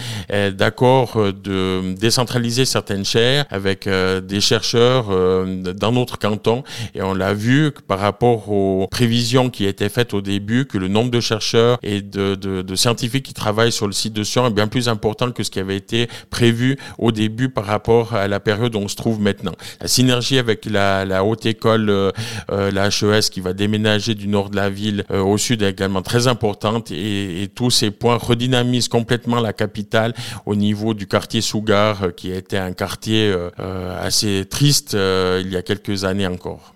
d'accord 0.52 1.18
euh, 1.18 1.32
de 1.32 1.94
décentraliser 1.96 2.66
certaines 2.66 3.06
chaires 3.06 3.46
avec 3.50 3.88
euh, 3.88 4.22
des 4.22 4.42
chercheurs 4.42 5.08
euh, 5.10 5.62
dans 5.74 5.92
notre 5.92 6.18
canton. 6.18 6.64
Et 6.94 7.02
on 7.02 7.14
l'a 7.14 7.34
vu 7.34 7.72
par 7.88 8.00
rapport 8.00 8.50
aux 8.50 8.88
prévisions 8.90 9.50
qui 9.50 9.66
étaient 9.66 9.90
faites 9.90 10.14
au 10.14 10.22
début, 10.22 10.66
que 10.66 10.78
le 10.78 10.88
nombre 10.88 11.12
de 11.12 11.20
chercheurs 11.20 11.78
et 11.84 12.02
de, 12.02 12.64
scientifiques 12.76 13.26
qui 13.26 13.34
travaillent 13.34 13.72
sur 13.72 13.88
le 13.88 13.94
site 13.94 14.14
de 14.14 14.24
Sion 14.24 14.48
est 14.48 14.52
bien 14.52 14.68
plus 14.68 14.90
important 14.90 15.32
que 15.32 15.44
ce 15.44 15.52
qui 15.52 15.60
avait 15.60 15.78
été 15.78 16.08
prévu 16.30 16.78
au 16.98 17.12
début 17.12 17.50
par 17.50 17.66
rapport 17.66 18.14
à 18.14 18.28
la 18.28 18.40
période 18.40 18.76
où 18.76 18.80
on 18.80 18.88
se 18.88 18.96
trouve 18.96 19.20
maintenant. 19.20 19.54
La 19.82 19.88
synergie 19.88 20.38
avec 20.38 20.66
la, 20.66 21.24
haute 21.24 21.46
école, 21.46 21.90
euh, 21.90 22.12
la 22.50 22.88
HES 22.88 23.30
qui 23.32 23.42
va 23.42 23.54
déménager 23.54 24.16
du 24.16 24.28
nord 24.28 24.50
de 24.50 24.56
la 24.56 24.70
ville 24.70 25.06
au 25.10 25.38
sud 25.38 25.62
est 25.62 25.70
également 25.70 26.02
très 26.02 26.28
importante 26.28 26.92
et, 26.92 27.44
et 27.44 27.48
tous 27.48 27.70
ces 27.70 27.92
points 27.92 28.18
redynamisent 28.18 28.75
complètement 28.90 29.40
la 29.40 29.54
capitale 29.54 30.14
au 30.46 30.56
niveau 30.56 30.94
du 30.94 31.08
quartier 31.08 31.42
Sougar 31.42 32.04
euh, 32.04 32.12
qui 32.12 32.32
était 32.32 32.58
un 32.58 32.74
quartier 32.74 33.32
euh, 33.32 33.50
euh, 33.60 34.06
assez 34.06 34.46
triste 34.50 34.94
il 34.94 35.52
y 35.52 35.58
a 35.58 35.62
quelques 35.62 36.04
années 36.04 36.28
encore. 36.28 36.75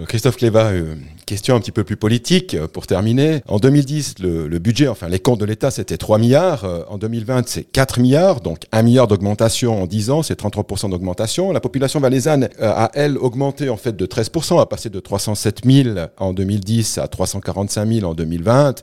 Euh, 0.00 0.04
Christophe 0.06 0.36
Cléva, 0.36 0.70
euh, 0.70 0.94
question 1.26 1.54
un 1.54 1.60
petit 1.60 1.72
peu 1.72 1.84
plus 1.84 1.96
politique 1.96 2.54
euh, 2.54 2.66
pour 2.66 2.86
terminer. 2.86 3.42
En 3.48 3.58
2010, 3.58 4.16
le, 4.20 4.58
budget, 4.58 4.88
enfin 4.88 5.08
les 5.08 5.18
comptes 5.18 5.40
de 5.40 5.44
l'État, 5.44 5.70
c'était 5.70 5.96
3 5.96 6.18
milliards. 6.18 6.66
En 6.88 6.98
2020, 6.98 7.48
c'est 7.48 7.64
4 7.64 8.00
milliards, 8.00 8.40
donc 8.40 8.60
1 8.72 8.82
milliard 8.82 9.08
d'augmentation 9.08 9.82
en 9.82 9.86
10 9.86 10.10
ans, 10.10 10.22
c'est 10.22 10.38
33% 10.40 10.90
d'augmentation. 10.90 11.52
La 11.52 11.60
population 11.60 12.00
valaisanne 12.00 12.48
a, 12.60 12.90
elle, 12.94 13.18
augmenté 13.18 13.68
en 13.70 13.76
fait 13.76 13.96
de 13.96 14.06
13%, 14.06 14.60
a 14.60 14.66
passé 14.66 14.90
de 14.90 15.00
307 15.00 15.60
000 15.64 15.98
en 16.18 16.32
2010 16.32 16.98
à 16.98 17.08
345 17.08 17.86
000 17.86 18.10
en 18.10 18.14
2020. 18.14 18.82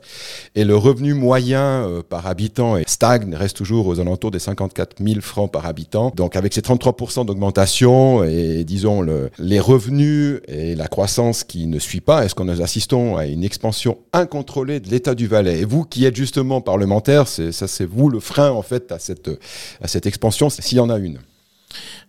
Et 0.54 0.64
le 0.64 0.76
revenu 0.76 1.14
moyen 1.14 2.02
par 2.08 2.26
habitant 2.26 2.76
est 2.76 2.88
stagne, 2.88 3.34
reste 3.34 3.56
toujours 3.56 3.86
aux 3.86 4.00
alentours 4.00 4.30
des 4.30 4.38
54 4.38 4.96
000 5.04 5.20
francs 5.20 5.50
par 5.50 5.66
habitant. 5.66 6.12
Donc 6.16 6.36
avec 6.36 6.52
ces 6.52 6.60
33% 6.60 7.26
d'augmentation 7.26 8.24
et 8.24 8.64
disons 8.64 9.00
le, 9.00 9.30
les 9.38 9.60
revenus 9.60 10.40
et 10.48 10.74
la 10.74 10.88
croissance 10.88 11.07
qui 11.46 11.66
ne 11.66 11.78
suit 11.78 12.00
pas, 12.00 12.24
est-ce 12.24 12.34
que 12.34 12.42
nous 12.42 12.60
assistons 12.62 13.16
à 13.16 13.26
une 13.26 13.44
expansion 13.44 13.98
incontrôlée 14.12 14.80
de 14.80 14.88
l'État 14.88 15.14
du 15.14 15.26
Valais? 15.26 15.60
Et 15.60 15.64
vous 15.64 15.84
qui 15.84 16.04
êtes 16.04 16.16
justement 16.16 16.60
parlementaire, 16.60 17.26
c'est 17.26 17.52
ça 17.52 17.66
c'est 17.66 17.84
vous 17.86 18.08
le 18.08 18.20
frein 18.20 18.50
en 18.50 18.62
fait 18.62 18.92
à 18.92 18.98
cette 18.98 19.30
à 19.80 19.88
cette 19.88 20.06
expansion, 20.06 20.50
s'il 20.50 20.78
y 20.78 20.80
en 20.80 20.90
a 20.90 20.98
une. 20.98 21.18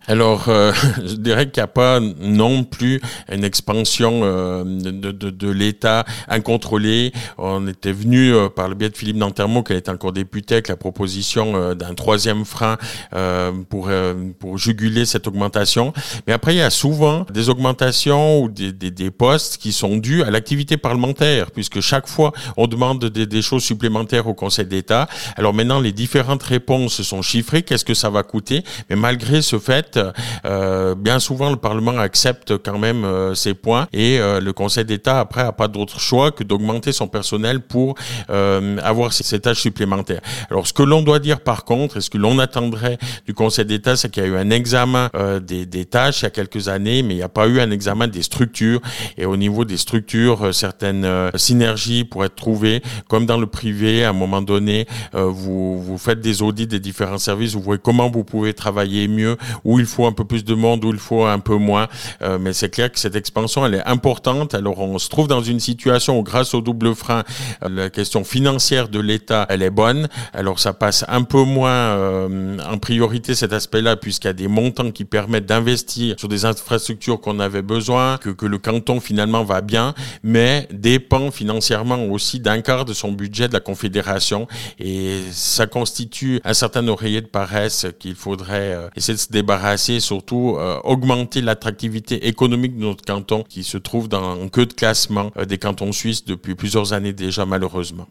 Alors, 0.06 0.48
euh, 0.48 0.72
je 1.04 1.14
dirais 1.14 1.50
qu'il 1.50 1.60
n'y 1.60 1.64
a 1.64 1.68
pas 1.68 2.00
non 2.00 2.64
plus 2.64 3.00
une 3.30 3.44
expansion 3.44 4.20
euh, 4.22 4.64
de, 4.64 5.12
de, 5.12 5.30
de 5.30 5.50
l'État 5.50 6.04
incontrôlée. 6.26 7.12
On 7.36 7.66
était 7.68 7.92
venu 7.92 8.32
euh, 8.32 8.48
par 8.48 8.68
le 8.68 8.74
biais 8.74 8.88
de 8.88 8.96
Philippe 8.96 9.16
Nantermo, 9.16 9.62
qui 9.62 9.74
était 9.74 9.90
encore 9.90 10.12
député, 10.12 10.54
avec 10.54 10.68
la 10.68 10.76
proposition 10.76 11.54
euh, 11.54 11.74
d'un 11.74 11.94
troisième 11.94 12.46
frein 12.46 12.78
euh, 13.14 13.52
pour, 13.68 13.90
pour 14.38 14.56
juguler 14.56 15.04
cette 15.04 15.26
augmentation. 15.26 15.92
Mais 16.26 16.32
après, 16.32 16.54
il 16.54 16.58
y 16.58 16.62
a 16.62 16.70
souvent 16.70 17.26
des 17.30 17.50
augmentations 17.50 18.42
ou 18.42 18.48
des, 18.48 18.72
des, 18.72 18.90
des 18.90 19.10
postes 19.10 19.58
qui 19.58 19.72
sont 19.72 19.98
dus 19.98 20.22
à 20.22 20.30
l'activité 20.30 20.78
parlementaire, 20.78 21.50
puisque 21.50 21.80
chaque 21.80 22.08
fois, 22.08 22.32
on 22.56 22.66
demande 22.66 23.04
des, 23.04 23.26
des 23.26 23.42
choses 23.42 23.62
supplémentaires 23.64 24.26
au 24.26 24.34
Conseil 24.34 24.64
d'État. 24.64 25.08
Alors 25.36 25.52
maintenant, 25.52 25.78
les 25.78 25.92
différentes 25.92 26.42
réponses 26.42 27.02
sont 27.02 27.20
chiffrées. 27.20 27.62
Qu'est-ce 27.62 27.84
que 27.84 27.94
ça 27.94 28.08
va 28.08 28.22
coûter? 28.22 28.64
Mais 28.88 28.96
malgré 28.96 29.42
ce 29.42 29.58
fait, 29.58 29.99
euh, 30.44 30.94
bien 30.94 31.18
souvent 31.18 31.50
le 31.50 31.56
Parlement 31.56 31.98
accepte 31.98 32.58
quand 32.58 32.78
même 32.78 33.04
euh, 33.04 33.34
ces 33.34 33.54
points 33.54 33.86
et 33.92 34.18
euh, 34.18 34.40
le 34.40 34.52
Conseil 34.52 34.84
d'État 34.84 35.20
après 35.20 35.42
a 35.42 35.52
pas 35.52 35.68
d'autre 35.68 36.00
choix 36.00 36.30
que 36.30 36.44
d'augmenter 36.44 36.92
son 36.92 37.08
personnel 37.08 37.60
pour 37.60 37.94
euh, 38.30 38.78
avoir 38.82 39.12
ces, 39.12 39.40
tâches 39.40 39.60
supplémentaires. 39.60 40.20
Alors 40.50 40.66
ce 40.66 40.72
que 40.72 40.82
l'on 40.82 41.02
doit 41.02 41.18
dire 41.18 41.40
par 41.40 41.64
contre 41.64 41.96
et 41.96 42.00
ce 42.00 42.10
que 42.10 42.18
l'on 42.18 42.38
attendrait 42.38 42.98
du 43.26 43.34
Conseil 43.34 43.64
d'État, 43.64 43.96
c'est 43.96 44.10
qu'il 44.10 44.22
y 44.22 44.26
a 44.26 44.28
eu 44.28 44.36
un 44.36 44.50
examen 44.50 45.08
euh, 45.14 45.40
des, 45.40 45.66
tâches 45.84 46.20
il 46.20 46.24
y 46.24 46.26
a 46.26 46.30
quelques 46.30 46.68
années, 46.68 47.02
mais 47.02 47.14
il 47.14 47.16
n'y 47.16 47.22
a 47.22 47.28
pas 47.28 47.46
eu 47.46 47.60
un 47.60 47.70
examen 47.70 48.08
des 48.08 48.22
structures 48.22 48.80
et 49.16 49.24
au 49.24 49.36
niveau 49.36 49.64
des 49.64 49.76
structures, 49.76 50.46
euh, 50.46 50.52
certaines 50.52 51.30
synergies 51.34 52.04
pourraient 52.04 52.26
être 52.26 52.34
trouvées, 52.34 52.82
comme 53.08 53.26
dans 53.26 53.38
le 53.38 53.46
privé, 53.46 54.04
à 54.04 54.10
un 54.10 54.12
moment 54.12 54.42
donné, 54.42 54.86
vous, 55.12 55.80
vous 55.82 55.98
faites 55.98 56.20
des 56.20 56.42
audits 56.42 56.66
des 56.66 56.80
différents 56.80 57.18
services, 57.18 57.54
vous 57.54 57.60
voyez 57.60 57.80
comment 57.82 58.10
vous 58.10 58.24
pouvez 58.24 58.54
travailler 58.54 59.08
mieux, 59.08 59.36
où 59.64 59.79
il 59.80 59.86
faut 59.86 60.06
un 60.06 60.12
peu 60.12 60.24
plus 60.24 60.44
de 60.44 60.54
monde, 60.54 60.84
où 60.84 60.90
il 60.90 60.98
faut 60.98 61.24
un 61.24 61.38
peu 61.38 61.56
moins. 61.56 61.88
Euh, 62.22 62.38
mais 62.38 62.52
c'est 62.52 62.70
clair 62.70 62.92
que 62.92 62.98
cette 62.98 63.16
expansion, 63.16 63.66
elle 63.66 63.74
est 63.74 63.86
importante. 63.86 64.54
Alors, 64.54 64.78
on 64.78 64.98
se 64.98 65.08
trouve 65.08 65.28
dans 65.28 65.42
une 65.42 65.60
situation 65.60 66.18
où, 66.18 66.22
grâce 66.22 66.54
au 66.54 66.60
double 66.60 66.94
frein, 66.94 67.24
euh, 67.62 67.68
la 67.68 67.90
question 67.90 68.24
financière 68.24 68.88
de 68.88 69.00
l'État, 69.00 69.46
elle 69.48 69.62
est 69.62 69.70
bonne. 69.70 70.08
Alors, 70.32 70.60
ça 70.60 70.72
passe 70.72 71.04
un 71.08 71.22
peu 71.22 71.42
moins 71.42 71.70
euh, 71.70 72.58
en 72.68 72.78
priorité 72.78 73.34
cet 73.34 73.52
aspect-là, 73.52 73.96
puisqu'il 73.96 74.28
y 74.28 74.30
a 74.30 74.34
des 74.34 74.48
montants 74.48 74.90
qui 74.90 75.04
permettent 75.04 75.46
d'investir 75.46 76.14
sur 76.18 76.28
des 76.28 76.44
infrastructures 76.44 77.20
qu'on 77.20 77.40
avait 77.40 77.62
besoin, 77.62 78.18
que, 78.18 78.30
que 78.30 78.46
le 78.46 78.58
canton 78.58 79.00
finalement 79.00 79.44
va 79.44 79.60
bien, 79.60 79.94
mais 80.22 80.68
dépend 80.72 81.30
financièrement 81.30 82.04
aussi 82.06 82.40
d'un 82.40 82.60
quart 82.60 82.84
de 82.84 82.92
son 82.92 83.12
budget 83.12 83.48
de 83.48 83.54
la 83.54 83.60
Confédération. 83.60 84.46
Et 84.78 85.20
ça 85.32 85.66
constitue 85.66 86.40
un 86.44 86.54
certain 86.54 86.86
oreiller 86.88 87.20
de 87.20 87.26
paresse 87.26 87.86
qu'il 87.98 88.14
faudrait 88.14 88.74
euh, 88.74 88.88
essayer 88.96 89.14
de 89.14 89.18
se 89.18 89.30
débarrasser 89.30 89.69
et 89.74 90.00
surtout 90.00 90.56
euh, 90.58 90.80
augmenter 90.84 91.40
l'attractivité 91.40 92.26
économique 92.26 92.76
de 92.76 92.82
notre 92.82 93.04
canton 93.04 93.42
qui 93.42 93.62
se 93.64 93.78
trouve 93.78 94.08
dans 94.08 94.40
en 94.40 94.48
queue 94.48 94.66
de 94.66 94.72
classement 94.72 95.30
euh, 95.36 95.44
des 95.44 95.58
cantons 95.58 95.92
suisses 95.92 96.24
depuis 96.24 96.54
plusieurs 96.54 96.92
années 96.92 97.12
déjà 97.12 97.46
malheureusement. 97.46 98.06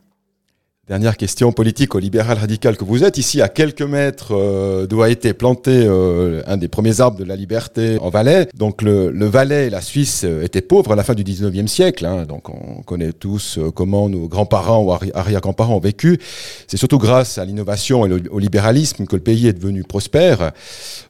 Dernière 0.89 1.17
question 1.17 1.51
politique 1.51 1.93
au 1.93 1.99
libéral 1.99 2.39
radical 2.39 2.75
que 2.75 2.83
vous 2.83 3.03
êtes. 3.03 3.19
Ici, 3.19 3.43
à 3.43 3.47
quelques 3.47 3.83
mètres, 3.83 4.31
euh, 4.31 4.87
d'où 4.87 5.03
a 5.03 5.11
été 5.11 5.33
planté 5.33 5.69
euh, 5.85 6.41
un 6.47 6.57
des 6.57 6.67
premiers 6.67 6.99
arbres 6.99 7.19
de 7.19 7.23
la 7.23 7.35
liberté 7.35 7.99
en 8.01 8.09
Valais. 8.09 8.47
Donc 8.55 8.81
le, 8.81 9.11
le 9.11 9.25
Valais 9.27 9.67
et 9.67 9.69
la 9.69 9.81
Suisse 9.81 10.23
euh, 10.25 10.41
étaient 10.41 10.63
pauvres 10.63 10.93
à 10.93 10.95
la 10.95 11.03
fin 11.03 11.13
du 11.13 11.23
19e 11.23 11.67
siècle. 11.67 12.07
Hein. 12.07 12.25
Donc 12.25 12.49
on 12.49 12.81
connaît 12.81 13.13
tous 13.13 13.59
euh, 13.59 13.69
comment 13.69 14.09
nos 14.09 14.27
grands-parents 14.27 14.81
ou 14.81 14.91
arri 14.91 15.11
arrière-grands-parents 15.13 15.75
ont 15.75 15.79
vécu. 15.79 16.17
C'est 16.65 16.77
surtout 16.77 16.97
grâce 16.97 17.37
à 17.37 17.45
l'innovation 17.45 18.07
et 18.07 18.11
au 18.31 18.39
libéralisme 18.39 19.05
que 19.05 19.15
le 19.15 19.21
pays 19.21 19.45
est 19.45 19.53
devenu 19.53 19.83
prospère. 19.83 20.53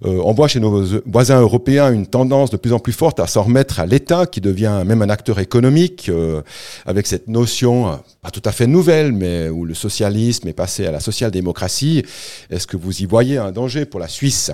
Euh, 0.06 0.22
on 0.26 0.34
voit 0.34 0.50
chez 0.50 0.60
nos 0.60 0.84
voisins 1.06 1.40
européens 1.40 1.92
une 1.92 2.08
tendance 2.08 2.50
de 2.50 2.58
plus 2.58 2.74
en 2.74 2.80
plus 2.80 2.92
forte 2.92 3.22
à 3.22 3.28
s'en 3.28 3.44
remettre 3.44 3.80
à 3.80 3.86
l'État, 3.86 4.26
qui 4.26 4.42
devient 4.42 4.84
même 4.86 5.02
un 5.02 5.10
acteur 5.10 5.40
économique, 5.40 6.10
euh, 6.10 6.42
avec 6.86 7.08
cette 7.08 7.30
notion, 7.30 8.00
pas 8.22 8.32
tout 8.32 8.42
à 8.44 8.52
fait 8.52 8.68
nouvelle, 8.68 9.14
mais 9.14 9.48
où 9.50 9.69
le 9.70 9.76
socialisme 9.76 10.48
est 10.48 10.54
passé 10.54 10.88
à 10.88 10.92
la 10.92 11.00
social-démocratie. 11.00 12.04
Est-ce 12.50 12.66
que 12.66 12.76
vous 12.76 13.04
y 13.04 13.06
voyez 13.06 13.38
un 13.38 13.52
danger 13.52 13.86
pour 13.86 14.00
la 14.00 14.08
Suisse? 14.08 14.52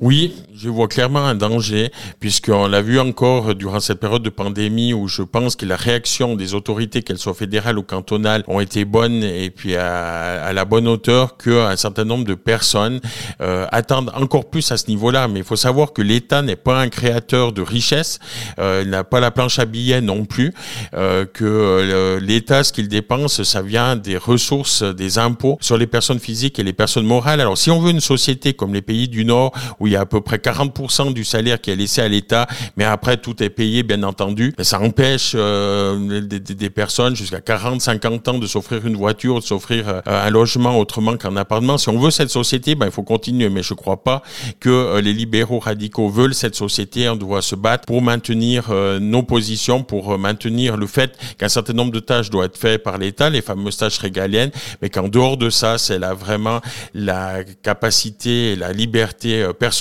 Oui, 0.00 0.34
je 0.52 0.68
vois 0.68 0.88
clairement 0.88 1.24
un 1.24 1.36
danger, 1.36 1.92
puisqu'on 2.18 2.66
l'a 2.66 2.82
vu 2.82 2.98
encore 2.98 3.54
durant 3.54 3.78
cette 3.78 4.00
période 4.00 4.24
de 4.24 4.28
pandémie 4.28 4.92
où 4.92 5.06
je 5.06 5.22
pense 5.22 5.54
que 5.54 5.66
la 5.66 5.76
réaction 5.76 6.34
des 6.34 6.54
autorités, 6.54 7.02
qu'elles 7.02 7.20
soient 7.20 7.32
fédérales 7.32 7.78
ou 7.78 7.84
cantonales, 7.84 8.42
ont 8.48 8.58
été 8.58 8.84
bonnes 8.84 9.22
et 9.22 9.50
puis 9.50 9.76
à, 9.76 10.52
la 10.52 10.64
bonne 10.64 10.88
hauteur 10.88 11.36
qu'un 11.36 11.76
certain 11.76 12.04
nombre 12.04 12.24
de 12.24 12.34
personnes 12.34 13.00
euh, 13.40 13.66
attendent 13.70 14.10
encore 14.14 14.50
plus 14.50 14.72
à 14.72 14.78
ce 14.78 14.88
niveau-là. 14.88 15.28
Mais 15.28 15.38
il 15.38 15.44
faut 15.44 15.54
savoir 15.54 15.92
que 15.92 16.02
l'État 16.02 16.42
n'est 16.42 16.56
pas 16.56 16.80
un 16.80 16.88
créateur 16.88 17.52
de 17.52 17.62
richesse, 17.62 18.18
euh, 18.58 18.82
il 18.84 18.90
n'a 18.90 19.04
pas 19.04 19.20
la 19.20 19.30
planche 19.30 19.60
à 19.60 19.64
billets 19.64 20.00
non 20.00 20.24
plus, 20.24 20.52
euh, 20.94 21.24
que 21.24 21.44
euh, 21.44 22.18
l'État, 22.18 22.64
ce 22.64 22.72
qu'il 22.72 22.88
dépense, 22.88 23.44
ça 23.44 23.62
vient 23.62 23.94
des 23.94 24.16
ressources, 24.16 24.82
des 24.82 25.18
impôts 25.18 25.56
sur 25.60 25.78
les 25.78 25.86
personnes 25.86 26.18
physiques 26.18 26.58
et 26.58 26.64
les 26.64 26.72
personnes 26.72 27.06
morales. 27.06 27.40
Alors 27.40 27.56
si 27.56 27.70
on 27.70 27.78
veut 27.78 27.92
une 27.92 28.00
société 28.00 28.54
comme 28.54 28.74
les 28.74 28.82
pays 28.82 29.06
du 29.06 29.24
Nord, 29.24 29.52
où 29.84 29.86
il 29.86 29.92
y 29.92 29.96
a 29.96 30.00
à 30.00 30.06
peu 30.06 30.22
près 30.22 30.38
40% 30.38 31.12
du 31.12 31.24
salaire 31.24 31.60
qui 31.60 31.70
est 31.70 31.76
laissé 31.76 32.00
à 32.00 32.08
l'État, 32.08 32.46
mais 32.78 32.84
après 32.84 33.18
tout 33.18 33.42
est 33.42 33.50
payé, 33.50 33.82
bien 33.82 34.02
entendu. 34.02 34.54
Mais 34.56 34.64
ça 34.64 34.80
empêche 34.80 35.32
euh, 35.34 36.22
des, 36.22 36.40
des, 36.40 36.70
personnes 36.70 37.14
jusqu'à 37.14 37.42
40, 37.42 37.82
50 37.82 38.28
ans 38.28 38.38
de 38.38 38.46
s'offrir 38.46 38.86
une 38.86 38.96
voiture, 38.96 39.40
de 39.40 39.44
s'offrir 39.44 39.88
euh, 39.88 40.00
un 40.06 40.30
logement 40.30 40.78
autrement 40.78 41.18
qu'un 41.18 41.36
appartement. 41.36 41.76
Si 41.76 41.90
on 41.90 41.98
veut 41.98 42.10
cette 42.10 42.30
société, 42.30 42.74
ben, 42.74 42.86
il 42.86 42.92
faut 42.92 43.02
continuer. 43.02 43.50
Mais 43.50 43.62
je 43.62 43.74
crois 43.74 44.02
pas 44.02 44.22
que 44.58 44.70
euh, 44.70 45.00
les 45.02 45.12
libéraux 45.12 45.58
radicaux 45.58 46.08
veulent 46.08 46.34
cette 46.34 46.54
société. 46.54 47.06
On 47.10 47.16
doit 47.16 47.42
se 47.42 47.54
battre 47.54 47.84
pour 47.84 48.00
maintenir 48.00 48.72
nos 49.00 49.22
positions, 49.22 49.82
pour 49.82 50.18
maintenir 50.18 50.78
le 50.78 50.86
fait 50.86 51.16
qu'un 51.36 51.48
certain 51.48 51.74
nombre 51.74 51.92
de 51.92 52.00
tâches 52.00 52.30
doivent 52.30 52.46
être 52.46 52.56
faites 52.58 52.82
par 52.82 52.96
l'État, 52.96 53.28
les 53.28 53.42
fameuses 53.42 53.76
tâches 53.76 53.98
régaliennes, 53.98 54.50
mais 54.80 54.88
qu'en 54.88 55.08
dehors 55.08 55.36
de 55.36 55.50
ça, 55.50 55.76
c'est 55.76 55.98
là 55.98 56.14
vraiment 56.14 56.60
la 56.94 57.44
capacité, 57.62 58.56
la 58.56 58.72
liberté 58.72 59.46
personnelle 59.58 59.73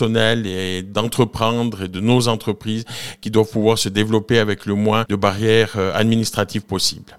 et 0.45 0.83
d'entreprendre 0.83 1.83
et 1.83 1.87
de 1.87 1.99
nos 1.99 2.27
entreprises 2.27 2.85
qui 3.21 3.31
doivent 3.31 3.49
pouvoir 3.49 3.77
se 3.77 3.89
développer 3.89 4.39
avec 4.39 4.65
le 4.65 4.75
moins 4.75 5.05
de 5.07 5.15
barrières 5.15 5.73
euh, 5.77 5.91
administratives 5.93 6.63
possibles. 6.63 7.17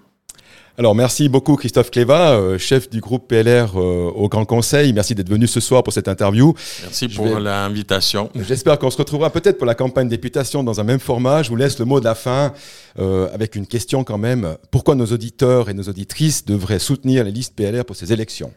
Alors 0.76 0.96
merci 0.96 1.28
beaucoup 1.28 1.54
Christophe 1.54 1.92
Cléva, 1.92 2.32
euh, 2.32 2.58
chef 2.58 2.90
du 2.90 3.00
groupe 3.00 3.28
PLR 3.28 3.76
euh, 3.76 4.10
au 4.12 4.28
Grand 4.28 4.44
Conseil. 4.44 4.92
Merci 4.92 5.14
d'être 5.14 5.28
venu 5.28 5.46
ce 5.46 5.60
soir 5.60 5.84
pour 5.84 5.92
cette 5.92 6.08
interview. 6.08 6.52
Merci 6.82 7.08
pour 7.08 7.38
l'invitation. 7.38 8.28
J'espère 8.48 8.80
qu'on 8.80 8.90
se 8.90 8.98
retrouvera 8.98 9.30
peut-être 9.30 9.56
pour 9.56 9.66
la 9.66 9.76
campagne 9.76 10.08
députation 10.08 10.64
dans 10.64 10.80
un 10.80 10.84
même 10.84 10.98
format. 10.98 11.44
Je 11.44 11.50
vous 11.50 11.56
laisse 11.56 11.78
le 11.78 11.84
mot 11.84 12.00
de 12.00 12.04
la 12.04 12.16
fin 12.16 12.52
avec 12.96 13.54
une 13.54 13.66
question 13.66 14.02
quand 14.02 14.18
même. 14.18 14.56
Pourquoi 14.72 14.96
nos 14.96 15.06
auditeurs 15.06 15.68
et 15.68 15.74
nos 15.74 15.84
auditrices 15.84 16.44
devraient 16.44 16.80
soutenir 16.80 17.22
les 17.22 17.30
listes 17.30 17.54
PLR 17.54 17.84
pour 17.84 17.94
ces 17.94 18.12
élections? 18.12 18.52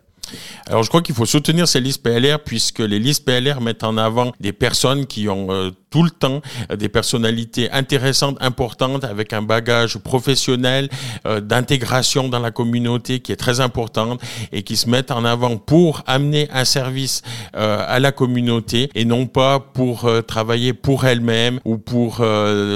Alors 0.67 0.83
je 0.83 0.89
crois 0.89 1.01
qu'il 1.01 1.15
faut 1.15 1.25
soutenir 1.25 1.67
ces 1.67 1.79
listes 1.79 2.03
PLR 2.03 2.39
puisque 2.43 2.79
les 2.79 2.99
listes 2.99 3.25
PLR 3.25 3.61
mettent 3.61 3.83
en 3.83 3.97
avant 3.97 4.31
des 4.39 4.53
personnes 4.53 5.05
qui 5.05 5.29
ont 5.29 5.47
euh, 5.51 5.71
tout 5.89 6.03
le 6.03 6.09
temps 6.09 6.41
des 6.75 6.89
personnalités 6.89 7.71
intéressantes, 7.71 8.37
importantes, 8.41 9.05
avec 9.05 9.31
un 9.31 9.41
bagage 9.41 9.97
professionnel, 9.97 10.89
euh, 11.25 11.39
d'intégration 11.39 12.27
dans 12.27 12.39
la 12.39 12.51
communauté 12.51 13.21
qui 13.21 13.31
est 13.31 13.37
très 13.37 13.61
importante 13.61 14.21
et 14.51 14.63
qui 14.63 14.75
se 14.75 14.89
mettent 14.89 15.11
en 15.11 15.23
avant 15.23 15.57
pour 15.57 16.03
amener 16.05 16.49
un 16.51 16.65
service 16.65 17.21
euh, 17.55 17.83
à 17.87 17.99
la 17.99 18.11
communauté 18.11 18.89
et 18.95 19.05
non 19.05 19.27
pas 19.27 19.59
pour 19.59 20.09
travailler 20.27 20.73
pour 20.73 21.05
elles-mêmes 21.05 21.59
ou 21.63 21.77
pour 21.77 22.21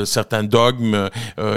certains 0.05 0.43
dogmes 0.43 1.09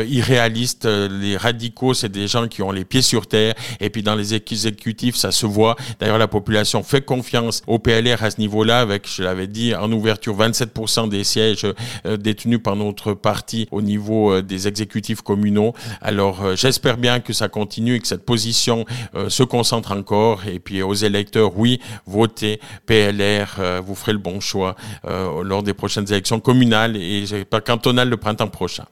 irréalistes. 0.09 0.87
Les 0.87 1.37
radicaux, 1.37 1.95
c'est 1.95 2.11
des 2.11 2.27
gens 2.27 2.49
qui 2.49 2.63
ont 2.63 2.73
les 2.73 2.85
pieds 2.85 3.03
sur 3.03 3.27
terre 3.27 3.55
et 3.81 3.91
puis 3.91 4.03
dans 4.03 4.15
les 4.15 4.35
exécutifs, 4.35 5.17
ça 5.17 5.31
se 5.31 5.47
voit 5.47 5.77
D'ailleurs, 6.01 6.19
la 6.19 6.29
population 6.29 6.83
fait 6.83 7.03
confiance 7.03 7.63
au 7.67 7.79
PLR 7.79 8.23
à 8.23 8.31
ce 8.31 8.39
niveau-là, 8.39 8.81
avec, 8.81 9.09
je 9.09 9.23
l'avais 9.23 9.47
dit, 9.47 9.75
en 9.75 9.91
ouverture, 9.93 10.37
27% 10.37 11.09
des 11.09 11.25
sièges 11.25 11.67
euh, 12.07 12.17
détenus 12.17 12.61
par 12.63 12.77
notre 12.77 13.15
parti 13.15 13.69
au 13.71 13.83
niveau 13.83 14.33
euh, 14.33 14.43
des 14.43 14.69
exécutifs 14.69 15.23
communaux. 15.23 15.75
Alors, 16.01 16.45
euh, 16.45 16.57
j'espère 16.57 16.97
bien 16.97 17.21
que 17.21 17.33
ça 17.33 17.49
continue 17.49 17.97
et 17.97 18.01
que 18.01 18.07
cette 18.07 18.25
position 18.25 18.85
se 19.29 19.43
concentre 19.43 19.93
encore. 19.93 20.47
Et 20.47 20.59
puis, 20.59 20.83
aux 20.83 20.95
électeurs, 20.95 21.57
oui, 21.57 21.81
votez 22.07 22.61
PLR, 22.87 23.83
vous 23.85 23.95
ferez 23.95 24.13
le 24.13 24.19
bon 24.19 24.41
choix 24.41 24.77
lors 25.05 25.63
des 25.63 25.75
prochaines 25.75 26.11
élections 26.11 26.41
communales 26.41 26.97
et 26.97 27.25
cantonales 27.65 28.09
le 28.09 28.17
printemps 28.17 28.49
prochain. 28.49 28.85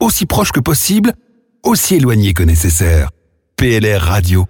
Aussi 0.00 0.26
proche 0.26 0.52
que 0.52 0.60
possible, 0.60 1.14
aussi 1.62 1.96
éloigné 1.96 2.34
que 2.34 2.42
nécessaire. 2.42 3.10
PLR 3.56 4.02
Radio. 4.02 4.46